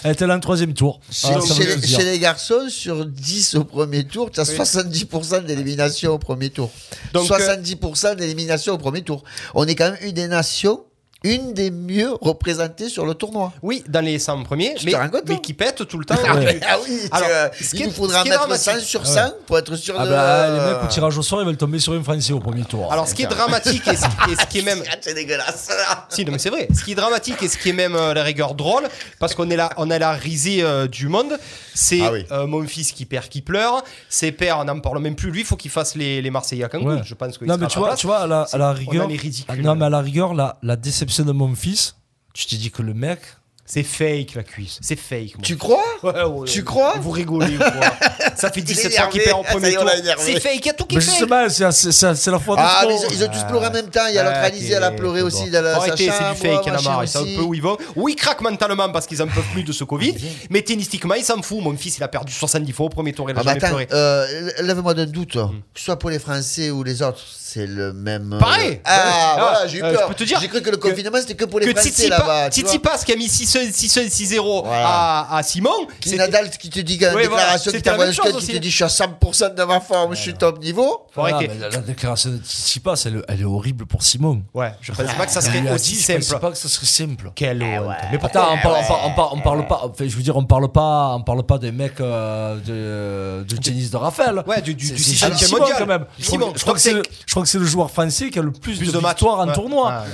[0.05, 1.01] Elle était là en troisième tour.
[1.11, 6.19] Chez, Ah, les, chez garçons, sur 10 au premier tour, tu as 70% d'élimination au
[6.19, 6.71] premier tour.
[7.13, 9.25] Donc, 70% d'élimination au premier tour.
[9.57, 10.85] On est quand même une des nations,
[11.25, 13.53] une des mieux représentées sur le tournoi.
[13.63, 15.11] Oui, dans les 100 premiers, Tu mais, hein
[15.43, 16.15] qui pètent tout le temps.
[16.25, 16.35] Ah,
[16.69, 18.81] ah oui, tu, Alors, euh, ce qui il est- nous faudra est mettre dramatique- 100
[18.81, 19.07] sur Ouais.
[19.07, 20.11] 100 pour être sûr Ah de.
[20.11, 22.65] bah, les mecs au tirage au sort, ils veulent tomber sur un Français au premier
[22.65, 22.93] tour.
[22.93, 24.83] Alors, ce qui est dramatique et ce, et ce qui est même.
[25.01, 25.69] C'est dégueulasse.
[26.09, 26.69] Si, non, mais c'est vrai.
[26.75, 28.85] Ce qui est dramatique et ce qui est même euh, la rigueur drôle,
[29.19, 31.39] parce qu'on est là, on a la risée euh, du monde,
[31.75, 32.25] c'est Ah oui.
[32.31, 33.83] euh, mon fils qui perd, qui pleure.
[34.09, 35.31] Ses pères, on n'en parle même plus.
[35.31, 36.87] Lui, il faut qu'il fasse les, les Marseillais à Cancun.
[36.87, 37.01] Ouais.
[37.05, 38.73] Je pense qu'il Non, mais tu vois, tu vois, à la, à la On a
[38.73, 39.09] rigueur.
[39.09, 39.55] les ridicules.
[39.59, 40.77] Ah, non, mais à la rigueur, la, la
[41.13, 41.95] déception de mon fils,
[42.35, 43.21] tu t'es dit que le mec.
[43.65, 44.79] C'est fake la cuisse.
[44.83, 45.35] C'est fake.
[45.37, 45.43] moi.
[45.45, 46.65] Tu crois Ouais, ouais, Tu ouais.
[46.65, 47.71] crois Vous rigolez ou quoi
[48.37, 49.91] Ça fait 17 est ans qu'il perd en premier on tour.
[50.19, 51.11] C'est fake, il y a tout qui est fake.
[51.15, 54.07] justement, c'est- la fois de Ah, mais ils, ils ont tous pleuré en même temps.
[54.09, 56.69] Il y a l'autre Ah, Alizé, elle a pleuré aussi Arrêtez, c'est du fake, il
[56.69, 57.05] y en a marre.
[57.05, 57.79] Ils savent un peu où ils vont.
[57.95, 60.17] Oui, ils craquent mentalement parce qu'ils en peuvent plus de ce Covid.
[60.51, 61.63] Mais tennistiquement, ils s'en foutent.
[61.63, 63.31] Mon fils, il a perdu 70 fois au premier tour.
[63.31, 63.89] Il a Ah bah jamais attends, pleuré.
[63.93, 67.21] euh, lève-moi d'un doute, que ce soit pour les Français ou les autres,
[67.53, 68.33] c'est le même.
[68.33, 68.81] euh, Pareil.
[68.85, 70.03] Ah, Ah, voilà, j'ai eu euh, peur.
[70.03, 71.91] je peux te dire J'ai cru que le confinement c'était que pour les que Français
[71.91, 72.51] Titi, là-bas.
[72.51, 72.79] Titi.
[72.79, 74.89] Pass qui a mis 6-6-0 Voilà.
[74.89, 75.71] à, à Simon.
[76.01, 77.23] Qui Nadal qui te dit Ouais, voilà,
[77.57, 80.15] déclaration qui la t'envoie scud qui te dit je suis à 100% de ma forme,
[80.15, 81.07] je suis top niveau.
[81.17, 81.31] Mais
[81.61, 84.43] la, la déclaration de Tsitsipas, elle, elle est horrible pour Simon.
[84.55, 86.41] Ouais, je pense pas que ça serait aussi dit, je pensais simple.
[86.41, 87.31] pas que ça serait simple.
[87.35, 87.59] Quelle.
[87.59, 87.77] Mais
[88.23, 89.01] Attends, pourquoi
[89.35, 89.81] on parle, pas.
[89.85, 93.91] Enfin, je veux dire, on parle pas, on parle pas des mecs euh, de, tennis
[93.91, 94.43] de Raphaël.
[94.47, 95.77] Ouais, du, du, C'est- du c'est sixième Simon mondial.
[95.79, 96.07] quand même.
[96.21, 97.03] Simon, je crois que c'est le,
[97.43, 99.49] crois que c'est le joueur français qui a le plus, Plus de, de victoires en
[99.49, 99.55] Ouais.
[99.55, 99.93] tournoi.
[99.93, 100.05] Ah,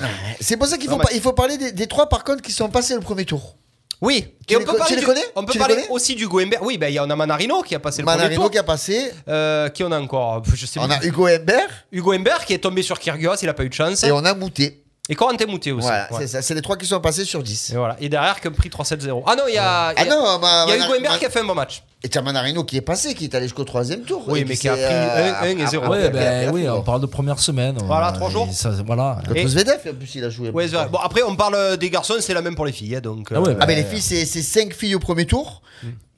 [0.41, 2.43] C'est pour ça qu'il faut, Non, pas- il faut parler des, des trois par contre
[2.43, 3.57] qui sont passés le premier tour.
[4.01, 6.15] Oui, Tu et on les peut parler, tu les du- connais on peut parler aussi
[6.15, 6.63] du Goemberg.
[6.65, 8.51] Oui, ben il y en a Manarino qui a passé le premier Manarino tour.
[8.53, 9.11] qui a passé.
[9.27, 10.43] Euh, qui on a encore?
[10.55, 13.55] Je sais On a Hugo Humbert Hugo Humbert qui est tombé sur Kyrgios, il a
[13.55, 14.05] pas eu de chance.
[14.05, 14.85] et on a Moutet.
[15.11, 15.87] Et Corentin Moutet aussi.
[15.87, 16.19] Voilà, Ouais.
[16.21, 16.43] c'est ça.
[16.43, 17.71] C'est les trois qui sont passés sur 10.
[17.71, 17.97] Et voilà.
[17.99, 19.23] Et derrière, qui a pris 3-7-0.
[19.27, 20.87] Ah non, il y a, il Ah y a- non, bah, il y a Manar-
[20.89, 21.83] Hugo Humbert Man- qui a fait un bon match.
[22.05, 24.23] Et t'as Manarino qui est passé, qui est allé jusqu'au troisième tour.
[24.29, 25.85] Oui, Et mais qui a pris euh, un- un et après- zéro.
[25.85, 27.77] après, Ouais, après, ben après, oui, on parle de première semaine.
[27.85, 28.47] Voilà, Euh, trois jours.
[28.51, 29.19] et ça, voilà.
[29.27, 30.51] Contre Et- Zvedev, en plus, il a joué.
[30.51, 30.89] Ouais, c'est vrai.
[30.93, 32.95] Bon, après, on parle des garçons, c'est la même pour les filles.
[32.97, 35.25] hein, donc, Ah ouais, euh, Ah, mais les filles, c'est c'est cinq filles au premier
[35.27, 35.63] tour.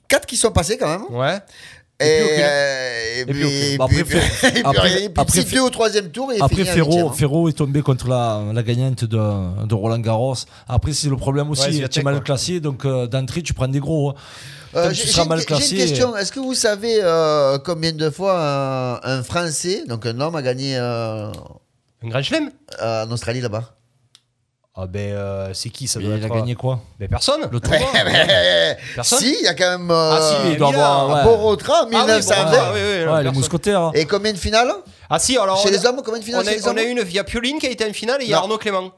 [0.09, 1.05] Quatre qui sont passées quand même.
[1.09, 1.39] Ouais.
[2.01, 3.77] Et, puis euh,
[5.15, 7.13] après, deux au troisième tour et Après, Ferro, hein.
[7.15, 10.35] Ferro est tombé contre la, la gagnante de, de Roland Garros.
[10.67, 11.83] Après, c'est le problème Ouais, aussi.
[11.89, 14.09] tu es mal classé, donc euh, d'entrée, tu prends des gros.
[14.11, 14.15] hein.
[14.73, 16.15] Euh, j'ai- tu J'ai seras une, question.
[16.15, 20.41] Est-ce que vous savez euh, combien de fois un, un Français, donc un homme, a
[20.41, 21.29] gagné euh,
[22.03, 22.49] Un grand chelem?
[22.81, 23.75] euh, en Australie là-bas?
[24.73, 26.79] Ah ben, euh, c'est qui ça Et doit il a être, gagné quoi?
[26.97, 27.41] Ben personne.
[27.51, 27.79] Le tournoi
[28.95, 29.91] Personne Si, il y a quand même.
[29.91, 31.23] euh, Ah si, il doit avoir, ouais.
[31.25, 32.43] Borotra, Ah oui, 1920.
[32.51, 33.33] bon, ah, oui, oui, Ouais, non, les personne.
[33.35, 33.91] mousquetaires.
[33.95, 34.71] Et combien de finales?
[35.09, 36.65] Ah si, alors Chez on, les a, hommes, combien de finales on, chez a, les
[36.65, 36.77] on hommes?
[36.77, 38.43] a une via Pioline qui a été en finale et il y a Non.
[38.43, 38.91] Arnaud Clément.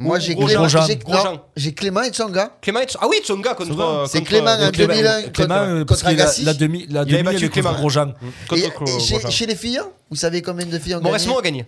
[0.00, 0.66] Moi, j'ai Grosjean.
[0.66, 1.32] Clément, j'ai- Grosjean.
[1.34, 2.50] non, j'ai Clément et Tsonga.
[2.62, 3.70] Clément, ah oui, Tsonga contre.
[3.70, 4.04] Tsonga.
[4.08, 6.42] C'est contre- Clément en contre- 2001 Clément, contre, euh, parce contre que Agassi.
[6.42, 7.72] la, demi, la Il avait demi, battu elle est contre Clément.
[7.74, 8.14] Grosjean.
[8.48, 9.30] contre Et, et chez, Grosjean.
[9.30, 11.10] chez les filles, vous savez combien de filles ont gagné?
[11.10, 11.66] Mauresmo a gagné.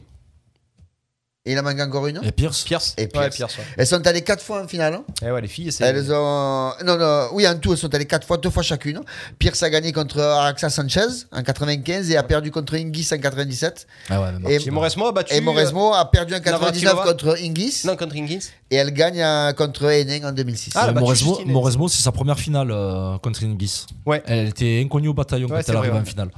[1.44, 2.94] Et il en manque encore une Et Pierce Pierce.
[2.96, 3.58] Et Ouais, Pierce.
[3.58, 3.64] Ouais.
[3.76, 4.94] Elles sont allées quatre fois en finale.
[4.94, 5.02] hein.
[5.26, 5.82] Eh ouais, les filles, c'est.
[5.82, 6.72] Elles ont.
[6.84, 9.00] Non, non, oui, en tout, elles sont allées quatre fois, deux fois chacune.
[9.40, 11.00] Pierce a gagné contre Araxa Sanchez
[11.32, 13.88] en 95 et a perdu contre Ingis en 97.
[14.08, 15.34] Ah ouais, mais Et, Et Mauresmo a battu.
[15.34, 17.02] et Mauresmo a perdu en Navratilova.
[17.02, 17.80] 99 contre Ingis.
[17.86, 18.50] Non, contre Ingis.
[18.70, 20.74] Et elle gagne euh, contre Henning en 2006.
[20.76, 21.50] Ah, Justine.
[21.50, 23.86] Moresmo, c'est sa première finale euh, contre Ingis.
[24.06, 24.22] Ouais.
[24.26, 25.98] Elle était inconnue au bataillon Ouais, quand elle arrive ouais.
[25.98, 26.28] en finale.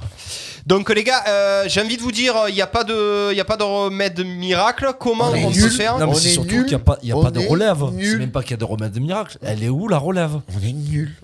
[0.65, 3.37] Donc les gars, euh, j'ai envie de vous dire, il n'y a pas de, il
[3.37, 4.93] y a pas de remède miracle.
[4.99, 6.65] Comment on, est peut faire Non, mais On c'est est surtout nul.
[6.65, 7.83] qu'il n'y a pas, il y a On pas de relève.
[7.93, 8.11] nul.
[8.11, 9.37] C'est même pas qu'il y a de remède de miracle.
[9.41, 10.39] Elle est où la relève?
[10.55, 10.75] On est.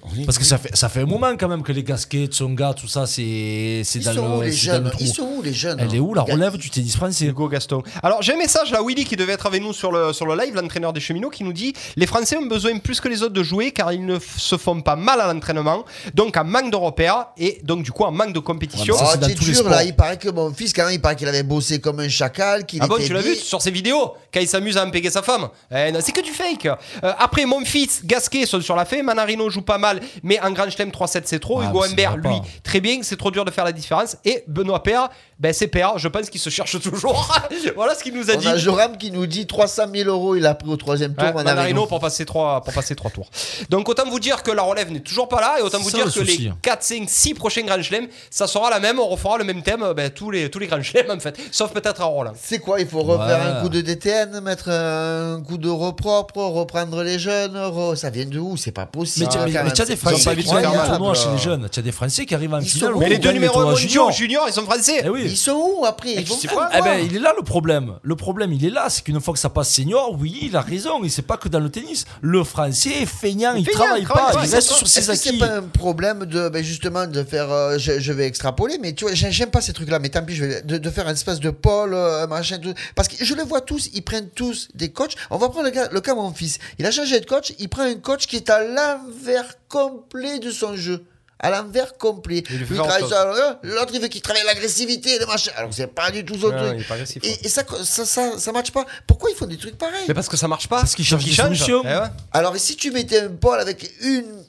[0.04, 2.26] On est Parce que ça fait, ça fait un moment quand même que les Gasquet,
[2.28, 4.92] Tsonga, tout ça, c'est c'est Ils dans, sont où le, les c'est dans le jeunes?
[4.92, 5.04] Trou.
[5.04, 5.80] Ils sont où les jeunes?
[5.80, 6.58] Elle est où la relève?
[6.58, 7.82] Du tennis français Hugo Gaston.
[8.04, 10.36] Alors j'ai un message là, Willy qui devait être avec nous sur le, sur le
[10.42, 13.34] live, l'entraîneur des cheminots, qui nous dit Les Français ont besoin plus que les autres
[13.34, 16.76] de jouer car ils ne se font pas mal à l'entraînement, donc en manque de
[16.76, 18.96] repères et donc du coup en manque de compétition.
[19.00, 21.28] Oh, c'est les dur là, il paraît que mon fils, quand même, il paraît qu'il
[21.28, 24.14] avait bossé comme un chacal, qu'il Ah bon, était tu l'as vu sur ses vidéos
[24.34, 25.48] quand il s'amuse à impéguer sa femme.
[25.74, 26.66] Eh, c'est que du fake.
[26.66, 29.02] Euh, après, mon fils, Gasquet sont sur la fin.
[29.04, 31.62] Manarino joue pas mal, mais en Grand Chelem 3-7, c'est trop.
[31.62, 32.30] Ah, Hugo Humbert, pas.
[32.30, 33.00] lui, très bien.
[33.04, 34.18] C'est trop dur de faire la différence.
[34.26, 35.10] Et Benoît Père,
[35.40, 35.98] ben, c'est Père.
[35.98, 37.34] Je pense qu'il se cherche toujours.
[37.76, 38.48] voilà ce qu'il nous a On dit.
[38.48, 41.24] a Joram qui nous dit 300 000 euros, il a pris au troisième tour.
[41.24, 41.56] Ouais, Manarino.
[41.56, 43.30] Manarino pour passer trois pour passer trois tours.
[43.70, 46.06] Donc autant vous dire que la relève n'est toujours pas là et autant vous dire
[46.06, 46.38] le que souci.
[46.46, 49.62] les 4 5 6 prochains Grand Chelem, ça sera la même, on refera le même
[49.62, 52.34] thème ben, tous les tous les Grand Chelem en fait, sauf peut-être à Roland.
[52.42, 53.46] C'est quoi Il faut refaire Ouais.
[53.51, 57.56] un coup de DTN, mettre un coup de repropre, reprendre les jeunes.
[57.56, 58.58] re- Ça vient de où?
[58.58, 59.30] C'est pas possible.
[59.64, 61.68] Mais tu as des Français qui gagnent le tournoi chez les jeunes.
[61.72, 62.94] Tu as des Français qui arrivent en finale.
[63.00, 64.06] Mais les deux numéros tournoi 1 junior.
[64.06, 65.04] mondiaux juniors, ils sont français.
[65.04, 65.22] Eh.
[65.26, 66.16] Ils sont où après?
[66.18, 67.94] Eh ben, il est là le problème.
[68.04, 68.88] Le problème, il est là.
[68.90, 71.04] C'est qu'une fois que ça passe senior, oui, il a raison.
[71.04, 72.06] Et c'est pas que dans le tennis.
[72.22, 74.42] Le français est feignant, il travaille il travaille pas.
[74.44, 75.38] Il c'est reste sur ses que c'est acquis.
[75.40, 79.14] pas un problème de ben justement de faire euh, je, vais extrapoler mais tu vois
[79.14, 81.40] j'ai- j'aime pas ces trucs là mais tant pis je vais de, faire un espèce
[81.40, 82.74] de pôle euh, machin tout.
[82.96, 85.16] parce que je les vois tous ils prennent tous des coachs.
[85.30, 86.60] On va prendre le cas, le cas de mon fils.
[86.80, 90.52] Il a changé de coach il prend un coach qui est à l'envers complet de
[90.52, 91.04] son jeu.
[91.44, 92.44] À l'envers complet.
[92.52, 95.52] Euh, l'autre il veut qu'il travaille l'agressivité le machin.
[95.56, 96.86] Alors c'est pas du tout son truc.
[96.88, 98.86] agressif, et, et ça, ça ça ça match pas.
[99.08, 100.06] Pourquoi ils font des trucs pareils?
[100.08, 100.82] Mais parce que ça marche pas.
[100.82, 101.82] Parce qu'ils cherchent des solutions.
[101.84, 101.98] Eh
[102.32, 104.46] alors et si tu mettais un pôle avec une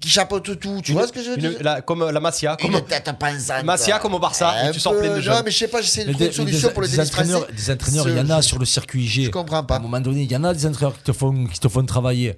[0.00, 2.56] qui chapeaute tout tu vois ce que je veux Une- dire la- comme la Masia,
[2.60, 3.64] comme une tête pensante.
[3.64, 5.42] Masia comme au Barça, Un et tu sors peu- plein de Non, jeunes.
[5.44, 7.08] mais je sais pas, j'essaie de trouver des, une solution des- pour le des tennis
[7.10, 7.54] entraîneurs, français.
[7.56, 9.24] des entraîneurs, il y en a sur le circuit IG.
[9.24, 9.76] Je comprends À pas.
[9.76, 11.84] un moment donné, il y en a des entraîneurs qui te font, qui te font
[11.84, 12.36] travailler.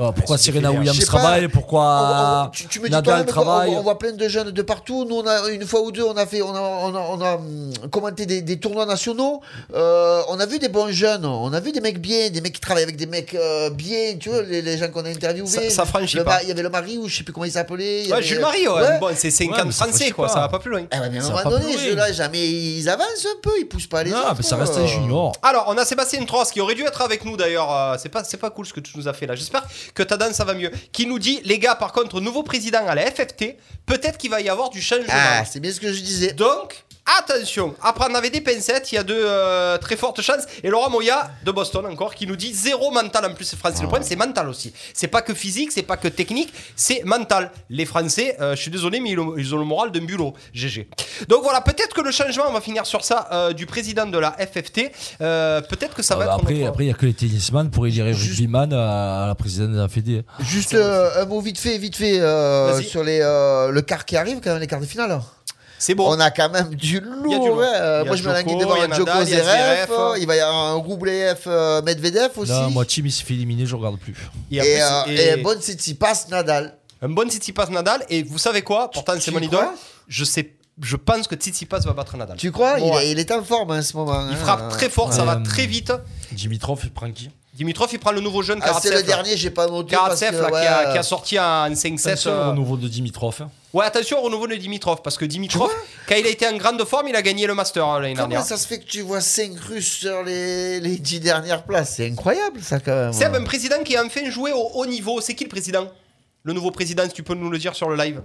[0.00, 1.04] Euh, pourquoi Serena Williams pas.
[1.04, 4.26] travaille On- on- Pourquoi tu, tu me dis Nadal travaille on, on voit plein de
[4.28, 5.04] jeunes de partout.
[5.04, 7.20] Nous, on a une fois ou deux, on a fait, on a, on a, on
[7.20, 9.42] a, hum, commenté des, des tournois nationaux.
[9.74, 11.26] Euh, on a vu des bons jeunes.
[11.26, 14.16] On a vu des mecs bien, des mecs qui travaillent avec des mecs euh, bien.
[14.18, 15.46] Tu vois, les, les gens qu'on a interviewés.
[15.46, 16.36] Ça- ça franchit Le pas.
[16.36, 18.06] ma- Il y avait le mari ou je sais plus comment il s'appelait.
[18.06, 18.80] Ouais, avait- Jules Marie, ouais.
[18.80, 18.98] Ouais.
[18.98, 20.32] Bon, c'est 50 Ouais, ça français quoi, pas.
[20.32, 20.84] ça va pas plus loin.
[20.90, 21.82] Ah ouais, mais à un moment va pas donné, plus loin.
[21.90, 24.34] ceux-là, jamais ils avancent un peu, ils poussent pas les Non, autres.
[24.38, 25.32] mais ça reste un junior.
[25.42, 27.98] Alors, on a Sébastien Tross qui aurait dû être avec nous d'ailleurs.
[28.00, 29.34] c'est pas, c'est pas cool ce que tu nous as fait là.
[29.34, 29.64] J'espère
[29.94, 30.70] que ta danse ça va mieux.
[30.92, 33.56] Qui nous dit, les gars, par contre, nouveau président à la FFT,
[33.86, 35.06] peut-être qu'il va y avoir du changement.
[35.10, 36.32] Ah, c'est bien ce que je disais.
[36.32, 36.84] Donc,
[37.18, 40.44] attention, à prendre avec des pincettes, il y a de euh, très fortes chances.
[40.62, 43.44] Et Laurent Moya de Boston encore qui nous dit zéro mental en plus.
[43.44, 43.82] c'est Français.
[43.82, 44.72] Le problème, c'est mental aussi.
[44.94, 47.50] C'est pas que physique, c'est pas que technique, c'est mental.
[47.70, 50.34] Les Français, euh, je suis désolé, mais ils ont, ils ont le moral d'un bulot.
[50.54, 50.88] GG.
[51.28, 54.18] Donc voilà, peut-être que le changement, on va finir sur ça, euh, du président de
[54.18, 54.92] la FFT.
[55.20, 56.42] euh, peut-être que ça va Ah bah être.
[56.42, 59.34] après, notre- après, il n'y a que les tennisman pour élire rugbyman à, à la
[59.34, 60.22] présidente de la Fédé.
[60.40, 62.84] Juste euh, un mot vite fait, vite fait euh, Vas-y.
[62.84, 65.20] sur les, euh, le quart qui arrive, quand même, les quarts de finale.
[65.84, 66.08] C'est bon.
[66.08, 67.46] On a quand même du a du lourd.
[67.48, 67.56] lourd.
[67.58, 67.66] ouais.
[67.66, 69.04] Il y a Moi, je me Djoko, l'inquiète de voir il y a un Djoko
[69.10, 69.86] Nadal, il y a Zverev.
[69.88, 70.18] Zverev.
[70.20, 72.50] Il va y avoir un Roublev euh, Medvedev aussi.
[72.52, 74.14] Là, moi, Team, il s'est fait éliminer, je regarde plus.
[74.50, 76.76] Et, et, euh, et- et bon City passe Nadal.
[77.02, 78.04] un bon Tsitsipas Nadal.
[78.08, 79.66] Et vous savez quoi Pourtant, c'est mon idole.
[80.06, 80.54] Je sais.
[80.80, 82.36] Je pense que Tsitsipas va battre Nadal.
[82.38, 82.76] Tu crois?
[82.78, 83.06] Il, Ouais.
[83.08, 84.26] est, il est en forme en ce moment.
[84.30, 84.36] Il hein.
[84.36, 85.92] frappe très fort, ça Euh, va très vite.
[86.32, 87.28] Dimitrov, il prend qui?
[87.54, 89.94] Dimitrov, il prend le nouveau jeune Ah, c'est le dernier, j'ai pas noté.
[89.94, 92.08] parce Karatsev, que, là, qui, a, qui a sorti un 5-7.
[92.08, 93.36] Attention euh, au nouveau de Dimitrov.
[93.42, 93.50] hein.
[93.74, 95.70] Ouais, attention au renouveau de Dimitrov, parce que Dimitrov,
[96.08, 98.28] quand il a été en grande forme, il a gagné le Master euh, l'année Comment
[98.28, 98.46] dernière.
[98.46, 101.94] ça se fait que tu vois 5 Russes sur les, les 10 dernières places?
[101.96, 103.12] C'est incroyable ça quand même.
[103.12, 105.20] C'est un président qui a enfin joué au haut niveau.
[105.20, 105.86] C'est qui le président?
[106.44, 108.22] Le nouveau président, si tu peux nous le dire sur le live.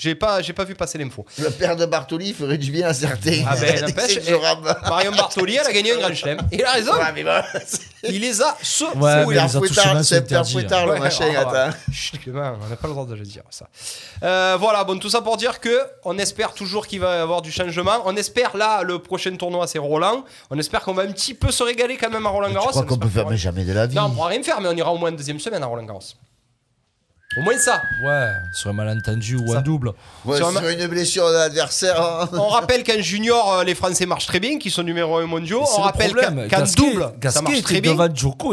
[0.00, 1.26] J'ai pas, j'ai pas vu passer l'info.
[1.36, 3.44] Le père de Bartoli ferait du bien à certains.
[3.46, 4.74] Ah ben, n'empêche, Joram.
[4.88, 6.38] Marion Bartoli, elle a gagné un grand chelem.
[6.50, 6.94] Il a raison.
[6.94, 7.42] Ouais, mais bon,
[8.04, 10.52] Il les a ce Ouais, mais les attouchements, Fouettard, c'est c'est Pierre interdit.
[10.54, 11.76] Fouettard, le machin, ah, attends.
[11.92, 13.68] Chut, Clément, on n'a pas le droit de le dire ça.
[14.22, 17.42] Euh, voilà, bon, tout ça pour dire que on espère toujours qu'il va y avoir
[17.42, 18.00] du changement.
[18.06, 20.24] On espère là, le prochain tournoi c'est Roland.
[20.48, 22.68] On espère qu'on va un petit peu se régaler quand même à Roland Garros.
[22.68, 23.96] Je crois On qu'on peut faire, mais jamais de la vie.
[23.96, 25.84] Non, on pourra rien faire, mais on ira au moins une deuxième semaine à Roland
[25.84, 26.00] Garros.
[27.36, 27.80] Au moins ça.
[28.02, 29.92] Ouais, sur un malentendu ou Ça- un double.
[30.24, 32.00] Ouais, Sur sur, un- une blessure de l'adversaire.
[32.02, 32.28] hein.
[32.32, 35.62] On rappelle qu'en junior, euh, les Français marchent très bien, qu'ils sont numéro 1 mondiaux.
[35.74, 37.92] On le rappelle qu'en qu'en Gasquet- double, ça marche très bien.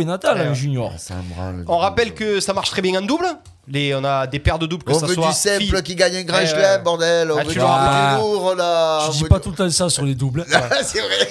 [0.02, 0.48] et Natal Ouais.
[0.50, 0.94] en junior.
[1.00, 1.66] Ça me branle.
[1.68, 3.26] On rappelle que ça marche très bien en double.
[3.70, 5.96] Les, on a des paires de doubles que On ça veut soit du simple qui
[5.96, 7.32] gagne un grand Ouais, chelem, bordel.
[7.32, 9.00] On Ah, veut tu du, du lourd, là.
[9.04, 10.46] Je On dis veut pas du- tout le temps ça sur les doubles.
[10.84, 11.28] c'est vrai.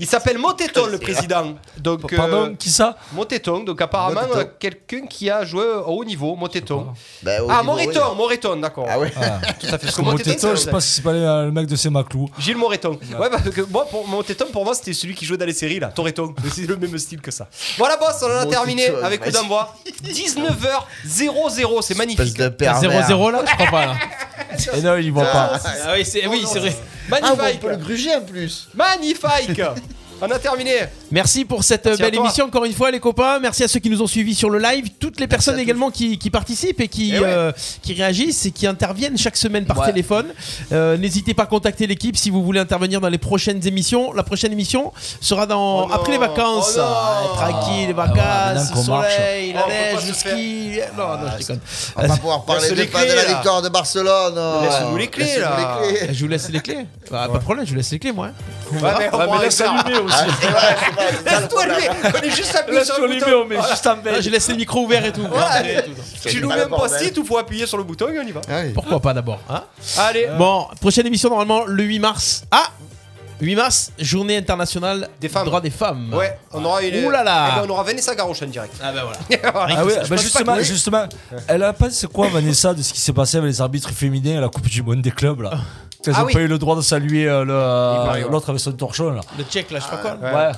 [0.00, 1.54] Il s'appelle Moteton, le président.
[1.76, 6.04] Donc, euh, Pardon, qui ça Moteton, donc apparemment euh, quelqu'un qui a joué au haut
[6.04, 6.88] niveau, Moteton.
[6.88, 8.16] Au Ah, niveau, Moreton, oui.
[8.16, 8.86] Moreton, d'accord.
[8.88, 9.12] Ah ouais.
[9.16, 9.38] Ah.
[9.60, 9.78] Tout à fait.
[9.86, 12.30] Parce que Moteton, Moteto, je sais pas si c'est pas le mec de Semaclou.
[12.38, 12.98] Gilles Moreton.
[13.18, 15.78] Ouais, parce que moi, pour Moteton, pour moi, c'était celui qui jouait dans les séries,
[15.78, 15.88] là.
[15.88, 16.34] Toreton.
[16.52, 17.46] C'est le même style que ça.
[17.78, 19.76] Voilà, boss, on en a Moteton, terminé avec coup d'envoi.
[20.02, 22.36] 19h00, c'est Espèce magnifique.
[22.38, 23.08] de pervers.
[23.08, 23.94] 0-0 là, je crois pas là.
[24.76, 25.58] Et non, il y voit pas.
[25.84, 26.74] Ah oui, c'est oui, c'est vrai.
[27.12, 27.60] Ah, bon, on Magnifique.
[27.60, 28.68] peut le gruger en plus.
[28.74, 29.60] Magnifique
[30.20, 30.74] On a terminé
[31.12, 33.38] Merci pour cette Merci belle émission encore une fois les copains.
[33.40, 36.18] Merci à ceux qui nous ont suivis sur le live, toutes les personnes également qui,
[36.18, 37.26] qui participent et qui, Eh ouais.
[37.26, 37.52] euh,
[37.82, 39.86] qui réagissent et qui interviennent chaque semaine par Ouais.
[39.86, 40.26] téléphone.
[40.72, 44.12] Euh, N'hésitez pas à contacter l'équipe si vous voulez intervenir dans les prochaines émissions.
[44.12, 46.74] La prochaine émission sera dans Oh après les vacances.
[46.78, 46.80] Oh.
[46.82, 49.14] Ah, tranquille, les ouais, vacances, le marche.
[49.14, 50.32] soleil, la Oh, neige, le faire.
[50.32, 50.78] ski.
[50.96, 51.60] Non, non, je déconne.
[51.96, 54.34] On va pouvoir parler Laisse de, les pas de la victoire de Barcelone.
[54.62, 55.78] Laisse-nous les clés, là.
[55.88, 56.08] les clés.
[56.14, 56.86] Je vous laisse les clés.
[57.10, 58.26] Bah, Pas de problème, je vous laisse les clés moi.
[58.28, 58.32] hein.
[58.72, 59.72] Ouais, mais mais laisse faire.
[59.72, 60.16] allumer aussi.
[61.00, 61.88] Ah, le Laisse-toi allumer.
[62.04, 63.44] On est juste appuyé sur le bouton.
[63.46, 65.26] met juste en Ah, je laisse les micros ouverts et tout.
[66.26, 68.22] Tu nous pas mets le un post-it ou faut appuyer sur le bouton et on
[68.26, 68.40] y va.
[68.48, 68.62] Ah.
[68.74, 69.62] Pourquoi pas d'abord hein
[69.98, 70.28] Allez.
[70.38, 72.44] Bon, prochaine émission normalement le 8 mars.
[72.50, 72.64] Ah
[73.42, 75.46] 8 mars, journée internationale Des femmes.
[75.46, 76.12] droits des femmes.
[76.12, 77.06] Ouais, on aura une.
[77.06, 77.48] Ouh là là.
[77.52, 78.74] Eh ben, on aura Vanessa Garoche en direct.
[78.82, 79.00] Ah bah
[79.42, 79.74] voilà.
[79.76, 81.06] Ah ouais, bah justement, que- justement,
[81.48, 84.40] elle a pensé quoi Vanessa de ce qui s'est passé avec les arbitres féminins à
[84.42, 85.52] la Coupe du Monde des clubs là?
[86.04, 86.34] Qu'elles Ah ont oui.
[86.34, 88.26] pas eu le droit de saluer euh, le- ouais.
[88.30, 89.22] l'autre avec son torchon là.
[89.38, 90.16] Le check là, je sais pas quoi.
[90.20, 90.34] Ouais.
[90.34, 90.52] Ouais.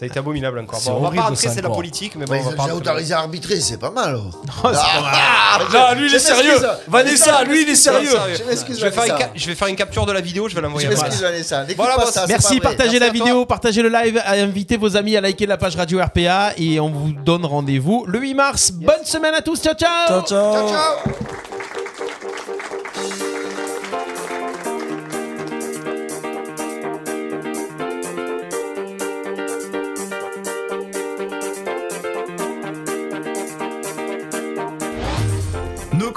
[0.00, 0.80] Ça a été abominable encore.
[0.80, 2.74] Bon, on va pas rentrer, c'est la politique, mais bon, on ils va ont pas
[2.74, 4.16] autorisé à arbitrer, c'est pas mal.
[4.16, 4.30] oh.
[4.64, 4.74] mal.
[4.74, 6.54] Ah, Non, lui il est sérieux.
[6.88, 8.08] Vanessa, lui il est Non, sérieux.
[8.38, 9.18] Je vais, faire une Vanessa.
[9.18, 11.66] cap- je vais faire une capture de la vidéo, je vais l'envoyer à m'excuse, Vanessa.
[11.76, 15.20] Voilà, pas ça, Merci, partagez Merci la vidéo, partagez le live, invitez vos amis à
[15.20, 18.70] liker la page Radio RPA et on vous donne rendez-vous le 8 mars.
[18.70, 20.22] Bonne semaine à tous, ciao ciao.
[20.24, 21.49] Ciao ciao.